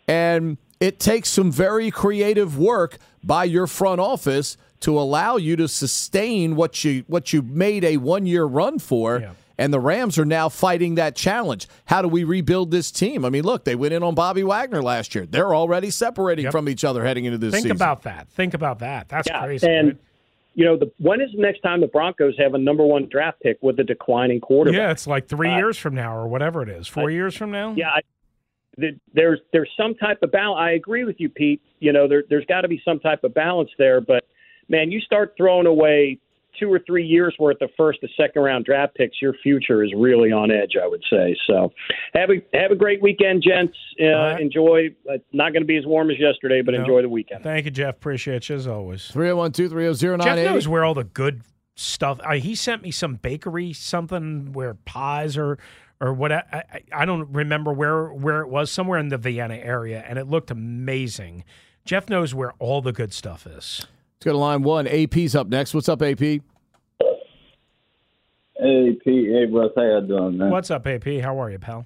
And 0.08 0.58
it 0.80 1.00
takes 1.00 1.28
some 1.30 1.50
very 1.50 1.90
creative 1.90 2.58
work 2.58 2.98
by 3.22 3.44
your 3.44 3.66
front 3.66 4.00
office 4.00 4.56
to 4.80 4.98
allow 4.98 5.36
you 5.36 5.56
to 5.56 5.66
sustain 5.68 6.56
what 6.56 6.84
you 6.84 7.04
what 7.06 7.32
you 7.32 7.40
made 7.40 7.84
a 7.84 7.96
one 7.96 8.26
year 8.26 8.44
run 8.44 8.78
for. 8.78 9.18
And 9.58 9.72
the 9.72 9.80
Rams 9.80 10.18
are 10.18 10.24
now 10.24 10.48
fighting 10.48 10.96
that 10.96 11.14
challenge. 11.14 11.68
How 11.86 12.02
do 12.02 12.08
we 12.08 12.24
rebuild 12.24 12.70
this 12.70 12.90
team? 12.90 13.24
I 13.24 13.30
mean, 13.30 13.44
look, 13.44 13.64
they 13.64 13.74
went 13.76 13.94
in 13.94 14.02
on 14.02 14.14
Bobby 14.14 14.42
Wagner 14.42 14.82
last 14.82 15.14
year. 15.14 15.26
They're 15.26 15.54
already 15.54 15.90
separating 15.90 16.50
from 16.50 16.68
each 16.68 16.84
other 16.84 17.04
heading 17.04 17.24
into 17.24 17.38
this 17.38 17.52
think 17.52 17.62
season. 17.64 17.76
about 17.76 18.02
that. 18.02 18.28
Think 18.30 18.54
about 18.54 18.80
that. 18.80 19.08
That's 19.08 19.28
Yeah, 19.28 19.44
crazy. 19.44 19.66
and 19.68 19.88
right? 19.88 19.96
you 20.54 20.64
know, 20.64 20.76
the, 20.76 20.90
when 20.98 21.20
is 21.20 21.30
the 21.34 21.40
next 21.42 21.60
time 21.60 21.80
the 21.80 21.86
Broncos 21.86 22.34
have 22.38 22.54
a 22.54 22.58
number 22.58 22.84
one 22.84 23.08
draft 23.08 23.40
pick 23.42 23.58
with 23.62 23.78
a 23.78 23.84
declining 23.84 24.40
quarterback? 24.40 24.76
Yeah, 24.78 24.90
it's 24.90 25.06
like 25.06 25.28
three 25.28 25.50
Uh, 25.50 25.56
years 25.56 25.78
from 25.78 25.94
now 25.94 26.16
or 26.16 26.26
whatever 26.28 26.62
it 26.62 26.68
is. 26.68 26.88
Four 26.88 27.10
years 27.10 27.36
from 27.36 27.50
now? 27.52 27.74
Yeah, 27.76 27.90
I, 27.90 28.00
th- 28.80 28.96
there's 29.12 29.40
there's 29.52 29.70
some 29.76 29.94
type 29.94 30.18
of 30.22 30.32
balance. 30.32 30.58
I 30.60 30.72
agree 30.72 31.04
with 31.04 31.16
you, 31.20 31.28
Pete. 31.28 31.60
You 31.78 31.92
know, 31.92 32.08
there, 32.08 32.24
there's 32.28 32.46
got 32.46 32.62
to 32.62 32.68
be 32.68 32.80
some 32.84 32.98
type 33.00 33.22
of 33.24 33.34
balance 33.34 33.70
there. 33.78 34.00
But 34.00 34.24
man, 34.68 34.90
you 34.90 35.00
start 35.00 35.34
throwing 35.36 35.66
away 35.66 36.18
two 36.58 36.72
or 36.72 36.78
three 36.86 37.04
years 37.04 37.34
worth 37.38 37.60
of 37.60 37.70
first 37.76 37.98
and 38.02 38.10
second 38.16 38.42
round 38.42 38.64
draft 38.64 38.94
picks, 38.94 39.20
your 39.20 39.34
future 39.42 39.82
is 39.82 39.92
really 39.96 40.32
on 40.32 40.50
edge. 40.50 40.72
I 40.82 40.86
would 40.86 41.02
say. 41.10 41.36
So, 41.46 41.72
have 42.14 42.30
a 42.30 42.56
have 42.56 42.70
a 42.70 42.76
great 42.76 43.02
weekend, 43.02 43.42
gents. 43.46 43.76
Uh, 44.00 44.06
right. 44.06 44.40
Enjoy. 44.40 44.94
Uh, 45.08 45.18
not 45.32 45.52
going 45.52 45.62
to 45.62 45.66
be 45.66 45.76
as 45.76 45.86
warm 45.86 46.10
as 46.10 46.18
yesterday, 46.18 46.62
but 46.62 46.72
No. 46.74 46.80
enjoy 46.80 47.02
the 47.02 47.08
weekend. 47.08 47.42
Thank 47.42 47.64
you, 47.64 47.70
Jeff. 47.70 47.96
Appreciate 47.96 48.48
you 48.48 48.56
as 48.56 48.66
always. 48.66 49.08
301 49.08 49.52
300 49.52 50.22
Jeff 50.22 50.36
knows 50.36 50.68
where 50.68 50.84
all 50.84 50.94
the 50.94 51.04
good 51.04 51.42
stuff. 51.76 52.20
I, 52.24 52.38
he 52.38 52.54
sent 52.54 52.82
me 52.82 52.90
some 52.90 53.16
bakery 53.16 53.72
something 53.72 54.52
where 54.52 54.74
pies 54.74 55.36
or 55.36 55.58
or 56.00 56.12
what 56.12 56.32
I, 56.32 56.42
I, 56.52 56.80
I 56.92 57.04
don't 57.04 57.32
remember 57.32 57.72
where 57.72 58.08
where 58.08 58.40
it 58.40 58.48
was 58.48 58.70
somewhere 58.70 58.98
in 58.98 59.08
the 59.08 59.18
Vienna 59.18 59.56
area, 59.56 60.04
and 60.06 60.18
it 60.18 60.28
looked 60.28 60.50
amazing. 60.50 61.44
Jeff 61.84 62.08
knows 62.08 62.34
where 62.34 62.52
all 62.58 62.80
the 62.80 62.92
good 62.92 63.12
stuff 63.12 63.46
is. 63.46 63.86
Let's 64.16 64.24
go 64.26 64.32
to 64.32 64.38
line 64.38 64.62
one. 64.62 64.86
AP's 64.86 65.34
up 65.34 65.48
next. 65.48 65.74
What's 65.74 65.88
up, 65.88 66.00
AP? 66.02 66.18
Hey 66.20 66.40
Pete, 69.04 69.28
hey 69.28 69.46
Russ, 69.50 69.72
how 69.76 69.82
y'all 69.82 70.00
doing, 70.06 70.38
man? 70.38 70.50
What's 70.50 70.70
up, 70.70 70.86
AP? 70.86 71.04
How 71.20 71.38
are 71.42 71.50
you, 71.50 71.58
pal? 71.58 71.84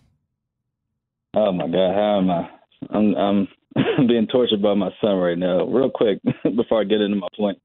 Oh 1.35 1.51
my 1.51 1.67
God, 1.67 1.95
how 1.95 2.19
am 2.19 2.31
I? 2.31 2.49
I'm 2.91 3.15
I'm 3.17 3.49
being 4.07 4.27
tortured 4.27 4.63
by 4.63 4.75
my 4.75 4.91
son 5.01 5.17
right 5.17 5.39
now. 5.39 5.65
Real 5.67 5.91
quick, 5.91 6.21
before 6.57 6.81
I 6.83 6.85
get 6.85 7.01
into 7.01 7.17
my 7.17 7.29
point, 7.37 7.59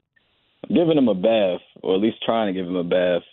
I'm 0.68 0.76
giving 0.76 0.98
him 0.98 1.10
a 1.10 1.14
bath, 1.16 1.62
or 1.84 1.96
at 1.96 2.02
least 2.02 2.24
trying 2.26 2.52
to 2.52 2.60
give 2.60 2.68
him 2.68 2.78
a 2.78 2.84
bath, 2.84 3.24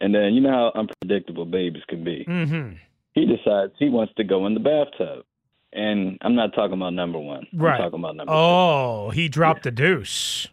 and 0.00 0.14
then 0.14 0.34
you 0.34 0.40
know 0.40 0.50
how 0.50 0.72
unpredictable 0.80 1.46
babies 1.46 1.84
can 1.88 2.02
be. 2.04 2.26
Mm-hmm. 2.28 2.76
He 3.14 3.24
decides 3.24 3.72
he 3.78 3.88
wants 3.88 4.12
to 4.16 4.24
go 4.24 4.46
in 4.46 4.54
the 4.54 4.60
bathtub, 4.60 5.24
and 5.72 6.18
I'm 6.22 6.34
not 6.34 6.54
talking 6.54 6.74
about 6.74 6.92
number 6.92 7.18
one. 7.20 7.46
Right. 7.54 7.74
I'm 7.76 7.82
talking 7.82 8.00
about 8.00 8.16
number. 8.16 8.32
Oh, 8.32 9.10
he 9.10 9.28
dropped 9.28 9.64
a 9.64 9.70
deuce. 9.70 10.48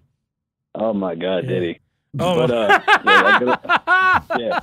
Oh 0.80 0.94
my 0.94 1.16
God, 1.16 1.48
did 1.48 1.64
he? 1.64 1.80
Oh. 2.20 2.48
But 2.48 2.52
uh, 2.52 2.80
yeah, 3.06 3.40
yeah, 4.40 4.60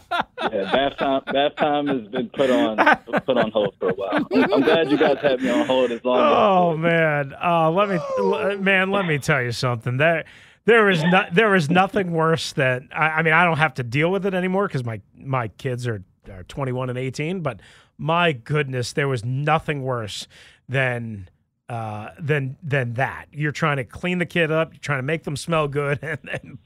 yeah. 0.51 0.73
Bath 0.73 0.97
time, 0.97 1.23
bath 1.27 1.55
time 1.57 1.87
has 1.87 2.09
been 2.09 2.29
put 2.31 2.51
on 2.51 2.79
put 3.27 3.37
on 3.37 3.51
hold 3.53 3.77
for 3.79 3.91
a 3.91 3.95
while. 3.95 4.27
I'm 4.33 4.63
glad 4.63 4.91
you 4.91 4.97
guys 4.97 5.19
had 5.23 5.41
me 5.41 5.51
on 5.51 5.65
hold 5.67 5.93
as 5.93 6.03
long. 6.05 6.19
as 6.19 6.33
Oh 6.37 6.77
man, 6.77 7.33
uh, 7.41 7.71
let 7.71 7.91
me, 7.91 8.57
man, 8.57 8.91
let 8.91 9.07
me 9.07 9.19
tell 9.19 9.41
you 9.41 9.53
something. 9.53 9.99
That 9.99 10.27
there 10.65 10.89
is 10.91 11.05
not, 11.05 11.35
there 11.35 11.55
is 11.55 11.71
nothing 11.71 12.11
worse 12.13 12.53
than. 12.55 12.89
I, 12.93 13.09
I 13.11 13.23
mean, 13.23 13.35
I 13.35 13.45
don't 13.45 13.59
have 13.59 13.75
to 13.75 13.85
deal 13.85 14.11
with 14.11 14.27
it 14.27 14.35
anymore 14.35 14.67
because 14.67 14.83
my 14.85 15.01
my 15.17 15.49
kids 15.49 15.87
are, 15.87 16.03
are 16.33 16.43
21 16.45 16.89
and 16.91 16.99
18. 16.99 17.41
But 17.43 17.61
my 17.99 18.33
goodness, 18.33 18.95
there 18.95 19.07
was 19.07 19.25
nothing 19.25 19.83
worse 19.83 20.27
than. 20.69 21.29
Uh, 21.67 22.11
than 22.21 22.59
than 22.63 22.93
that. 22.93 23.25
You're 23.33 23.51
trying 23.51 23.79
to 23.79 23.85
clean 23.85 24.19
the 24.19 24.27
kid 24.27 24.51
up. 24.51 24.75
You're 24.75 24.81
trying 24.81 24.99
to 24.99 25.03
make 25.05 25.23
them 25.25 25.35
smell 25.35 25.67
good, 25.67 25.99
and 26.03 26.19
then 26.23 26.59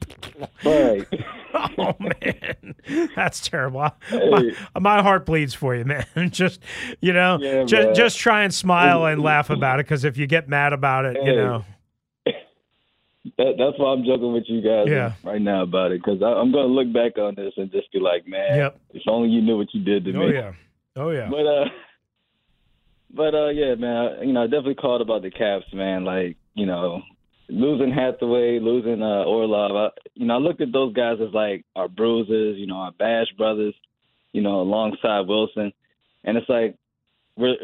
Right. 0.65 1.07
oh 1.77 1.95
man, 1.99 2.75
that's 3.15 3.39
terrible. 3.47 3.89
My, 4.11 4.51
my 4.77 5.01
heart 5.01 5.25
bleeds 5.25 5.53
for 5.53 5.73
you, 5.73 5.85
man. 5.85 6.05
just 6.31 6.59
you 6.99 7.13
know, 7.13 7.37
Yeah, 7.39 7.63
just 7.63 7.85
man. 7.87 7.95
just 7.95 8.17
try 8.19 8.43
and 8.43 8.53
smile 8.53 9.05
and 9.05 9.21
laugh 9.21 9.49
about 9.49 9.79
it. 9.79 9.85
Because 9.85 10.03
if 10.03 10.17
you 10.17 10.27
get 10.27 10.49
mad 10.49 10.73
about 10.73 11.05
it, 11.05 11.15
you 11.23 11.33
know, 11.33 11.65
That, 13.37 13.55
that's 13.57 13.77
why 13.77 13.93
I'm 13.93 14.03
joking 14.03 14.33
with 14.33 14.45
you 14.47 14.61
guys 14.61 14.87
Yeah. 14.89 15.13
right 15.23 15.41
now 15.41 15.61
about 15.63 15.93
it 15.93 16.01
because 16.03 16.21
I'm 16.21 16.51
going 16.51 16.67
to 16.67 16.73
look 16.73 16.91
back 16.91 17.17
on 17.17 17.35
this 17.35 17.53
and 17.55 17.71
just 17.71 17.89
be 17.93 17.99
like, 17.99 18.27
man, 18.27 18.57
Yep. 18.57 18.79
if 18.95 19.03
only 19.07 19.29
you 19.29 19.41
knew 19.41 19.57
what 19.57 19.73
you 19.73 19.81
did 19.83 20.03
to 20.05 20.11
oh 20.11 20.19
me. 20.19 20.25
Oh 20.25 20.29
yeah, 20.29 20.51
oh 20.97 21.09
yeah. 21.11 21.29
But 21.29 21.45
uh, 21.47 21.65
but 23.13 23.33
uh, 23.35 23.49
yeah, 23.49 23.75
man. 23.75 23.95
I- 23.95 24.23
You 24.23 24.33
know, 24.33 24.43
I 24.43 24.47
definitely 24.47 24.75
called 24.75 25.01
about 25.01 25.21
the 25.21 25.31
Caps, 25.31 25.65
man. 25.73 26.03
Like, 26.05 26.37
you 26.53 26.65
know, 26.65 27.01
losing 27.49 27.91
Hathaway, 27.91 28.59
losing 28.59 29.01
uh, 29.01 29.23
Orlov. 29.23 29.71
I, 29.75 29.89
you 30.15 30.25
know, 30.27 30.35
I 30.35 30.37
look 30.37 30.61
at 30.61 30.71
those 30.71 30.93
guys 30.93 31.17
as 31.21 31.33
like 31.33 31.65
our 31.75 31.87
bruises. 31.87 32.57
You 32.57 32.67
know, 32.67 32.75
our 32.77 32.91
Bash 32.91 33.27
brothers. 33.37 33.73
You 34.31 34.41
know, 34.43 34.61
alongside 34.61 35.21
Wilson, 35.27 35.73
and 36.23 36.37
it's 36.37 36.47
like 36.47 36.75
we're, 37.35 37.55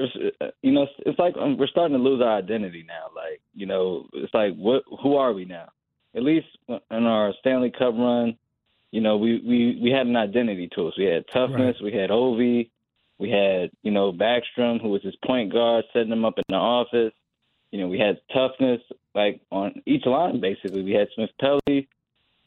uh, 0.42 0.48
you 0.64 0.72
know, 0.72 0.88
it's, 1.06 1.20
like 1.20 1.36
um, 1.38 1.58
we're 1.58 1.68
starting 1.68 1.96
to 1.96 2.02
lose 2.02 2.22
our 2.24 2.38
identity 2.38 2.84
now. 2.88 3.12
Like, 3.16 3.40
you 3.54 3.68
know, 3.68 4.08
it's 4.14 4.34
like 4.34 4.56
what, 4.56 4.82
who 5.04 5.16
are 5.16 5.32
we 5.32 5.46
now? 5.46 5.68
At 6.16 6.24
least 6.24 6.48
in 6.68 6.80
our 7.06 7.34
Stanley 7.40 7.70
Cup 7.70 7.94
run, 7.96 8.36
you 8.92 9.02
know, 9.02 9.18
we 9.18 9.40
we 9.46 9.80
we 9.84 9.92
had 9.92 10.08
an 10.08 10.16
identity 10.16 10.70
to 10.76 10.88
us. 10.88 10.94
We 10.98 11.06
had 11.06 11.26
toughness. 11.32 11.76
We 11.84 11.92
had 11.94 12.10
Ovi. 12.10 12.70
We 13.18 13.30
had, 13.30 13.72
you 13.84 13.92
know, 13.92 14.12
Backstrom, 14.12 14.82
who 14.82 14.90
was 14.90 15.02
his 15.04 15.16
point 15.26 15.52
guard, 15.54 15.86
setting 15.94 16.12
him 16.12 16.26
up 16.26 16.38
in 16.38 16.44
the 16.50 16.56
office. 16.56 17.14
You 17.72 17.80
know, 17.82 17.88
we 17.88 18.00
had 18.00 18.20
toughness, 18.34 18.82
like 19.14 19.42
on 19.52 19.82
each 19.86 20.06
line. 20.06 20.40
Basically, 20.42 20.82
we 20.84 20.92
had 20.92 21.08
Smith 21.16 21.30
Pelly. 21.40 21.88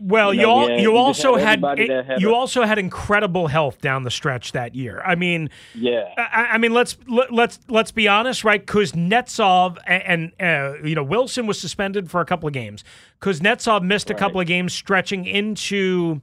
Well, 0.01 0.33
You 0.33 0.43
you, 0.43 0.47
all, 0.47 0.67
we 0.67 0.73
had- 0.73 0.81
you 0.81 0.93
we 0.93 0.99
also 0.99 1.35
had 1.37 1.59
everybody 1.65 1.89
had 1.91 2.21
you 2.21 2.31
a- 2.31 2.35
also 2.35 2.63
had 2.63 2.79
incredible 2.79 3.49
health 3.49 3.81
down 3.81 4.05
the 4.05 4.13
stretch 4.13 4.53
that 4.53 4.75
year. 4.77 5.03
I 5.05 5.17
mean, 5.17 5.51
Yeah. 5.75 6.05
I, 6.17 6.51
I 6.53 6.59
mean, 6.59 6.73
let's 6.73 6.97
let, 7.09 7.33
let's 7.33 7.59
let's 7.69 7.91
be 7.91 8.07
honest, 8.07 8.45
right? 8.45 8.65
Kuznetsov 8.65 9.77
and, 9.89 10.33
and 10.41 10.77
uh, 10.79 10.87
you 10.87 10.95
know 10.95 11.03
Wilson 11.03 11.47
was 11.49 11.61
suspended 11.61 12.11
for 12.11 12.21
a 12.21 12.25
couple 12.25 12.47
of 12.47 12.53
games. 12.53 12.85
Kuznetsov 13.21 13.83
missed 13.83 14.09
a 14.11 14.15
couple 14.15 14.41
of 14.41 14.47
games, 14.47 14.73
stretching 14.73 15.25
into. 15.27 16.21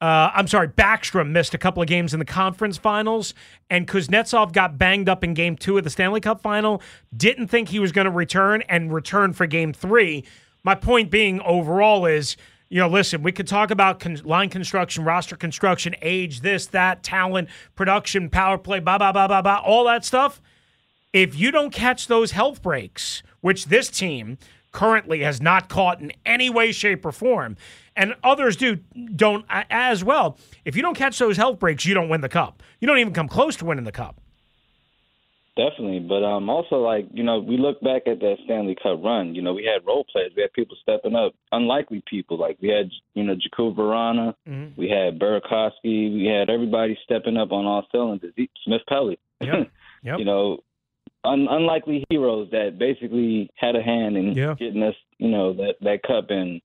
Uh, 0.00 0.30
I'm 0.32 0.46
sorry, 0.46 0.68
Backstrom 0.68 1.30
missed 1.30 1.54
a 1.54 1.58
couple 1.58 1.82
of 1.82 1.88
games 1.88 2.12
in 2.12 2.20
the 2.20 2.24
conference 2.24 2.76
finals, 2.76 3.34
and 3.68 3.88
Kuznetsov 3.88 4.52
got 4.52 4.78
banged 4.78 5.08
up 5.08 5.24
in 5.24 5.34
game 5.34 5.56
two 5.56 5.76
of 5.76 5.84
the 5.84 5.90
Stanley 5.90 6.20
Cup 6.20 6.40
final. 6.40 6.80
Didn't 7.16 7.48
think 7.48 7.70
he 7.70 7.80
was 7.80 7.90
going 7.90 8.04
to 8.04 8.10
return 8.10 8.62
and 8.68 8.92
return 8.92 9.32
for 9.32 9.46
game 9.46 9.72
three. 9.72 10.24
My 10.62 10.76
point 10.76 11.10
being, 11.10 11.40
overall, 11.40 12.06
is 12.06 12.36
you 12.68 12.78
know, 12.78 12.88
listen, 12.88 13.22
we 13.22 13.32
could 13.32 13.46
talk 13.46 13.70
about 13.70 13.98
con- 13.98 14.20
line 14.24 14.50
construction, 14.50 15.04
roster 15.04 15.36
construction, 15.36 15.94
age, 16.02 16.40
this, 16.40 16.66
that, 16.66 17.02
talent, 17.02 17.48
production, 17.74 18.28
power 18.28 18.58
play, 18.58 18.78
blah, 18.78 18.98
blah, 18.98 19.12
blah, 19.12 19.26
blah, 19.26 19.42
blah, 19.42 19.62
all 19.64 19.84
that 19.84 20.04
stuff. 20.04 20.40
If 21.12 21.34
you 21.34 21.50
don't 21.50 21.70
catch 21.70 22.06
those 22.06 22.32
health 22.32 22.62
breaks, 22.62 23.22
which 23.40 23.66
this 23.66 23.88
team 23.88 24.36
currently 24.72 25.20
has 25.20 25.40
not 25.40 25.68
caught 25.68 26.00
in 26.00 26.12
any 26.26 26.50
way, 26.50 26.72
shape, 26.72 27.04
or 27.04 27.12
form, 27.12 27.56
and 27.96 28.14
others 28.22 28.56
do 28.56 28.76
don't 29.16 29.44
as 29.70 30.04
well. 30.04 30.36
If 30.64 30.76
you 30.76 30.82
don't 30.82 30.96
catch 30.96 31.18
those 31.18 31.36
health 31.36 31.58
breaks, 31.58 31.84
you 31.86 31.94
don't 31.94 32.08
win 32.08 32.20
the 32.20 32.28
cup. 32.28 32.62
You 32.80 32.86
don't 32.86 32.98
even 32.98 33.12
come 33.12 33.28
close 33.28 33.56
to 33.56 33.64
winning 33.64 33.84
the 33.84 33.92
cup. 33.92 34.20
Definitely, 35.56 35.98
but 35.98 36.22
um, 36.22 36.48
also 36.48 36.76
like 36.76 37.08
you 37.12 37.24
know, 37.24 37.40
we 37.40 37.56
look 37.56 37.80
back 37.80 38.02
at 38.06 38.20
that 38.20 38.36
Stanley 38.44 38.76
Cup 38.80 39.02
run. 39.02 39.34
You 39.34 39.42
know, 39.42 39.54
we 39.54 39.64
had 39.64 39.84
role 39.84 40.04
players, 40.04 40.30
we 40.36 40.42
had 40.42 40.52
people 40.52 40.76
stepping 40.80 41.16
up, 41.16 41.32
unlikely 41.50 42.00
people. 42.06 42.38
Like 42.38 42.58
we 42.62 42.68
had 42.68 42.90
you 43.14 43.24
know 43.24 43.34
Jakub 43.34 43.74
Vrana, 43.74 44.34
Mm-hmm. 44.48 44.80
we 44.80 44.88
had 44.88 45.18
Burakovsky, 45.18 46.14
we 46.14 46.26
had 46.32 46.48
everybody 46.48 46.96
stepping 47.02 47.36
up 47.36 47.50
on 47.50 47.66
all 47.66 47.84
cylinders. 47.90 48.34
Smith 48.64 48.82
Pelly, 48.88 49.18
Yep. 49.40 49.68
Yep. 50.04 50.18
you 50.20 50.24
know, 50.24 50.58
un- 51.24 51.48
unlikely 51.50 52.04
heroes 52.10 52.48
that 52.52 52.78
basically 52.78 53.50
had 53.56 53.76
a 53.76 53.82
hand 53.82 54.16
in 54.16 54.32
Yeah. 54.32 54.54
getting 54.58 54.82
us, 54.82 54.94
you 55.18 55.28
know, 55.30 55.52
that 55.54 55.74
that 55.82 56.02
cup 56.02 56.30
in 56.30 56.60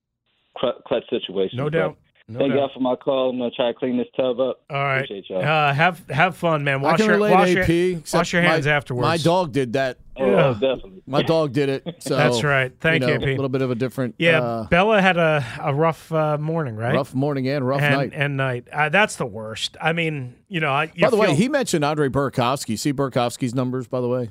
cl- 0.60 0.80
clutch 0.86 1.08
situation. 1.10 1.56
No 1.58 1.64
But 1.64 1.72
doubt. 1.72 1.96
No 2.26 2.38
thank 2.38 2.52
doubt. 2.52 2.58
y'all 2.58 2.70
for 2.72 2.80
my 2.80 2.96
call. 2.96 3.28
I'm 3.30 3.38
gonna 3.38 3.50
try 3.50 3.66
to 3.70 3.74
clean 3.78 3.98
this 3.98 4.06
tub 4.16 4.40
up. 4.40 4.60
All 4.70 4.76
right. 4.82 4.96
Appreciate 5.04 5.28
y'all. 5.28 5.42
Uh, 5.44 5.74
have 5.74 6.08
have 6.08 6.34
fun, 6.36 6.64
man. 6.64 6.76
I 6.80 6.82
Wash 6.82 6.96
can 6.96 7.06
your 7.06 7.16
relate 7.16 7.32
wash 7.32 7.48
AP. 7.54 7.68
your, 7.68 8.00
wash 8.14 8.32
your 8.32 8.40
hands 8.40 8.64
my, 8.64 8.72
afterwards. 8.72 9.02
My 9.06 9.16
dog 9.18 9.52
did 9.52 9.74
that. 9.74 9.98
Oh, 10.16 10.26
Yeah. 10.30 10.52
definitely. 10.54 11.02
My 11.06 11.22
dog 11.22 11.52
did 11.52 11.68
it. 11.68 11.96
So 12.00 12.16
That's 12.16 12.42
right. 12.42 12.72
Thank 12.80 13.02
you. 13.02 13.08
you, 13.08 13.18
know, 13.18 13.24
AP. 13.24 13.28
A 13.28 13.32
little 13.32 13.48
bit 13.50 13.60
of 13.60 13.70
a 13.70 13.74
different. 13.74 14.14
Yeah, 14.18 14.40
uh, 14.40 14.64
Bella 14.68 15.02
had 15.02 15.18
a, 15.18 15.44
a 15.60 15.74
rough 15.74 16.10
uh, 16.12 16.38
morning, 16.38 16.76
right? 16.76 16.94
rough 16.94 17.14
morning 17.14 17.46
and 17.46 17.66
rough 17.66 17.82
and, 17.82 17.94
night. 17.94 18.12
and 18.14 18.36
night. 18.38 18.68
Uh, 18.72 18.88
that's 18.88 19.16
the 19.16 19.26
worst. 19.26 19.76
I 19.78 19.92
mean, 19.92 20.34
you 20.48 20.60
know, 20.60 20.70
I, 20.70 20.84
you 20.94 21.02
by 21.02 21.10
the 21.10 21.16
way, 21.18 21.34
he 21.34 21.50
mentioned 21.50 21.84
Andre 21.84 22.08
Burakovsky. 22.08 22.78
See 22.78 22.94
Burakovsky's 22.94 23.54
numbers, 23.54 23.86
by 23.86 24.00
the 24.00 24.08
way. 24.08 24.30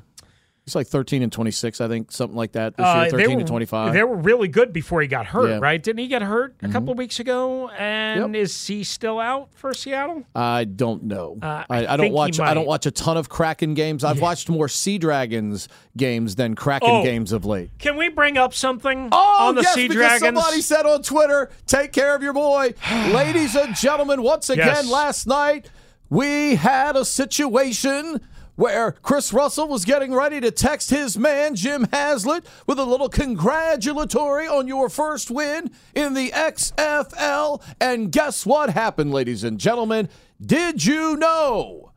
He's 0.65 0.75
like 0.75 0.87
13 0.87 1.21
and 1.23 1.29
26, 1.31 1.81
I 1.81 1.89
think, 1.89 2.09
something 2.09 2.37
like 2.37 2.53
that 2.53 2.77
this 2.77 2.85
uh, 2.85 3.01
year. 3.01 3.09
13 3.11 3.33
were, 3.33 3.39
and 3.39 3.47
25. 3.47 3.91
They 3.93 4.01
were 4.03 4.15
really 4.15 4.47
good 4.47 4.71
before 4.71 5.01
he 5.01 5.09
got 5.09 5.25
hurt, 5.25 5.47
Yeah. 5.47 5.55
Mm-hmm. 5.55 5.63
right? 5.63 5.83
Didn't 5.83 5.99
he 5.99 6.07
get 6.07 6.21
hurt 6.21 6.55
a 6.61 6.69
couple 6.69 6.91
of 6.93 6.97
weeks 6.97 7.19
ago? 7.19 7.67
And 7.67 8.33
is 8.33 8.65
he 8.65 8.85
still 8.85 9.19
out 9.19 9.49
for 9.55 9.73
Seattle? 9.73 10.23
I 10.33 10.63
don't 10.63 11.03
know. 11.03 11.37
Uh, 11.41 11.65
I, 11.69 11.85
I 11.85 11.93
I 11.93 11.97
don't 11.97 12.13
watch. 12.13 12.39
I 12.39 12.53
don't 12.53 12.65
watch 12.65 12.85
a 12.85 12.91
ton 12.91 13.17
of 13.17 13.27
Kraken 13.27 13.73
games. 13.73 14.05
I've 14.05 14.21
watched 14.21 14.47
more 14.49 14.69
Sea 14.69 14.97
Dragons 14.97 15.67
games 15.97 16.35
than 16.35 16.55
Kraken 16.55 16.89
Oh. 16.89 17.03
games 17.03 17.33
of 17.33 17.43
late. 17.43 17.71
Can 17.77 17.97
we 17.97 18.07
bring 18.07 18.37
up 18.37 18.53
something 18.53 19.09
Oh, 19.11 19.47
on 19.49 19.55
the 19.55 19.63
yes, 19.63 19.73
Sea 19.73 19.89
because 19.89 19.97
Dragons? 20.19 20.21
somebody 20.21 20.61
said 20.61 20.85
on 20.85 21.01
Twitter, 21.01 21.49
"Take 21.67 21.91
care 21.91 22.15
of 22.15 22.23
your 22.23 22.31
boy." 22.33 22.73
Ladies 23.11 23.57
and 23.57 23.75
gentlemen, 23.75 24.21
once 24.21 24.49
again, 24.49 24.67
Yes. 24.67 24.89
last 24.89 25.27
night 25.27 25.69
we 26.09 26.55
had 26.55 26.95
a 26.95 27.03
situation 27.03 28.21
where 28.55 28.91
Chris 28.91 29.33
Russell 29.33 29.67
was 29.67 29.85
getting 29.85 30.13
ready 30.13 30.39
to 30.41 30.51
text 30.51 30.89
his 30.89 31.17
man 31.17 31.55
Jim 31.55 31.87
Haslett 31.91 32.45
with 32.67 32.79
a 32.79 32.85
little 32.85 33.09
congratulatory 33.09 34.47
on 34.47 34.67
your 34.67 34.89
first 34.89 35.31
win 35.31 35.71
in 35.95 36.13
the 36.13 36.29
XFL. 36.31 37.63
And 37.79 38.11
guess 38.11 38.45
what 38.45 38.69
happened, 38.69 39.11
ladies 39.11 39.43
and 39.43 39.59
gentlemen? 39.59 40.09
Did 40.41 40.85
you 40.85 41.15
know? 41.17 41.93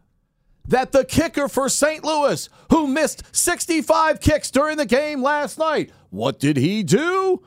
that 0.69 0.93
the 0.93 1.05
kicker 1.05 1.49
for 1.49 1.69
St. 1.69 2.05
Louis, 2.05 2.49
who 2.71 2.87
missed 2.87 3.23
65 3.35 4.21
kicks 4.21 4.51
during 4.51 4.77
the 4.77 4.87
game 4.87 5.23
last 5.23 5.59
night, 5.59 5.91
what 6.11 6.39
did 6.39 6.57
he 6.57 6.83
do? 6.83 7.43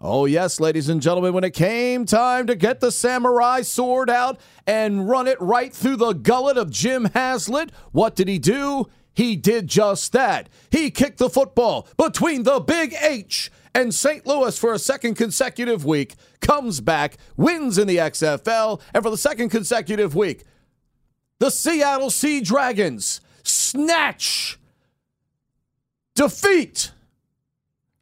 Oh, 0.00 0.26
yes, 0.26 0.60
ladies 0.60 0.88
and 0.88 1.00
gentlemen, 1.00 1.32
when 1.32 1.44
it 1.44 1.54
came 1.54 2.04
time 2.04 2.46
to 2.48 2.56
get 2.56 2.80
the 2.80 2.92
samurai 2.92 3.62
sword 3.62 4.10
out 4.10 4.38
and 4.66 5.08
run 5.08 5.26
it 5.26 5.40
right 5.40 5.72
through 5.72 5.96
the 5.96 6.12
gullet 6.12 6.58
of 6.58 6.70
Jim 6.70 7.06
Haslett, 7.14 7.70
what 7.92 8.14
did 8.14 8.28
he 8.28 8.38
do? 8.38 8.86
He 9.14 9.36
did 9.36 9.68
just 9.68 10.12
that. 10.12 10.48
He 10.70 10.90
kicked 10.90 11.18
the 11.18 11.30
football 11.30 11.88
between 11.96 12.42
the 12.42 12.60
big 12.60 12.94
H 13.00 13.50
and 13.74 13.94
St. 13.94 14.26
Louis 14.26 14.58
for 14.58 14.72
a 14.72 14.78
second 14.78 15.14
consecutive 15.14 15.84
week, 15.84 16.14
comes 16.40 16.80
back, 16.80 17.16
wins 17.36 17.78
in 17.78 17.86
the 17.86 17.96
XFL, 17.96 18.80
and 18.92 19.02
for 19.02 19.10
the 19.10 19.16
second 19.16 19.48
consecutive 19.48 20.14
week, 20.14 20.44
the 21.38 21.50
Seattle 21.50 22.10
Sea 22.10 22.40
Dragons 22.40 23.20
snatch 23.42 24.58
defeat 26.14 26.92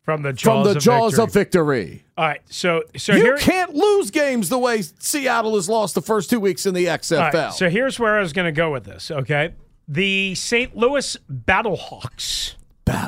from 0.03 0.23
the 0.23 0.33
jaws, 0.33 0.65
from 0.65 0.73
the 0.73 0.79
of, 0.79 0.83
jaws 0.83 1.13
victory. 1.13 1.25
of 1.25 1.33
victory. 1.33 2.05
All 2.17 2.27
right, 2.27 2.41
so 2.47 2.83
so 2.97 3.15
you 3.15 3.23
here 3.23 3.37
can't 3.37 3.75
lose 3.75 4.11
games 4.11 4.49
the 4.49 4.59
way 4.59 4.83
Seattle 4.83 5.55
has 5.55 5.69
lost 5.69 5.95
the 5.95 6.03
first 6.03 6.31
two 6.31 6.41
weeks 6.41 6.67
in 6.67 6.75
the 6.75 6.87
XFL. 6.87 7.19
All 7.19 7.33
right, 7.33 7.53
so 7.53 7.69
here's 7.71 7.99
where 7.99 8.19
I 8.19 8.21
was 8.21 8.33
going 8.33 8.47
to 8.47 8.53
go 8.53 8.73
with 8.73 8.85
this. 8.85 9.11
Okay, 9.11 9.55
the 9.89 10.35
St. 10.35 10.77
Louis 10.77 11.17
Battlehawks, 11.31 12.55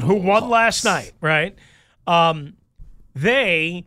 who 0.03 0.15
won 0.15 0.49
last 0.49 0.85
night, 0.85 1.13
right? 1.21 1.57
Um, 2.07 2.55
they 3.15 3.85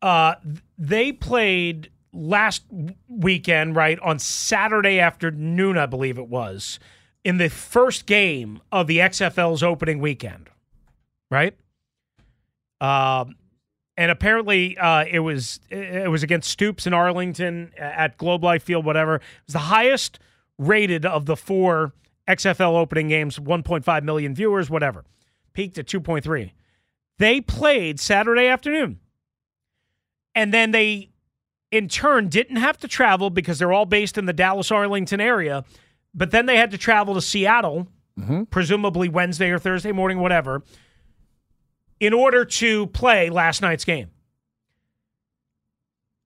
uh, 0.00 0.34
they 0.78 1.12
played 1.12 1.90
last 2.12 2.64
weekend, 3.08 3.76
right 3.76 3.98
on 4.00 4.18
Saturday 4.18 4.98
afternoon, 4.98 5.78
I 5.78 5.86
believe 5.86 6.18
it 6.18 6.28
was, 6.28 6.78
in 7.24 7.38
the 7.38 7.48
first 7.48 8.06
game 8.06 8.60
of 8.70 8.86
the 8.86 8.98
XFL's 8.98 9.62
opening 9.62 9.98
weekend, 10.00 10.50
right? 11.30 11.54
Um, 12.82 13.36
and 13.96 14.10
apparently 14.10 14.76
uh, 14.76 15.04
it 15.08 15.20
was 15.20 15.60
it 15.70 16.10
was 16.10 16.24
against 16.24 16.50
Stoops 16.50 16.86
in 16.86 16.92
Arlington 16.92 17.70
at 17.78 18.18
Globe 18.18 18.42
Life 18.42 18.64
Field, 18.64 18.84
whatever. 18.84 19.16
It 19.16 19.22
was 19.46 19.52
the 19.52 19.58
highest 19.60 20.18
rated 20.58 21.06
of 21.06 21.26
the 21.26 21.36
four 21.36 21.92
XFL 22.26 22.74
opening 22.74 23.08
games, 23.08 23.38
1.5 23.38 24.02
million 24.02 24.34
viewers, 24.34 24.68
whatever. 24.68 25.04
Peaked 25.52 25.78
at 25.78 25.86
2.3. 25.86 26.50
They 27.18 27.40
played 27.40 28.00
Saturday 28.00 28.46
afternoon, 28.46 28.98
and 30.34 30.52
then 30.52 30.72
they, 30.72 31.10
in 31.70 31.86
turn, 31.88 32.28
didn't 32.28 32.56
have 32.56 32.78
to 32.78 32.88
travel 32.88 33.30
because 33.30 33.60
they're 33.60 33.72
all 33.72 33.86
based 33.86 34.18
in 34.18 34.24
the 34.24 34.32
Dallas 34.32 34.72
Arlington 34.72 35.20
area. 35.20 35.64
But 36.14 36.32
then 36.32 36.46
they 36.46 36.56
had 36.56 36.72
to 36.72 36.78
travel 36.78 37.14
to 37.14 37.20
Seattle, 37.20 37.86
presumably 38.50 39.08
Wednesday 39.08 39.50
or 39.50 39.58
Thursday 39.58 39.92
morning, 39.92 40.18
whatever 40.18 40.62
in 42.02 42.12
order 42.12 42.44
to 42.44 42.88
play 42.88 43.30
last 43.30 43.62
night's 43.62 43.84
game. 43.84 44.10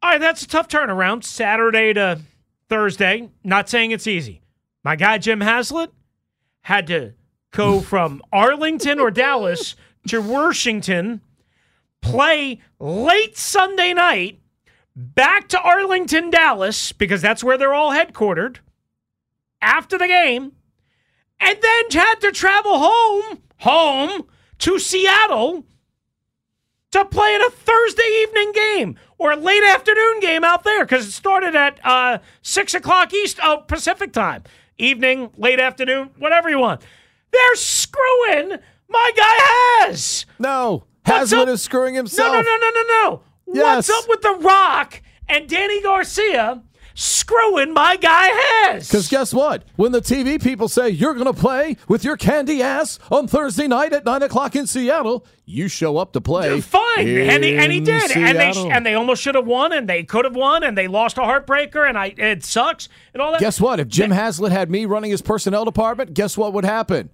All 0.03 0.09
right, 0.09 0.21
that's 0.21 0.41
a 0.41 0.49
tough 0.49 0.69
turnaround. 0.69 1.23
Saturday 1.23 1.93
to 1.93 2.19
Thursday. 2.71 3.29
Not 3.45 3.69
saying 3.69 3.91
it's 3.91 4.07
easy. 4.07 4.41
My 4.83 4.97
guy 4.97 5.19
Jim 5.19 5.43
Haslett 5.43 5.91
had 6.63 6.87
to 6.87 7.13
go 7.51 7.81
from 7.83 8.23
Arlington 8.33 8.99
or 8.99 9.11
Dallas 9.11 9.77
to 10.09 10.23
Washington, 10.23 11.21
play 12.01 12.63
late 12.81 13.37
Sunday 13.37 13.93
night, 13.93 14.41
back 14.95 15.47
to 15.49 15.61
Arlington, 15.61 16.31
Dallas, 16.31 16.93
because 16.93 17.21
that's 17.21 17.45
where 17.45 17.59
they're 17.59 17.75
all 17.75 17.93
headquartered 17.93 18.61
after 19.61 19.99
the 19.99 20.07
game, 20.07 20.53
and 21.39 21.59
then 21.61 21.85
had 21.91 22.15
to 22.21 22.33
travel 22.33 22.79
home, 22.79 23.43
home 23.59 24.27
to 24.59 24.79
Seattle 24.79 25.65
to 26.93 27.05
play 27.05 27.35
in 27.35 27.43
a 27.43 27.51
Thursday 27.51 28.23
evening 28.23 28.53
game 28.53 28.99
or 29.19 29.33
a 29.33 29.37
late 29.37 29.63
afternoon 29.65 30.21
game 30.21 30.45
out 30.45 30.65
there 30.65 30.85
because 30.85 31.07
it 31.07 31.13
started 31.13 31.55
at 31.55 31.79
uh, 31.85 32.19
six 32.43 32.75
o'clock 32.75 33.13
East 33.13 33.39
uh, 33.41 33.57
Pacific 33.59 34.13
time, 34.13 34.43
evening, 34.79 35.31
late 35.37 35.61
afternoon, 35.61 36.11
whatever 36.19 36.49
you 36.49 36.59
want. 36.59 36.81
They're 37.33 37.57
screwing 37.57 38.59
my 38.89 39.11
guy 39.17 39.85
Has. 39.89 40.27
No, 40.39 40.85
Haslett 41.05 41.49
is 41.49 41.63
screwing 41.63 41.95
himself. 41.95 42.33
No, 42.33 42.41
no, 42.41 42.57
no, 42.57 42.71
no, 42.71 42.83
no, 42.83 43.23
no. 43.49 43.63
What's 43.63 43.91
up 43.91 44.09
with 44.09 44.23
The 44.23 44.39
Rock 44.41 45.03
and 45.29 45.49
Dany 45.49 45.83
Garcia 45.83 46.63
screwing 46.97 47.73
my 47.73 47.97
guy 47.97 48.29
Has? 48.33 48.89
Because 48.89 49.09
guess 49.09 49.33
what? 49.33 49.63
When 49.77 49.93
the 49.93 50.01
TV 50.01 50.43
people 50.43 50.67
say 50.69 50.89
you're 50.89 51.15
going 51.15 51.27
to 51.27 51.33
play 51.33 51.77
with 51.87 52.03
your 52.03 52.17
candy 52.17 52.63
ass 52.63 52.99
on 53.13 53.29
Thursday 53.29 53.69
night 53.69 53.93
at 53.93 54.05
9 54.05 54.23
o'clock 54.23 54.57
in 54.57 54.67
Seattle, 54.67 55.25
you 55.45 55.69
show 55.69 55.99
up 55.99 56.13
to 56.15 56.21
play. 56.21 56.61
Fine, 56.61 57.07
and 57.07 57.45
he, 57.45 57.55
and 57.57 57.71
he 57.71 57.81
did, 57.81 58.11
and 58.17 58.39
they 58.39 58.53
Seattle. 58.53 58.73
and 58.73 58.85
they 58.85 58.95
almost 58.95 59.23
should 59.23 59.35
have 59.37 59.47
won, 59.47 59.73
and 59.73 59.89
they 59.89 60.03
could 60.03 60.25
have 60.25 60.35
won, 60.35 60.65
and 60.65 60.77
they 60.77 60.89
lost 60.89 61.19
a 61.19 61.21
heartbreaker, 61.21 61.89
and 61.89 61.97
I 61.97 62.15
it 62.17 62.45
sucks, 62.45 62.89
and 63.13 63.23
all 63.23 63.31
that. 63.33 63.41
Guess 63.41 63.61
what? 63.61 63.79
If 63.79 63.89
Jim 63.89 64.11
Haslett 64.11 64.51
had 64.51 64.71
me 64.71 64.87
running 64.87 65.11
his 65.11 65.23
personnel 65.23 65.65
department, 65.65 66.15
guess 66.15 66.37
what 66.37 66.53
would 66.55 66.65
happen? 66.65 67.11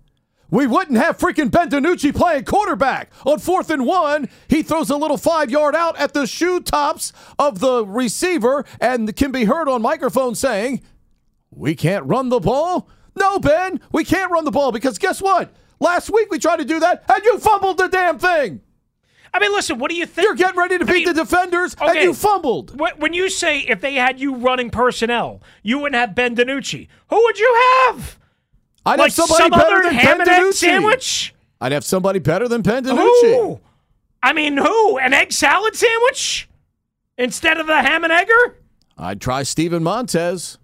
We 0.52 0.66
wouldn't 0.66 0.98
have 0.98 1.16
freaking 1.16 1.50
Ben 1.50 1.70
DiNucci 1.70 2.14
playing 2.14 2.44
quarterback. 2.44 3.10
On 3.24 3.38
fourth 3.38 3.70
and 3.70 3.86
one, 3.86 4.28
he 4.48 4.62
throws 4.62 4.90
a 4.90 4.96
little 4.96 5.16
five 5.16 5.50
yard 5.50 5.74
out 5.74 5.98
at 5.98 6.12
the 6.12 6.26
shoe 6.26 6.60
tops 6.60 7.12
of 7.38 7.58
the 7.60 7.86
receiver 7.86 8.64
and 8.78 9.16
can 9.16 9.32
be 9.32 9.44
heard 9.46 9.66
on 9.66 9.80
microphone 9.80 10.34
saying, 10.34 10.82
We 11.50 11.74
can't 11.74 12.04
run 12.04 12.28
the 12.28 12.38
ball? 12.38 12.86
No, 13.18 13.38
Ben, 13.38 13.80
we 13.92 14.04
can't 14.04 14.30
run 14.30 14.44
the 14.44 14.50
ball 14.50 14.72
because 14.72 14.98
guess 14.98 15.22
what? 15.22 15.54
Last 15.80 16.10
week 16.10 16.30
we 16.30 16.38
tried 16.38 16.58
to 16.58 16.64
do 16.66 16.80
that 16.80 17.02
and 17.12 17.24
you 17.24 17.38
fumbled 17.38 17.78
the 17.78 17.88
damn 17.88 18.18
thing. 18.18 18.60
I 19.34 19.38
mean, 19.40 19.52
listen, 19.52 19.78
what 19.78 19.90
do 19.90 19.96
you 19.96 20.04
think? 20.04 20.26
You're 20.26 20.34
getting 20.34 20.58
ready 20.60 20.76
to 20.76 20.84
beat 20.84 21.06
the 21.06 21.14
defenders 21.14 21.74
and 21.80 21.90
Okay. 21.92 22.02
you 22.02 22.12
fumbled. 22.12 22.78
When 22.98 23.14
you 23.14 23.30
say 23.30 23.60
if 23.60 23.80
they 23.80 23.94
had 23.94 24.20
you 24.20 24.34
running 24.34 24.68
personnel, 24.68 25.40
you 25.62 25.78
wouldn't 25.78 25.98
have 25.98 26.14
Ben 26.14 26.36
DiNucci. 26.36 26.88
Who 27.08 27.16
would 27.24 27.38
you 27.38 27.54
have? 27.86 28.18
I'd 28.84 28.98
like 28.98 29.14
have 29.14 29.26
somebody 29.26 29.42
some 29.42 29.50
better 29.50 29.82
than 29.82 29.94
ham 29.94 30.18
Ben 30.18 30.28
and 30.28 30.46
egg 30.46 30.52
sandwich? 30.54 31.34
I'd 31.60 31.72
have 31.72 31.84
somebody 31.84 32.18
better 32.18 32.48
than 32.48 32.62
Ben 32.62 32.84
DiNucci. 32.84 33.34
Who? 33.34 33.60
I 34.22 34.32
mean, 34.32 34.56
who? 34.56 34.98
An 34.98 35.12
egg 35.12 35.32
salad 35.32 35.76
sandwich 35.76 36.48
instead 37.16 37.58
of 37.58 37.66
the 37.66 37.80
ham 37.82 38.04
and 38.04 38.12
egger? 38.12 38.56
I'd 38.98 39.20
try 39.20 39.42
Steven 39.44 39.82
Montez. 39.82 40.58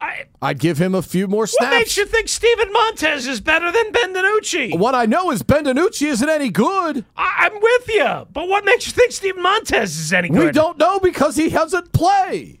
I, 0.00 0.26
I'd 0.42 0.58
give 0.58 0.78
him 0.78 0.94
a 0.94 1.02
few 1.02 1.26
more 1.26 1.46
snacks. 1.46 1.70
what 1.72 1.78
makes 1.78 1.96
you 1.96 2.04
think 2.04 2.28
Steven 2.28 2.72
Montez 2.72 3.26
is 3.26 3.40
better 3.40 3.72
than 3.72 3.90
Ben 3.90 4.14
DiNucci? 4.14 4.78
What 4.78 4.94
I 4.94 5.06
know 5.06 5.30
is 5.30 5.42
Ben 5.42 5.64
DiNucci 5.64 6.08
isn't 6.08 6.28
any 6.28 6.50
good. 6.50 7.04
I, 7.16 7.48
I'm 7.50 7.60
with 7.60 7.88
you, 7.88 8.26
but 8.32 8.48
what 8.48 8.64
makes 8.64 8.86
you 8.86 8.92
think 8.92 9.12
Steven 9.12 9.42
Montez 9.42 9.96
is 9.98 10.12
any 10.12 10.28
good? 10.28 10.44
We 10.46 10.52
don't 10.52 10.78
know 10.78 11.00
because 11.00 11.36
he 11.36 11.50
hasn't 11.50 11.92
played. 11.92 12.58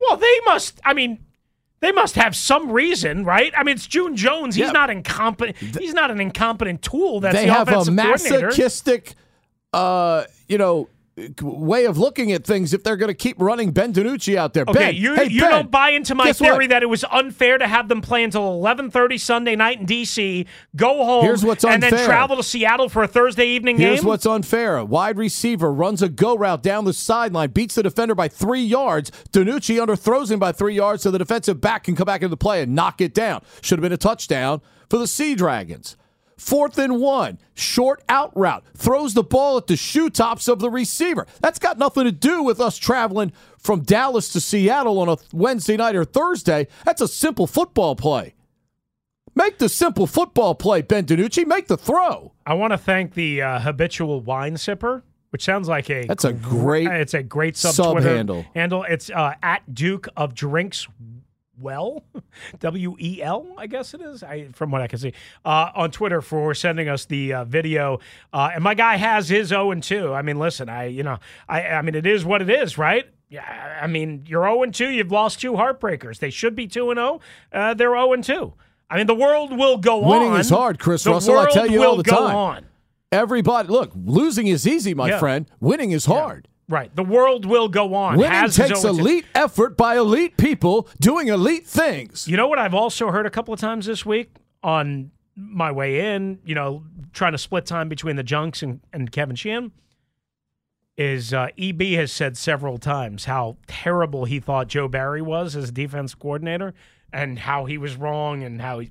Well, 0.00 0.16
they 0.16 0.40
must. 0.44 0.80
I 0.84 0.92
mean, 0.94 1.24
they 1.82 1.92
must 1.92 2.14
have 2.14 2.34
some 2.34 2.70
reason, 2.72 3.24
right? 3.24 3.52
I 3.56 3.62
mean, 3.64 3.74
it's 3.74 3.86
June 3.86 4.16
Jones. 4.16 4.54
He's 4.54 4.66
Yeah. 4.66 4.72
not 4.72 4.88
incompetent. 4.88 5.56
He's 5.78 5.92
not 5.92 6.10
an 6.10 6.20
incompetent 6.20 6.80
tool. 6.80 7.20
That's 7.20 7.36
they 7.36 7.46
the 7.46 7.52
have 7.52 7.68
a 7.68 7.90
masochistic, 7.90 9.14
uh, 9.72 10.24
you 10.48 10.56
know, 10.58 10.88
way 11.42 11.84
of 11.84 11.98
looking 11.98 12.32
at 12.32 12.44
things 12.44 12.72
if 12.72 12.82
they're 12.82 12.96
going 12.96 13.08
to 13.08 13.14
keep 13.14 13.40
running 13.40 13.70
Ben 13.70 13.92
DiNucci 13.92 14.34
out 14.34 14.54
there. 14.54 14.64
Okay, 14.66 14.72
ben, 14.72 14.94
you 14.94 15.14
hey, 15.14 15.26
you 15.26 15.42
Ben, 15.42 15.50
don't 15.50 15.70
buy 15.70 15.90
into 15.90 16.14
my 16.14 16.32
theory 16.32 16.64
what? 16.64 16.70
that 16.70 16.82
it 16.82 16.86
was 16.86 17.04
unfair 17.10 17.58
to 17.58 17.66
have 17.66 17.88
them 17.88 18.00
play 18.00 18.24
until 18.24 18.42
11:30 18.60 19.20
Sunday 19.20 19.54
night 19.54 19.80
in 19.80 19.86
DC, 19.86 20.46
go 20.74 21.04
home, 21.04 21.24
Here's 21.24 21.44
what's 21.44 21.64
and 21.64 21.82
then 21.82 21.92
travel 22.06 22.36
to 22.38 22.42
Seattle 22.42 22.88
for 22.88 23.02
a 23.02 23.08
Thursday 23.08 23.46
evening 23.46 23.76
Here's 23.76 23.84
game. 23.84 23.92
Here's 23.96 24.04
what's 24.04 24.26
unfair. 24.26 24.78
A 24.78 24.84
wide 24.84 25.18
receiver 25.18 25.70
runs 25.72 26.00
a 26.00 26.08
go 26.08 26.34
route 26.34 26.62
down 26.62 26.86
the 26.86 26.94
sideline, 26.94 27.50
beats 27.50 27.74
the 27.74 27.82
defender 27.82 28.14
by 28.14 28.28
three 28.28 28.62
yards. 28.62 29.10
DiNucci 29.32 29.84
underthrows 29.84 30.30
him 30.30 30.38
by 30.38 30.52
three 30.52 30.74
yards 30.74 31.02
so 31.02 31.10
the 31.10 31.18
defensive 31.18 31.60
back 31.60 31.84
can 31.84 31.94
come 31.94 32.06
back 32.06 32.22
into 32.22 32.30
the 32.30 32.36
play 32.38 32.62
and 32.62 32.74
knock 32.74 33.02
it 33.02 33.12
down. 33.12 33.42
Should 33.60 33.78
have 33.78 33.82
been 33.82 33.92
a 33.92 33.98
touchdown 33.98 34.62
for 34.88 34.98
the 34.98 35.06
Sea 35.06 35.34
Dragons. 35.34 35.96
Fourth 36.36 36.78
and 36.78 37.00
one, 37.00 37.38
short 37.54 38.02
out 38.08 38.36
route, 38.36 38.64
throws 38.76 39.14
the 39.14 39.22
ball 39.22 39.56
at 39.58 39.66
the 39.66 39.76
shoe 39.76 40.10
tops 40.10 40.48
of 40.48 40.58
the 40.58 40.70
receiver. 40.70 41.26
That's 41.40 41.58
got 41.58 41.78
nothing 41.78 42.04
to 42.04 42.12
do 42.12 42.42
with 42.42 42.60
us 42.60 42.78
traveling 42.78 43.32
from 43.58 43.82
Dallas 43.82 44.32
to 44.32 44.40
Seattle 44.40 44.98
on 44.98 45.08
a 45.08 45.16
Wednesday 45.32 45.76
night 45.76 45.94
or 45.94 46.04
Thursday. 46.04 46.66
That's 46.84 47.00
a 47.00 47.08
simple 47.08 47.46
football 47.46 47.94
play. 47.94 48.34
Make 49.34 49.58
the 49.58 49.68
simple 49.68 50.06
football 50.06 50.54
play, 50.54 50.82
Ben 50.82 51.06
DiNucci. 51.06 51.46
Make 51.46 51.66
the 51.66 51.76
throw. 51.76 52.32
I 52.44 52.54
want 52.54 52.72
to 52.72 52.78
thank 52.78 53.14
the 53.14 53.40
uh, 53.40 53.60
habitual 53.60 54.20
wine 54.20 54.56
sipper, 54.56 55.02
which 55.30 55.44
sounds 55.44 55.68
like 55.68 55.88
a 55.88 56.04
That's 56.06 56.24
a 56.24 56.32
great 56.32 56.88
it's 56.88 57.14
a 57.14 57.22
great 57.22 57.56
sub, 57.56 58.02
handle. 58.02 58.44
Handle 58.54 58.84
it's 58.84 59.08
uh, 59.08 59.34
at 59.42 59.74
Duke 59.74 60.08
of 60.16 60.34
Drinks. 60.34 60.86
Well, 61.62 62.02
W 62.60 62.96
E 62.98 63.22
L, 63.22 63.46
I 63.56 63.66
guess 63.66 63.94
it 63.94 64.00
is. 64.00 64.22
I, 64.22 64.48
from 64.52 64.70
what 64.70 64.82
I 64.82 64.86
can 64.88 64.98
see 64.98 65.12
uh, 65.44 65.70
on 65.74 65.90
Twitter 65.90 66.20
for 66.20 66.54
sending 66.54 66.88
us 66.88 67.04
the 67.04 67.32
uh, 67.32 67.44
video, 67.44 68.00
uh, 68.32 68.50
and 68.54 68.64
my 68.64 68.74
guy 68.74 68.96
has 68.96 69.28
his 69.28 69.48
zero 69.48 69.70
and 69.70 69.82
two. 69.82 70.12
I 70.12 70.22
mean, 70.22 70.38
listen, 70.38 70.68
I 70.68 70.86
you 70.86 71.02
know, 71.02 71.18
I 71.48 71.62
I 71.68 71.82
mean, 71.82 71.94
it 71.94 72.06
is 72.06 72.24
what 72.24 72.42
it 72.42 72.50
is, 72.50 72.76
right? 72.76 73.06
Yeah, 73.28 73.78
I 73.80 73.86
mean, 73.86 74.24
you're 74.26 74.42
0 74.42 74.66
2. 74.66 74.90
You've 74.90 75.10
lost 75.10 75.40
two 75.40 75.52
heartbreakers. 75.54 76.18
They 76.18 76.28
should 76.28 76.54
be 76.54 76.66
2 76.66 76.90
and 76.90 76.98
0. 76.98 77.20
Uh, 77.50 77.72
they're 77.72 77.88
0 77.96 78.14
2. 78.16 78.52
I 78.90 78.98
mean, 78.98 79.06
the 79.06 79.14
world 79.14 79.56
will 79.56 79.78
go 79.78 79.96
Winning 80.00 80.12
on. 80.12 80.20
Winning 80.20 80.40
is 80.40 80.50
hard, 80.50 80.78
Chris 80.78 81.04
the 81.04 81.12
Russell. 81.12 81.38
I 81.38 81.50
tell 81.50 81.66
you 81.66 81.82
all 81.82 81.96
the 81.96 82.02
go 82.02 82.26
time. 82.26 82.36
On. 82.36 82.66
Everybody, 83.10 83.68
look, 83.68 83.90
losing 83.94 84.48
is 84.48 84.66
easy, 84.66 84.92
my 84.92 85.08
Yeah. 85.08 85.18
friend. 85.18 85.46
Winning 85.60 85.92
is 85.92 86.04
hard. 86.04 86.46
Right. 86.72 86.96
The 86.96 87.04
world 87.04 87.44
will 87.44 87.68
go 87.68 87.92
on. 87.92 88.16
Winning 88.16 88.32
Has 88.32 88.56
takes 88.56 88.80
0 88.80 88.94
2. 88.94 89.00
elite 89.00 89.26
effort 89.34 89.76
by 89.76 89.98
elite 89.98 90.38
people 90.38 90.88
doing 90.98 91.28
elite 91.28 91.66
things. 91.66 92.26
You 92.26 92.38
know 92.38 92.48
what 92.48 92.58
I've 92.58 92.72
also 92.72 93.10
heard 93.10 93.26
a 93.26 93.30
couple 93.30 93.52
of 93.52 93.60
times 93.60 93.84
this 93.84 94.06
week 94.06 94.30
on 94.62 95.10
my 95.36 95.70
way 95.70 96.14
in, 96.14 96.38
you 96.46 96.54
know, 96.54 96.84
trying 97.12 97.32
to 97.32 97.38
split 97.38 97.66
time 97.66 97.90
between 97.90 98.16
the 98.16 98.22
Junks 98.22 98.62
and, 98.62 98.80
and 98.90 99.12
Kevin 99.12 99.36
Sheehan, 99.36 99.70
is 100.96 101.34
uh, 101.34 101.48
EB 101.58 101.82
has 101.92 102.10
said 102.10 102.38
several 102.38 102.78
times 102.78 103.26
how 103.26 103.58
terrible 103.66 104.24
he 104.24 104.40
thought 104.40 104.68
Joe 104.68 104.88
Barry 104.88 105.20
was 105.20 105.54
as 105.54 105.68
a 105.68 105.72
defense 105.72 106.14
coordinator 106.14 106.72
and 107.12 107.38
how 107.38 107.66
he 107.66 107.76
was 107.76 107.96
wrong 107.96 108.42
and 108.42 108.62
how 108.62 108.78
he. 108.78 108.90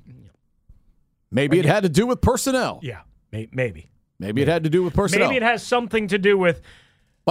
Maybe 1.32 1.58
it 1.58 1.66
had 1.66 1.82
to 1.82 1.90
do 1.90 2.06
with 2.06 2.22
personnel. 2.22 2.80
Yeah, 2.84 3.02
may, 3.32 3.50
maybe. 3.52 3.90
Maybe 4.20 4.44
it 4.44 4.48
had 4.48 4.66
to 4.66 4.70
do 4.70 4.84
with 4.84 4.94
personnel. 4.94 5.30
Maybe 5.30 5.38
it 5.38 5.44
has 5.44 5.64
something 5.64 6.10
to 6.10 6.20
do 6.20 6.38
with. 6.38 6.62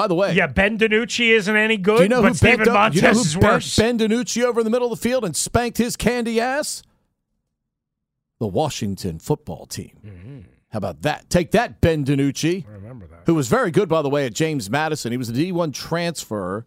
By 0.01 0.07
the 0.07 0.15
way, 0.15 0.35
yeah, 0.35 0.47
Ben 0.47 0.79
DiNucci 0.79 1.29
isn't 1.31 1.55
any 1.55 1.77
good, 1.77 1.99
do 1.99 2.03
you 2.05 2.09
know 2.09 2.23
but 2.23 2.29
who 2.29 2.35
Steven 2.35 2.59
bent, 2.61 2.73
Montez 2.73 2.97
you 2.97 3.03
know 3.03 3.13
who 3.13 3.21
is 3.21 3.37
worse. 3.37 3.77
Ben 3.77 3.99
DiNucci 3.99 4.43
over 4.45 4.61
in 4.61 4.65
the 4.65 4.71
middle 4.71 4.91
of 4.91 4.99
the 4.99 5.03
field 5.09 5.25
and 5.27 5.37
spanked 5.37 5.77
his 5.77 5.95
candy 5.95 6.41
ass? 6.41 6.83
The 8.39 8.47
Washington 8.47 9.19
football 9.19 9.67
team. 9.67 10.47
How 10.71 10.79
about 10.79 11.03
that? 11.03 11.29
Take 11.29 11.51
that, 11.51 11.83
Ben 11.83 12.05
DiNucci. 12.07 12.65
I 12.67 12.71
remember 12.73 13.07
that. 13.09 13.25
Who 13.27 13.35
was 13.35 13.49
very 13.49 13.71
good, 13.71 13.91
by 13.91 14.01
the 14.01 14.09
way, 14.09 14.25
at 14.25 14.33
James 14.33 14.71
Madison. 14.71 15.13
He 15.13 15.19
was 15.19 15.29
a 15.29 15.33
D1 15.35 15.75
transfer. 15.75 16.65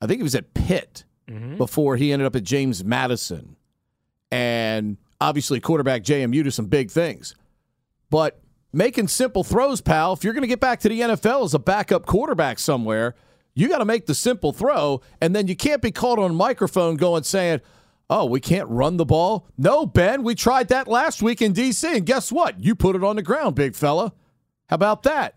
I 0.00 0.06
think 0.08 0.18
he 0.18 0.22
was 0.24 0.34
at 0.34 0.52
Pitt 0.54 1.04
Mm-hmm. 1.28 1.58
before 1.58 1.94
he 1.94 2.12
ended 2.12 2.26
up 2.26 2.34
at 2.34 2.42
James 2.42 2.82
Madison. 2.82 3.54
And 4.32 4.96
obviously, 5.20 5.60
quarterback 5.60 6.02
JMU 6.02 6.42
to 6.42 6.50
some 6.50 6.66
big 6.66 6.90
things. 6.90 7.36
But 8.10 8.40
making 8.72 9.08
simple 9.08 9.44
throws, 9.44 9.80
pal, 9.80 10.12
if 10.12 10.24
you're 10.24 10.32
going 10.32 10.42
to 10.42 10.48
get 10.48 10.60
back 10.60 10.80
to 10.80 10.88
the 10.88 11.00
NFL 11.00 11.44
as 11.44 11.54
a 11.54 11.58
backup 11.58 12.06
quarterback 12.06 12.58
somewhere, 12.58 13.14
you 13.54 13.68
got 13.68 13.78
to 13.78 13.84
make 13.84 14.06
the 14.06 14.14
simple 14.14 14.52
throw. 14.52 15.00
And 15.20 15.34
then 15.34 15.46
you 15.46 15.56
can't 15.56 15.82
be 15.82 15.90
caught 15.90 16.18
on 16.18 16.30
a 16.30 16.34
microphone 16.34 16.96
going, 16.96 17.24
saying, 17.24 17.60
Oh, 18.12 18.24
we 18.24 18.40
can't 18.40 18.68
run 18.68 18.96
the 18.96 19.04
ball? 19.04 19.46
No, 19.56 19.86
Ben, 19.86 20.24
we 20.24 20.34
tried 20.34 20.66
that 20.68 20.88
last 20.88 21.22
week 21.22 21.40
in 21.40 21.52
D.C. 21.52 21.96
And 21.96 22.04
guess 22.04 22.32
what? 22.32 22.58
You 22.58 22.74
put 22.74 22.96
it 22.96 23.04
on 23.04 23.14
the 23.14 23.22
ground, 23.22 23.54
big 23.54 23.76
fella. 23.76 24.12
How 24.66 24.74
about 24.74 25.04
that? 25.04 25.36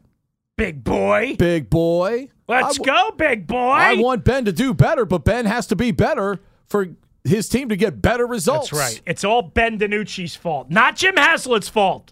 Big 0.58 0.84
boy. 0.84 1.36
Big 1.38 1.70
boy. 1.70 2.30
Let's 2.48 2.80
I 2.80 2.84
go, 2.84 3.12
big 3.12 3.46
boy. 3.46 3.58
I 3.58 3.94
want 3.96 4.24
Ben 4.24 4.46
to 4.46 4.52
do 4.52 4.74
better, 4.74 5.06
but 5.06 5.24
Ben 5.24 5.46
has 5.46 5.68
to 5.68 5.76
be 5.76 5.92
better 5.92 6.40
for 6.66 6.90
his 7.24 7.48
team 7.48 7.70
to 7.70 7.76
get 7.76 8.02
better 8.02 8.26
results. 8.26 8.72
That's 8.72 8.80
right. 8.80 9.02
It's 9.06 9.24
all 9.24 9.44
Ben 9.44 9.78
DiNucci's 9.78 10.36
fault, 10.36 10.70
not 10.72 10.96
Jim 10.96 11.16
Haslett's 11.16 11.70
fault. 11.70 12.12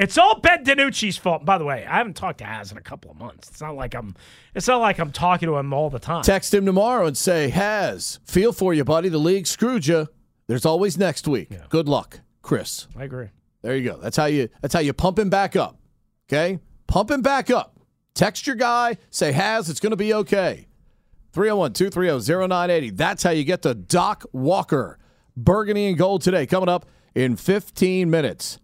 It's 0.00 0.16
all 0.16 0.40
Ben 0.40 0.64
DiNucci's 0.64 1.18
fault. 1.18 1.44
By 1.44 1.58
the 1.58 1.64
way, 1.66 1.84
I 1.84 1.98
haven't 1.98 2.16
talked 2.16 2.38
to 2.38 2.44
Haz 2.44 2.72
in 2.72 2.78
a 2.78 2.80
couple 2.80 3.10
of 3.10 3.18
months. 3.18 3.50
It's 3.50 3.60
not 3.60 3.76
like 3.76 3.94
I'm. 3.94 4.16
It's 4.54 4.66
not 4.66 4.80
like 4.80 4.98
I'm 4.98 5.12
talking 5.12 5.46
to 5.46 5.56
him 5.56 5.74
all 5.74 5.90
the 5.90 5.98
time. 5.98 6.22
Text 6.22 6.54
him 6.54 6.64
tomorrow 6.64 7.04
and 7.04 7.16
say, 7.18 7.50
Has, 7.50 8.18
feel 8.24 8.54
for 8.54 8.72
you, 8.72 8.82
buddy. 8.82 9.10
The 9.10 9.18
league 9.18 9.46
screwed 9.46 9.86
you. 9.86 10.08
There's 10.46 10.64
always 10.64 10.96
next 10.96 11.28
week. 11.28 11.50
Good 11.68 11.86
luck, 11.86 12.20
Chris. 12.40 12.88
I 12.96 13.04
agree. 13.04 13.28
There 13.60 13.76
you 13.76 13.90
go. 13.90 13.98
That's 13.98 14.16
how 14.16 14.24
you 14.24 14.48
that's 14.62 14.72
how 14.72 14.80
you 14.80 14.94
pump 14.94 15.18
him 15.18 15.28
back 15.28 15.54
up. 15.54 15.78
Okay? 16.32 16.60
Pump 16.86 17.10
him 17.10 17.20
back 17.20 17.50
up. 17.50 17.78
Text 18.14 18.46
your 18.46 18.56
guy, 18.56 18.96
say 19.10 19.32
has, 19.32 19.68
it's 19.68 19.80
gonna 19.80 19.96
be 19.96 20.14
okay. 20.14 20.66
301-230-0980. 21.34 22.96
That's 22.96 23.22
how 23.22 23.30
you 23.30 23.44
get 23.44 23.62
to 23.62 23.74
Doc 23.74 24.24
Walker. 24.32 24.98
Burgundy 25.36 25.86
and 25.88 25.98
gold 25.98 26.22
today. 26.22 26.46
Coming 26.46 26.70
up 26.70 26.86
in 27.14 27.36
15 27.36 28.10
minutes. 28.10 28.58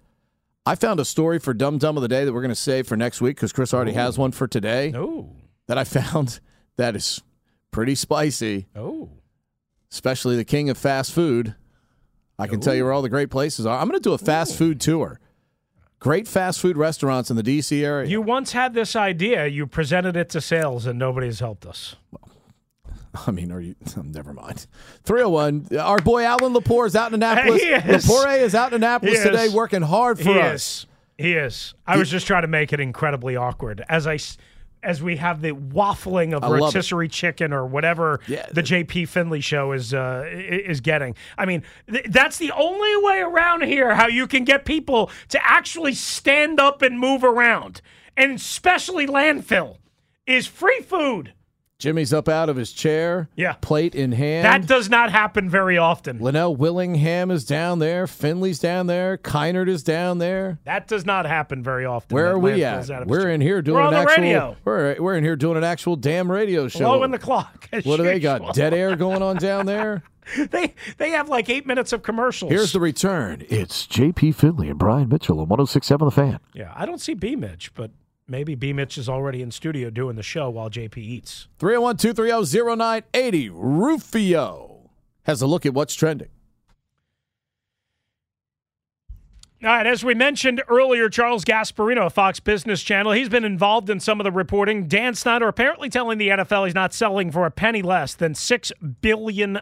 I 0.68 0.74
found 0.74 0.98
a 0.98 1.04
story 1.04 1.38
for 1.38 1.54
Dum 1.54 1.78
Dum 1.78 1.96
of 1.96 2.02
the 2.02 2.08
Day 2.08 2.24
that 2.24 2.32
we're 2.32 2.42
going 2.42 2.48
to 2.48 2.56
save 2.56 2.88
for 2.88 2.96
next 2.96 3.20
week 3.20 3.36
because 3.36 3.52
Chris 3.52 3.72
already 3.72 3.92
has 3.92 4.18
one 4.18 4.32
for 4.32 4.48
today. 4.48 4.92
Oh. 4.96 5.30
That 5.68 5.78
I 5.78 5.84
found 5.84 6.40
that 6.76 6.96
is 6.96 7.22
pretty 7.70 7.94
spicy. 7.94 8.66
Oh. 8.74 9.10
Especially 9.92 10.36
the 10.36 10.44
king 10.44 10.68
of 10.68 10.76
fast 10.76 11.12
food. 11.12 11.54
I 12.38 12.48
can 12.48 12.60
tell 12.60 12.74
you 12.74 12.82
where 12.84 12.92
all 12.92 13.00
the 13.00 13.08
great 13.08 13.30
places 13.30 13.64
are. 13.64 13.78
I'm 13.78 13.88
going 13.88 13.98
to 13.98 14.02
do 14.02 14.12
a 14.12 14.18
fast 14.18 14.56
food 14.56 14.80
tour. 14.80 15.20
Great 16.00 16.28
fast 16.28 16.60
food 16.60 16.76
restaurants 16.76 17.30
in 17.30 17.36
the 17.36 17.42
D.C. 17.42 17.82
area. 17.82 18.06
You 18.06 18.20
once 18.20 18.52
had 18.52 18.74
this 18.74 18.94
idea. 18.94 19.46
You 19.46 19.66
presented 19.66 20.16
it 20.16 20.28
to 20.30 20.42
sales, 20.42 20.84
and 20.84 20.98
nobody's 20.98 21.40
helped 21.40 21.64
us. 21.64 21.96
I 23.26 23.30
mean, 23.30 23.52
are 23.52 23.60
you? 23.60 23.74
Never 24.02 24.32
mind. 24.32 24.66
301. 25.04 25.78
Our 25.78 25.98
boy 25.98 26.24
Alan 26.24 26.52
Lepore 26.54 26.86
is 26.86 26.96
out 26.96 27.08
in 27.08 27.14
Annapolis. 27.14 27.62
He 27.62 27.68
is. 27.68 28.06
Lepore 28.06 28.40
is 28.40 28.54
out 28.54 28.72
in 28.72 28.76
Annapolis 28.82 29.22
He 29.22 29.28
today 29.28 29.48
working 29.48 29.82
hard 29.82 30.18
for 30.18 30.32
he 30.34 30.38
us. 30.40 30.54
Is. 30.54 30.86
He 31.18 31.32
is. 31.32 31.74
I 31.86 31.96
was 31.96 32.10
just 32.10 32.26
trying 32.26 32.42
to 32.42 32.48
make 32.48 32.72
it 32.72 32.80
incredibly 32.80 33.36
awkward 33.36 33.82
as 33.88 34.06
I 34.06 34.18
as 34.82 35.02
we 35.02 35.16
have 35.16 35.40
the 35.40 35.50
waffling 35.52 36.32
of 36.34 36.44
I 36.44 36.50
rotisserie 36.50 37.08
chicken 37.08 37.52
or 37.52 37.66
whatever 37.66 38.20
Yeah. 38.28 38.46
the 38.52 38.62
J.P. 38.62 39.06
Finley 39.06 39.40
show 39.40 39.72
is 39.72 39.94
uh, 39.94 40.24
is 40.30 40.80
getting. 40.80 41.16
I 41.38 41.46
mean, 41.46 41.62
th- 41.90 42.06
that's 42.10 42.36
the 42.38 42.52
only 42.52 42.96
way 43.02 43.20
around 43.20 43.64
here 43.64 43.94
how 43.94 44.06
you 44.08 44.26
can 44.26 44.44
get 44.44 44.64
people 44.66 45.10
to 45.30 45.40
actually 45.44 45.94
stand 45.94 46.60
up 46.60 46.82
and 46.82 47.00
move 47.00 47.24
around, 47.24 47.80
and 48.16 48.32
especially 48.32 49.06
landfill 49.06 49.78
is 50.26 50.46
free 50.46 50.80
food. 50.82 51.32
Jimmy's 51.78 52.12
up 52.14 52.26
out 52.28 52.48
of 52.48 52.56
his 52.56 52.72
chair. 52.72 53.28
Yeah. 53.36 53.52
Plate 53.60 53.94
in 53.94 54.12
hand. 54.12 54.44
That 54.46 54.66
does 54.66 54.88
not 54.88 55.10
happen 55.12 55.50
very 55.50 55.76
often. 55.76 56.18
Linnell 56.18 56.56
Willingham 56.56 57.30
is 57.30 57.44
down 57.44 57.80
there. 57.80 58.06
Finley's 58.06 58.58
down 58.58 58.86
there. 58.86 59.18
Kynert 59.18 59.68
is 59.68 59.82
down 59.82 60.16
there. 60.18 60.58
That 60.64 60.88
does 60.88 61.04
not 61.04 61.26
happen 61.26 61.62
very 61.62 61.84
often. 61.84 62.14
Where 62.14 62.30
are 62.30 62.38
we 62.38 62.64
at? 62.64 62.88
We're 63.06 63.28
its- 63.28 63.34
in 63.34 63.40
here 63.42 63.60
doing 63.60 63.82
We're 63.82 63.88
an 63.88 63.94
actual. 63.94 64.22
radio. 64.22 64.56
We're 64.64 64.96
we're 65.00 65.16
in 65.16 65.24
here 65.24 65.36
doing 65.36 65.58
an 65.58 65.64
actual 65.64 65.96
damn 65.96 66.30
radio 66.32 66.66
show. 66.68 66.78
Blowing 66.86 67.10
the 67.10 67.18
clock. 67.18 67.68
what 67.84 67.98
do 67.98 68.04
they 68.04 68.20
got? 68.20 68.54
Dead 68.54 68.72
air 68.72 68.96
going 68.96 69.20
on 69.22 69.36
down 69.36 69.66
there. 69.66 70.02
they 70.50 70.74
they 70.96 71.10
have 71.10 71.28
like 71.28 71.50
eight 71.50 71.66
minutes 71.66 71.92
of 71.92 72.02
commercials. 72.02 72.50
Here's 72.50 72.72
the 72.72 72.80
return. 72.80 73.44
It's 73.50 73.86
J.P. 73.86 74.32
Finley 74.32 74.68
and 74.70 74.78
Brian 74.78 75.08
Mitchell 75.10 75.36
on 75.40 75.46
1067 75.48 76.06
The 76.06 76.10
Fan. 76.10 76.40
yeah. 76.54 76.72
I 76.74 76.86
don't 76.86 77.00
see 77.02 77.12
B 77.14 77.36
Mitch, 77.36 77.72
but 77.74 77.90
maybe 78.28 78.54
B 78.54 78.72
Mitch 78.72 78.98
is 78.98 79.08
already 79.08 79.42
in 79.42 79.50
studio 79.50 79.90
doing 79.90 80.16
the 80.16 80.22
show 80.22 80.50
while 80.50 80.70
JP 80.70 80.98
eats. 80.98 81.48
301 81.58 81.96
230 81.96 82.76
0980. 82.76 83.50
Rufio 83.50 84.90
has 85.24 85.42
a 85.42 85.46
look 85.46 85.66
at 85.66 85.74
what's 85.74 85.94
trending. 85.94 86.28
All 89.64 89.70
right, 89.70 89.86
as 89.86 90.04
we 90.04 90.14
mentioned 90.14 90.62
earlier, 90.68 91.08
Charles 91.08 91.42
Gasparino 91.42 92.06
of 92.06 92.12
Fox 92.12 92.40
Business 92.40 92.82
Channel, 92.82 93.12
he's 93.12 93.30
been 93.30 93.44
involved 93.44 93.88
in 93.88 94.00
some 94.00 94.20
of 94.20 94.24
the 94.24 94.30
reporting. 94.30 94.86
Dan 94.86 95.14
Snyder 95.14 95.48
apparently 95.48 95.88
telling 95.88 96.18
the 96.18 96.28
NFL 96.28 96.66
he's 96.66 96.74
not 96.74 96.92
selling 96.92 97.32
for 97.32 97.46
a 97.46 97.50
penny 97.50 97.80
less 97.80 98.14
than 98.14 98.34
$6 98.34 98.72
billion 99.00 99.58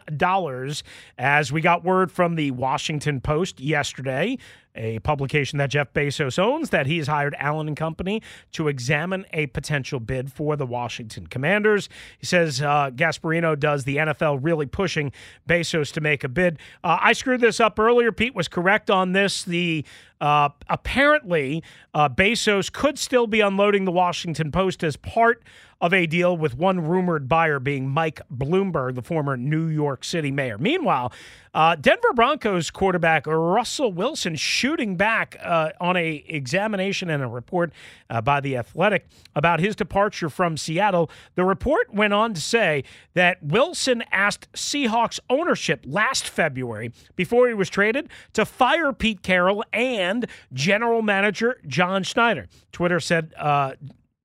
as 1.17 1.51
we 1.51 1.61
got 1.61 1.85
word 1.85 2.11
from 2.11 2.35
the 2.35 2.51
Washington 2.51 3.21
Post 3.21 3.61
yesterday, 3.61 4.37
a 4.75 4.99
publication 4.99 5.57
that 5.57 5.69
Jeff 5.69 5.93
Bezos 5.93 6.37
owns, 6.37 6.69
that 6.69 6.85
he's 6.85 7.07
hired 7.07 7.35
Allen 7.39 7.67
and 7.67 7.77
Company 7.77 8.21
to 8.51 8.67
examine 8.67 9.25
a 9.33 9.47
potential 9.47 9.99
bid 9.99 10.31
for 10.31 10.55
the 10.55 10.65
Washington 10.65 11.27
Commanders. 11.27 11.89
He 12.19 12.25
says 12.25 12.61
uh, 12.61 12.91
Gasparino 12.91 13.59
does 13.59 13.83
the 13.83 13.97
NFL 13.97 14.39
really 14.41 14.65
pushing 14.65 15.11
Bezos 15.47 15.91
to 15.93 16.01
make 16.01 16.23
a 16.23 16.29
bid. 16.29 16.59
Uh, 16.83 16.97
I 17.01 17.13
screwed 17.13 17.41
this 17.41 17.59
up 17.59 17.79
earlier. 17.79 18.11
Pete 18.11 18.35
was 18.35 18.47
correct 18.47 18.89
on 18.89 19.13
this. 19.13 19.43
The 19.43 19.85
uh, 20.21 20.49
apparently 20.69 21.63
uh, 21.93 22.09
Bezos 22.09 22.71
could 22.71 22.97
still 22.97 23.27
be 23.27 23.41
unloading 23.41 23.85
the 23.85 23.91
Washington 23.91 24.51
Post 24.51 24.83
as 24.83 24.95
part 24.97 25.43
of 25.81 25.93
a 25.93 26.05
deal 26.05 26.35
with 26.37 26.57
one 26.57 26.79
rumored 26.79 27.27
buyer 27.27 27.59
being 27.59 27.87
Mike 27.87 28.21
Bloomberg, 28.33 28.95
the 28.95 29.01
former 29.01 29.35
New 29.35 29.67
York 29.67 30.03
City 30.03 30.31
mayor. 30.31 30.57
Meanwhile, 30.57 31.11
uh, 31.53 31.75
Denver 31.75 32.13
Broncos 32.13 32.71
quarterback 32.71 33.27
Russell 33.27 33.91
Wilson 33.91 34.35
shooting 34.35 34.95
back 34.95 35.37
uh, 35.43 35.69
on 35.79 35.95
a 35.95 36.23
examination 36.27 37.09
and 37.09 37.23
a 37.23 37.27
report 37.27 37.71
uh, 38.09 38.21
by 38.21 38.41
the 38.41 38.57
Athletic 38.57 39.07
about 39.35 39.59
his 39.59 39.75
departure 39.75 40.29
from 40.29 40.57
Seattle. 40.57 41.09
The 41.35 41.45
report 41.45 41.93
went 41.93 42.13
on 42.13 42.33
to 42.33 42.41
say 42.41 42.83
that 43.13 43.41
Wilson 43.41 44.03
asked 44.11 44.51
Seahawks 44.53 45.19
ownership 45.29 45.85
last 45.85 46.27
February 46.27 46.91
before 47.15 47.47
he 47.47 47.53
was 47.53 47.69
traded 47.69 48.09
to 48.33 48.45
fire 48.45 48.91
Pete 48.91 49.21
Carroll 49.23 49.63
and 49.71 50.04
general 50.53 51.01
manager 51.01 51.59
John 51.67 52.03
Schneider. 52.03 52.47
Twitter 52.71 52.99
said. 52.99 53.33
Uh, 53.37 53.73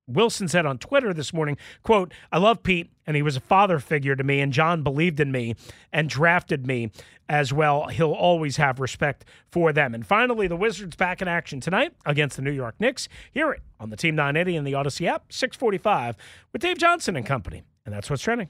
Wilson 0.07 0.47
said 0.47 0.65
on 0.65 0.77
Twitter 0.77 1.13
this 1.13 1.33
morning, 1.33 1.57
quote, 1.83 2.13
I 2.31 2.37
love 2.37 2.63
Pete 2.63 2.91
and 3.07 3.15
he 3.15 3.21
was 3.21 3.35
a 3.37 3.39
father 3.41 3.79
figure 3.79 4.15
to 4.15 4.23
me 4.23 4.39
and 4.41 4.51
John 4.51 4.83
believed 4.83 5.19
in 5.19 5.31
me 5.31 5.55
and 5.91 6.09
drafted 6.09 6.67
me 6.67 6.91
as 7.29 7.53
well. 7.53 7.87
He'll 7.87 8.11
always 8.11 8.57
have 8.57 8.79
respect 8.79 9.25
for 9.49 9.71
them. 9.71 9.95
And 9.95 10.05
finally, 10.05 10.47
the 10.47 10.55
Wizards 10.55 10.95
back 10.95 11.21
in 11.21 11.27
action 11.27 11.61
tonight 11.61 11.93
against 12.05 12.35
the 12.35 12.41
New 12.41 12.51
York 12.51 12.75
Knicks. 12.79 13.07
Hear 13.31 13.51
it 13.51 13.61
on 13.79 13.89
the 13.89 13.95
Team 13.95 14.15
980 14.15 14.57
and 14.57 14.67
the 14.67 14.73
Audacy 14.73 15.07
app, 15.07 15.31
645 15.31 16.17
with 16.51 16.61
Dave 16.61 16.77
Johnson 16.77 17.15
and 17.15 17.25
company. 17.25 17.63
And 17.85 17.95
that's 17.95 18.09
what's 18.09 18.21
trending. 18.21 18.49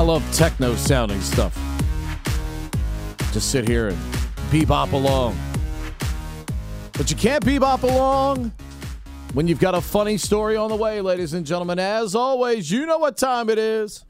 I 0.00 0.02
love 0.02 0.24
techno 0.32 0.74
sounding 0.76 1.20
stuff. 1.20 1.54
Just 3.34 3.50
sit 3.50 3.68
here 3.68 3.88
and 3.88 3.98
bebop 4.50 4.92
along. 4.92 5.38
But 6.92 7.10
you 7.10 7.16
can't 7.18 7.44
bebop 7.44 7.82
along 7.82 8.50
when 9.34 9.46
you've 9.46 9.60
got 9.60 9.74
a 9.74 9.80
funny 9.82 10.16
story 10.16 10.56
on 10.56 10.70
the 10.70 10.74
way, 10.74 11.02
ladies 11.02 11.34
and 11.34 11.44
gentlemen. 11.44 11.78
As 11.78 12.14
always, 12.14 12.70
you 12.70 12.86
know 12.86 12.96
what 12.96 13.18
time 13.18 13.50
it 13.50 13.58
is. 13.58 14.06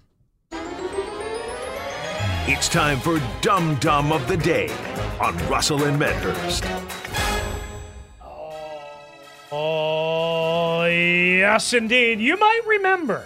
It's 2.46 2.68
time 2.68 3.00
for 3.00 3.20
Dum 3.40 3.74
Dum 3.80 4.12
of 4.12 4.28
the 4.28 4.36
Day 4.36 4.70
on 5.20 5.36
Russell 5.48 5.82
and 5.82 5.98
Medhurst. 5.98 6.64
Oh, 9.50 10.84
yes, 10.84 11.72
indeed. 11.72 12.20
You 12.20 12.38
might 12.38 12.60
remember 12.68 13.24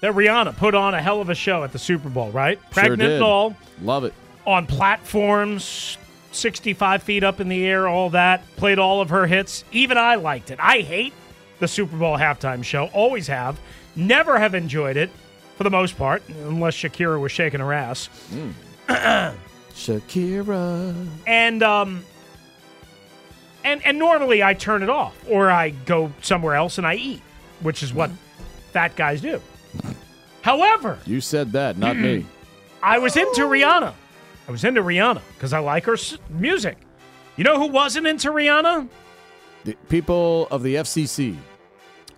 that 0.00 0.14
Rihanna 0.14 0.56
put 0.56 0.74
on 0.74 0.94
a 0.94 1.02
hell 1.02 1.20
of 1.20 1.28
a 1.28 1.34
show 1.34 1.62
at 1.64 1.72
the 1.72 1.78
Super 1.78 2.08
Bowl, 2.08 2.30
right? 2.30 2.58
Sure 2.58 2.68
Pregnant 2.70 3.00
did. 3.00 3.22
all. 3.22 3.56
Love 3.82 4.04
it. 4.04 4.14
On 4.46 4.66
platforms, 4.66 5.98
65 6.32 7.02
feet 7.02 7.22
up 7.24 7.40
in 7.40 7.48
the 7.48 7.66
air, 7.66 7.86
all 7.86 8.10
that. 8.10 8.42
Played 8.56 8.78
all 8.78 9.00
of 9.00 9.10
her 9.10 9.26
hits. 9.26 9.64
Even 9.72 9.98
I 9.98 10.14
liked 10.16 10.50
it. 10.50 10.58
I 10.60 10.78
hate 10.80 11.12
the 11.58 11.68
Super 11.68 11.96
Bowl 11.96 12.16
halftime 12.16 12.64
show. 12.64 12.86
Always 12.92 13.26
have. 13.26 13.60
Never 13.96 14.38
have 14.38 14.54
enjoyed 14.54 14.96
it 14.96 15.10
for 15.56 15.64
the 15.64 15.70
most 15.70 15.98
part, 15.98 16.22
unless 16.28 16.74
Shakira 16.74 17.20
was 17.20 17.32
shaking 17.32 17.60
her 17.60 17.72
ass. 17.72 18.08
Shakira. 19.74 21.06
and 21.26 21.62
um 21.62 22.04
and 23.64 23.84
and 23.84 23.98
normally 23.98 24.42
I 24.42 24.54
turn 24.54 24.82
it 24.82 24.90
off 24.90 25.14
or 25.28 25.50
I 25.50 25.70
go 25.70 26.12
somewhere 26.22 26.54
else 26.54 26.78
and 26.78 26.86
I 26.86 26.94
eat, 26.94 27.22
which 27.60 27.82
is 27.82 27.92
what 27.92 28.10
fat 28.72 28.96
guys 28.96 29.20
do. 29.20 29.40
However, 30.42 30.98
You 31.06 31.20
said 31.20 31.52
that, 31.52 31.76
not 31.78 31.96
me. 31.96 32.26
I 32.82 32.98
was 32.98 33.16
into 33.16 33.42
Rihanna. 33.42 33.92
I 34.48 34.50
was 34.50 34.64
into 34.64 34.82
Rihanna 34.82 35.20
because 35.34 35.52
I 35.52 35.58
like 35.58 35.84
her 35.84 35.96
music. 36.30 36.78
You 37.36 37.44
know 37.44 37.58
who 37.58 37.68
wasn't 37.68 38.06
into 38.06 38.30
Rihanna? 38.30 38.88
The 39.64 39.74
people 39.88 40.48
of 40.50 40.62
the 40.62 40.76
FCC. 40.76 41.36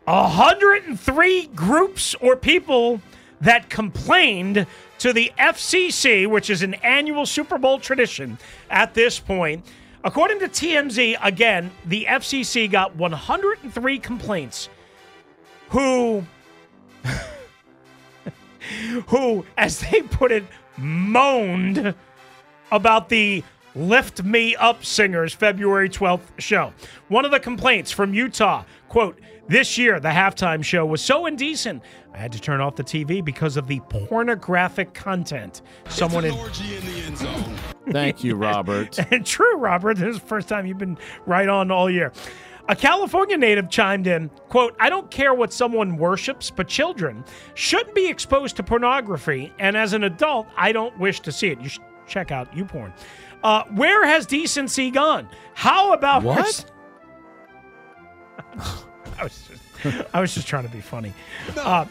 103 0.05 1.47
groups 1.49 2.15
or 2.17 2.37
people 2.37 3.01
that 3.41 3.69
complained 3.69 4.67
to 4.99 5.13
the 5.13 5.33
FCC, 5.39 6.29
which 6.29 6.49
is 6.49 6.63
an 6.63 6.75
annual 6.75 7.27
Super 7.27 7.59
Bowl 7.59 7.79
tradition 7.79 8.39
at 8.71 8.95
this 8.95 9.19
point. 9.19 9.67
According 10.05 10.41
to 10.41 10.49
TMZ, 10.49 11.17
again, 11.23 11.71
the 11.87 12.07
FCC 12.09 12.71
got 12.71 12.95
103 12.97 13.99
complaints 13.99 14.69
who 15.71 16.25
who 19.09 19.45
as 19.57 19.81
they 19.81 20.03
put 20.03 20.33
it 20.33 20.45
moaned 20.77 21.95
about 22.71 23.09
the 23.09 23.43
Lift 23.75 24.23
Me 24.23 24.55
Up 24.57 24.85
Singers 24.85 25.33
February 25.35 25.89
12th 25.89 26.21
show. 26.39 26.73
One 27.09 27.25
of 27.25 27.31
the 27.31 27.41
complaints 27.41 27.91
from 27.91 28.13
Utah, 28.13 28.65
quote, 28.89 29.19
this 29.49 29.77
year 29.79 29.99
the 29.99 30.09
halftime 30.11 30.63
show 30.65 30.85
was 30.87 31.01
so 31.03 31.27
indecent, 31.27 31.83
I 32.15 32.19
had 32.19 32.33
to 32.33 32.41
turn 32.41 32.61
off 32.61 32.77
the 32.77 32.85
TV 32.85 33.25
because 33.25 33.57
of 33.57 33.67
the 33.67 33.81
pornographic 33.89 34.93
content. 34.95 35.63
Someone 35.89 36.25
in 36.27 36.35
in 36.35 36.41
the 36.41 37.03
end 37.07 37.19
zone. 37.19 37.57
Thank 37.91 38.23
you, 38.23 38.35
Robert. 38.37 38.99
and 39.11 39.25
true, 39.27 39.57
Robert. 39.57 39.97
This 39.97 40.17
is 40.17 40.21
the 40.21 40.27
first 40.27 40.49
time 40.49 40.67
you've 40.67 40.79
been 40.79 40.99
right 41.27 41.49
on 41.49 41.71
all 41.71 41.91
year. 41.91 42.13
A 42.69 42.77
California 42.77 43.37
native 43.37 43.69
chimed 43.69 44.07
in, 44.07 44.29
quote, 44.49 44.77
I 44.79 44.89
don't 44.89 45.11
care 45.11 45.35
what 45.35 45.53
someone 45.53 45.97
worships, 45.97 46.51
but 46.51 46.69
children 46.69 47.25
shouldn't 47.55 47.95
be 47.95 48.07
exposed 48.07 48.57
to 48.57 48.63
pornography. 48.63 49.53
And 49.59 49.77
as 49.77 49.93
an 49.93 50.05
adult, 50.05 50.47
I 50.57 50.73
don't 50.73 50.97
wish 50.99 51.21
to 51.21 51.33
see 51.33 51.49
it. 51.49 51.61
You 51.61 51.69
should 51.69 51.83
check 52.07 52.31
out 52.31 52.53
YouPorn. 52.55 52.93
Uh, 53.43 53.65
where 53.75 54.07
has 54.07 54.27
decency 54.27 54.91
gone? 54.91 55.29
How 55.55 55.93
about 55.93 56.23
What? 56.23 56.65
I 59.19 59.25
was 59.25 59.49
just, 59.49 60.05
I 60.15 60.21
was 60.21 60.35
just 60.35 60.47
trying 60.47 60.65
to 60.65 60.71
be 60.71 60.81
funny. 60.81 61.13
Uh, 61.57 61.85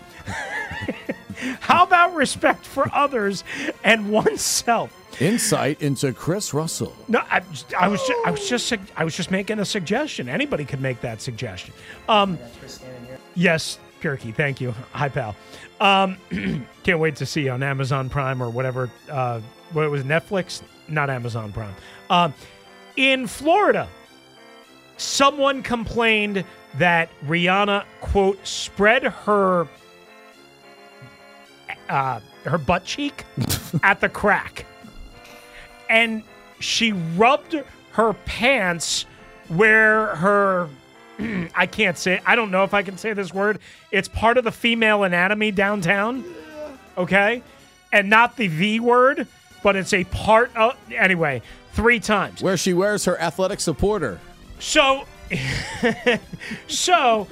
how 1.59 1.83
about 1.83 2.13
respect 2.15 2.65
for 2.65 2.87
others 2.93 3.43
and 3.83 4.11
oneself? 4.11 4.97
Insight 5.19 5.81
into 5.81 6.13
Chris 6.13 6.53
Russell. 6.53 6.95
No, 7.07 7.19
I, 7.29 7.41
I 7.77 7.87
was 7.87 8.01
just, 8.07 8.19
I 8.25 8.31
was 8.31 8.49
just 8.49 8.73
I 8.95 9.03
was 9.03 9.15
just 9.15 9.29
making 9.29 9.59
a 9.59 9.65
suggestion. 9.65 10.29
Anybody 10.29 10.65
could 10.65 10.81
make 10.81 11.01
that 11.01 11.21
suggestion. 11.21 11.73
Um, 12.07 12.39
yes, 13.35 13.77
Kirky, 14.01 14.33
thank 14.33 14.61
you. 14.61 14.73
Hi, 14.93 15.09
pal. 15.09 15.35
Um, 15.79 16.17
can't 16.83 16.99
wait 16.99 17.17
to 17.17 17.25
see 17.25 17.43
you 17.43 17.51
on 17.51 17.61
Amazon 17.61 18.09
Prime 18.09 18.41
or 18.41 18.49
whatever. 18.49 18.89
Uh, 19.09 19.41
what 19.73 19.89
was 19.91 20.03
Netflix? 20.03 20.61
Not 20.87 21.09
Amazon 21.09 21.51
Prime. 21.51 21.73
Um, 22.09 22.33
in 22.95 23.27
Florida, 23.27 23.87
someone 24.97 25.61
complained 25.63 26.43
that 26.77 27.09
Rihanna 27.25 27.85
quote 27.99 28.45
spread 28.45 29.03
her 29.03 29.67
uh, 31.91 32.19
her 32.45 32.57
butt 32.57 32.85
cheek 32.85 33.25
at 33.83 33.99
the 34.01 34.09
crack 34.09 34.65
and 35.91 36.23
she 36.59 36.93
rubbed 36.93 37.61
her 37.91 38.13
pants 38.25 39.05
where 39.49 40.15
her 40.15 40.69
I 41.55 41.67
can't 41.67 41.97
say 41.97 42.21
I 42.25 42.35
don't 42.35 42.49
know 42.49 42.63
if 42.63 42.73
I 42.73 42.81
can 42.81 42.97
say 42.97 43.13
this 43.13 43.33
word. 43.33 43.59
It's 43.91 44.07
part 44.07 44.37
of 44.37 44.43
the 44.43 44.51
female 44.51 45.03
anatomy 45.03 45.51
downtown. 45.51 46.23
Okay? 46.97 47.43
And 47.91 48.09
not 48.09 48.37
the 48.37 48.47
V 48.47 48.79
word, 48.79 49.27
but 49.63 49.75
it's 49.75 49.93
a 49.93 50.05
part 50.05 50.55
of 50.55 50.77
anyway, 50.91 51.41
three 51.73 51.99
times. 51.99 52.41
Where 52.41 52.57
she 52.57 52.73
wears 52.73 53.05
her 53.05 53.19
athletic 53.19 53.59
supporter. 53.59 54.19
So 54.59 55.05
so 56.67 57.27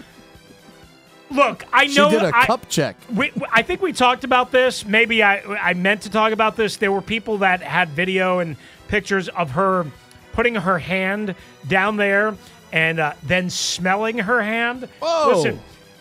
look, 1.32 1.66
I 1.72 1.86
know. 1.86 2.10
She 2.10 2.16
did 2.18 2.24
a 2.24 2.36
I- 2.36 2.46
cup 2.46 2.68
check. 2.70 2.96
we, 3.14 3.32
I 3.52 3.62
think 3.62 3.82
we 3.82 3.94
talked 3.94 4.24
about 4.24 4.52
this. 4.52 4.86
Maybe 4.86 5.24
I 5.24 5.40
I 5.40 5.74
meant 5.74 6.02
to 6.04 6.10
talk 6.10 6.32
about 6.34 6.56
this. 6.56 6.78
There 6.78 6.92
were 6.92 7.02
people 7.02 7.40
that 7.40 7.62
had 7.62 7.90
video 7.90 8.40
and 8.40 8.56
pictures 8.88 9.30
of 9.30 9.52
her 9.52 9.86
putting 10.34 10.56
her 10.56 10.80
hand 10.80 11.36
down 11.68 11.98
there 11.98 12.36
and 12.72 13.00
uh, 13.00 13.14
then 13.24 13.50
smelling 13.50 14.20
her 14.20 14.42
hand. 14.42 14.88
Whoa. 15.00 15.36
Listen, 15.36 15.60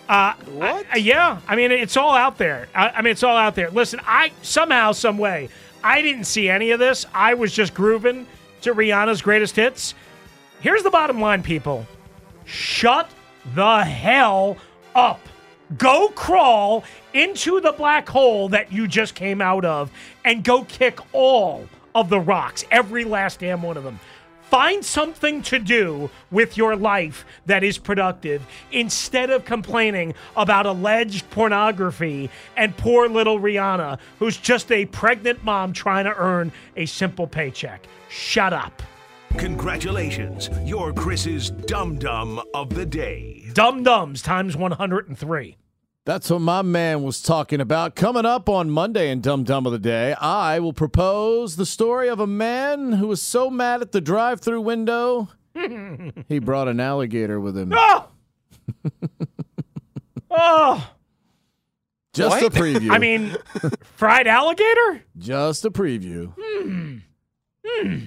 uh, 0.08 0.34
what? 0.52 1.00
yeah, 1.00 1.40
I 1.46 1.56
mean 1.56 1.70
it's 1.70 1.96
all 1.96 2.14
out 2.14 2.38
there. 2.38 2.68
I, 2.74 2.88
I 2.90 3.02
mean 3.02 3.12
it's 3.12 3.22
all 3.22 3.36
out 3.36 3.54
there. 3.54 3.70
Listen, 3.70 4.00
I 4.06 4.32
somehow, 4.42 4.92
some 4.92 5.18
way, 5.18 5.48
I 5.82 6.02
didn't 6.02 6.24
see 6.24 6.48
any 6.48 6.70
of 6.70 6.78
this. 6.78 7.06
I 7.14 7.34
was 7.34 7.52
just 7.52 7.74
grooving 7.74 8.26
to 8.62 8.74
Rihanna's 8.74 9.22
greatest 9.22 9.56
hits. 9.56 9.94
Here's 10.60 10.82
the 10.82 10.90
bottom 10.90 11.20
line, 11.20 11.42
people. 11.42 11.86
Shut 12.44 13.08
the 13.54 13.84
hell 13.84 14.56
up. 14.98 15.20
Go 15.76 16.08
crawl 16.08 16.82
into 17.14 17.60
the 17.60 17.72
black 17.72 18.08
hole 18.08 18.48
that 18.48 18.72
you 18.72 18.88
just 18.88 19.14
came 19.14 19.40
out 19.40 19.64
of 19.64 19.90
and 20.24 20.42
go 20.42 20.64
kick 20.64 20.98
all 21.12 21.68
of 21.94 22.08
the 22.08 22.18
rocks, 22.18 22.64
every 22.70 23.04
last 23.04 23.40
damn 23.40 23.62
one 23.62 23.76
of 23.76 23.84
them. 23.84 24.00
Find 24.50 24.82
something 24.82 25.42
to 25.42 25.58
do 25.58 26.10
with 26.30 26.56
your 26.56 26.74
life 26.74 27.26
that 27.46 27.62
is 27.62 27.76
productive 27.76 28.42
instead 28.72 29.28
of 29.30 29.44
complaining 29.44 30.14
about 30.36 30.64
alleged 30.64 31.28
pornography 31.30 32.30
and 32.56 32.74
poor 32.76 33.08
little 33.08 33.38
Rihanna, 33.38 33.98
who's 34.18 34.38
just 34.38 34.72
a 34.72 34.86
pregnant 34.86 35.44
mom 35.44 35.74
trying 35.74 36.06
to 36.06 36.16
earn 36.16 36.50
a 36.76 36.86
simple 36.86 37.26
paycheck. 37.26 37.86
Shut 38.08 38.54
up. 38.54 38.82
Congratulations, 39.36 40.50
you're 40.64 40.92
Chris's 40.92 41.50
Dum 41.50 41.98
Dum 41.98 42.40
of 42.54 42.74
the 42.74 42.86
Day. 42.86 43.44
Dum 43.52 43.82
Dums 43.82 44.22
times 44.22 44.56
103. 44.56 45.56
That's 46.04 46.30
what 46.30 46.40
my 46.40 46.62
man 46.62 47.02
was 47.02 47.20
talking 47.22 47.60
about. 47.60 47.94
Coming 47.94 48.24
up 48.24 48.48
on 48.48 48.70
Monday 48.70 49.10
in 49.10 49.20
Dum 49.20 49.44
Dum 49.44 49.66
of 49.66 49.72
the 49.72 49.78
Day, 49.78 50.14
I 50.14 50.58
will 50.58 50.72
propose 50.72 51.56
the 51.56 51.66
story 51.66 52.08
of 52.08 52.18
a 52.18 52.26
man 52.26 52.92
who 52.92 53.06
was 53.06 53.20
so 53.22 53.50
mad 53.50 53.82
at 53.82 53.92
the 53.92 54.00
drive 54.00 54.40
through 54.40 54.62
window, 54.62 55.28
he 56.28 56.38
brought 56.38 56.66
an 56.68 56.80
alligator 56.80 57.38
with 57.38 57.56
him. 57.56 57.72
Oh! 57.76 58.08
oh! 60.30 60.90
Just 62.14 62.42
What? 62.42 62.56
a 62.56 62.58
preview. 62.58 62.90
I 62.92 62.98
mean, 62.98 63.36
fried 63.94 64.26
alligator? 64.26 65.04
just 65.16 65.64
a 65.64 65.70
preview. 65.70 66.32
Hmm. 66.36 66.96
Hmm. 67.64 67.98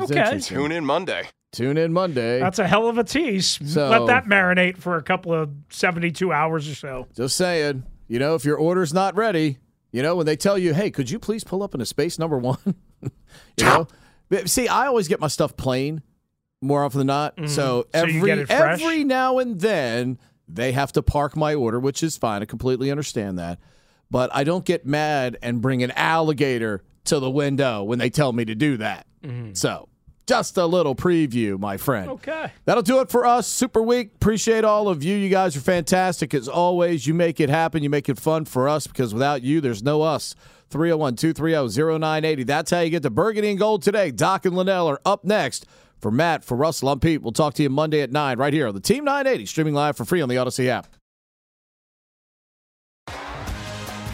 It's 0.00 0.10
Okay. 0.10 0.38
Tune 0.40 0.72
in 0.72 0.84
Monday. 0.84 1.28
Tune 1.52 1.78
in 1.78 1.92
Monday. 1.92 2.38
That's 2.40 2.58
a 2.58 2.66
hell 2.66 2.88
of 2.88 2.98
a 2.98 3.04
tease. 3.04 3.58
So- 3.64 3.88
Let 3.88 4.06
that 4.06 4.24
marinate 4.26 4.76
for 4.78 4.96
a 4.96 5.02
couple 5.02 5.32
of 5.32 5.50
72 5.70 6.30
hours 6.32 6.68
or 6.68 6.74
so. 6.74 7.06
Just 7.16 7.36
saying, 7.36 7.84
you 8.06 8.18
know, 8.18 8.34
if 8.34 8.44
your 8.44 8.56
order's 8.58 8.92
not 8.92 9.16
ready, 9.16 9.58
you 9.90 10.02
know, 10.02 10.16
when 10.16 10.26
they 10.26 10.36
tell 10.36 10.58
you, 10.58 10.74
hey, 10.74 10.90
could 10.90 11.10
you 11.10 11.18
please 11.18 11.44
pull 11.44 11.62
up 11.62 11.74
into 11.74 11.86
space 11.86 12.18
number 12.18 12.36
one? 12.38 12.58
you 13.02 13.64
know, 13.64 13.86
see, 14.44 14.68
I 14.68 14.86
always 14.86 15.08
get 15.08 15.20
my 15.20 15.28
stuff 15.28 15.56
plain 15.56 16.02
more 16.60 16.84
often 16.84 16.98
than 16.98 17.06
not. 17.06 17.36
Mhm. 17.36 17.48
So 17.48 17.82
So 17.82 17.86
every 17.94 18.20
get 18.20 18.50
every 18.50 19.04
now 19.04 19.38
and 19.38 19.58
then 19.60 20.18
they 20.48 20.72
have 20.72 20.92
to 20.92 21.02
park 21.02 21.36
my 21.36 21.54
order, 21.54 21.78
which 21.80 22.02
is 22.02 22.16
fine. 22.18 22.42
I 22.42 22.44
completely 22.44 22.90
understand 22.90 23.38
that. 23.38 23.58
But 24.10 24.30
I 24.34 24.44
don't 24.44 24.64
get 24.64 24.84
mad 24.86 25.38
and 25.42 25.60
bring 25.62 25.82
an 25.82 25.90
alligator 25.92 26.82
to 27.04 27.20
the 27.20 27.30
window 27.30 27.82
when 27.84 27.98
they 27.98 28.10
tell 28.10 28.32
me 28.32 28.44
to 28.46 28.54
do 28.54 28.76
that. 28.78 29.06
Mhm. 29.24 29.56
So 29.56 29.88
just 30.26 30.56
a 30.58 30.66
little 30.66 30.94
preview, 30.94 31.58
my 31.58 31.76
friend. 31.76 32.10
Okay. 32.10 32.52
That'll 32.66 32.82
do 32.82 33.00
it 33.00 33.10
for 33.10 33.24
us. 33.26 33.46
Super 33.46 33.82
week. 33.82 34.12
Appreciate 34.16 34.64
all 34.64 34.88
of 34.88 35.02
you. 35.02 35.16
You 35.16 35.28
guys 35.30 35.56
are 35.56 35.60
fantastic 35.60 36.34
as 36.34 36.48
always. 36.48 37.06
You 37.06 37.14
make 37.14 37.40
it 37.40 37.48
happen. 37.48 37.82
You 37.82 37.90
make 37.90 38.08
it 38.08 38.18
fun 38.18 38.44
for 38.44 38.68
us 38.68 38.86
because 38.86 39.14
without 39.14 39.42
you, 39.42 39.60
there's 39.60 39.82
no 39.82 40.02
us. 40.02 40.34
301 40.70 41.16
230 41.16 41.68
0980. 41.70 42.44
That's 42.44 42.70
how 42.70 42.80
you 42.80 42.90
get 42.90 43.02
to 43.04 43.10
Burgundy 43.10 43.48
and 43.50 43.58
Gold 43.58 43.82
today. 43.82 44.10
Doc 44.10 44.44
and 44.44 44.54
Linnell 44.54 44.86
are 44.88 45.00
up 45.06 45.24
next. 45.24 45.64
For 46.00 46.10
Matt, 46.12 46.44
for 46.44 46.56
Russell, 46.56 46.90
I'm 46.90 47.00
Pete. 47.00 47.22
We'll 47.22 47.32
talk 47.32 47.54
to 47.54 47.62
you 47.62 47.70
Monday 47.70 48.02
at 48.02 48.12
9 48.12 48.38
right 48.38 48.52
here 48.52 48.68
on 48.68 48.74
the 48.74 48.80
Team 48.80 49.02
980, 49.04 49.46
streaming 49.46 49.74
live 49.74 49.96
for 49.96 50.04
free 50.04 50.20
on 50.20 50.28
the 50.28 50.36
Audacy 50.36 50.68
app. 50.68 50.86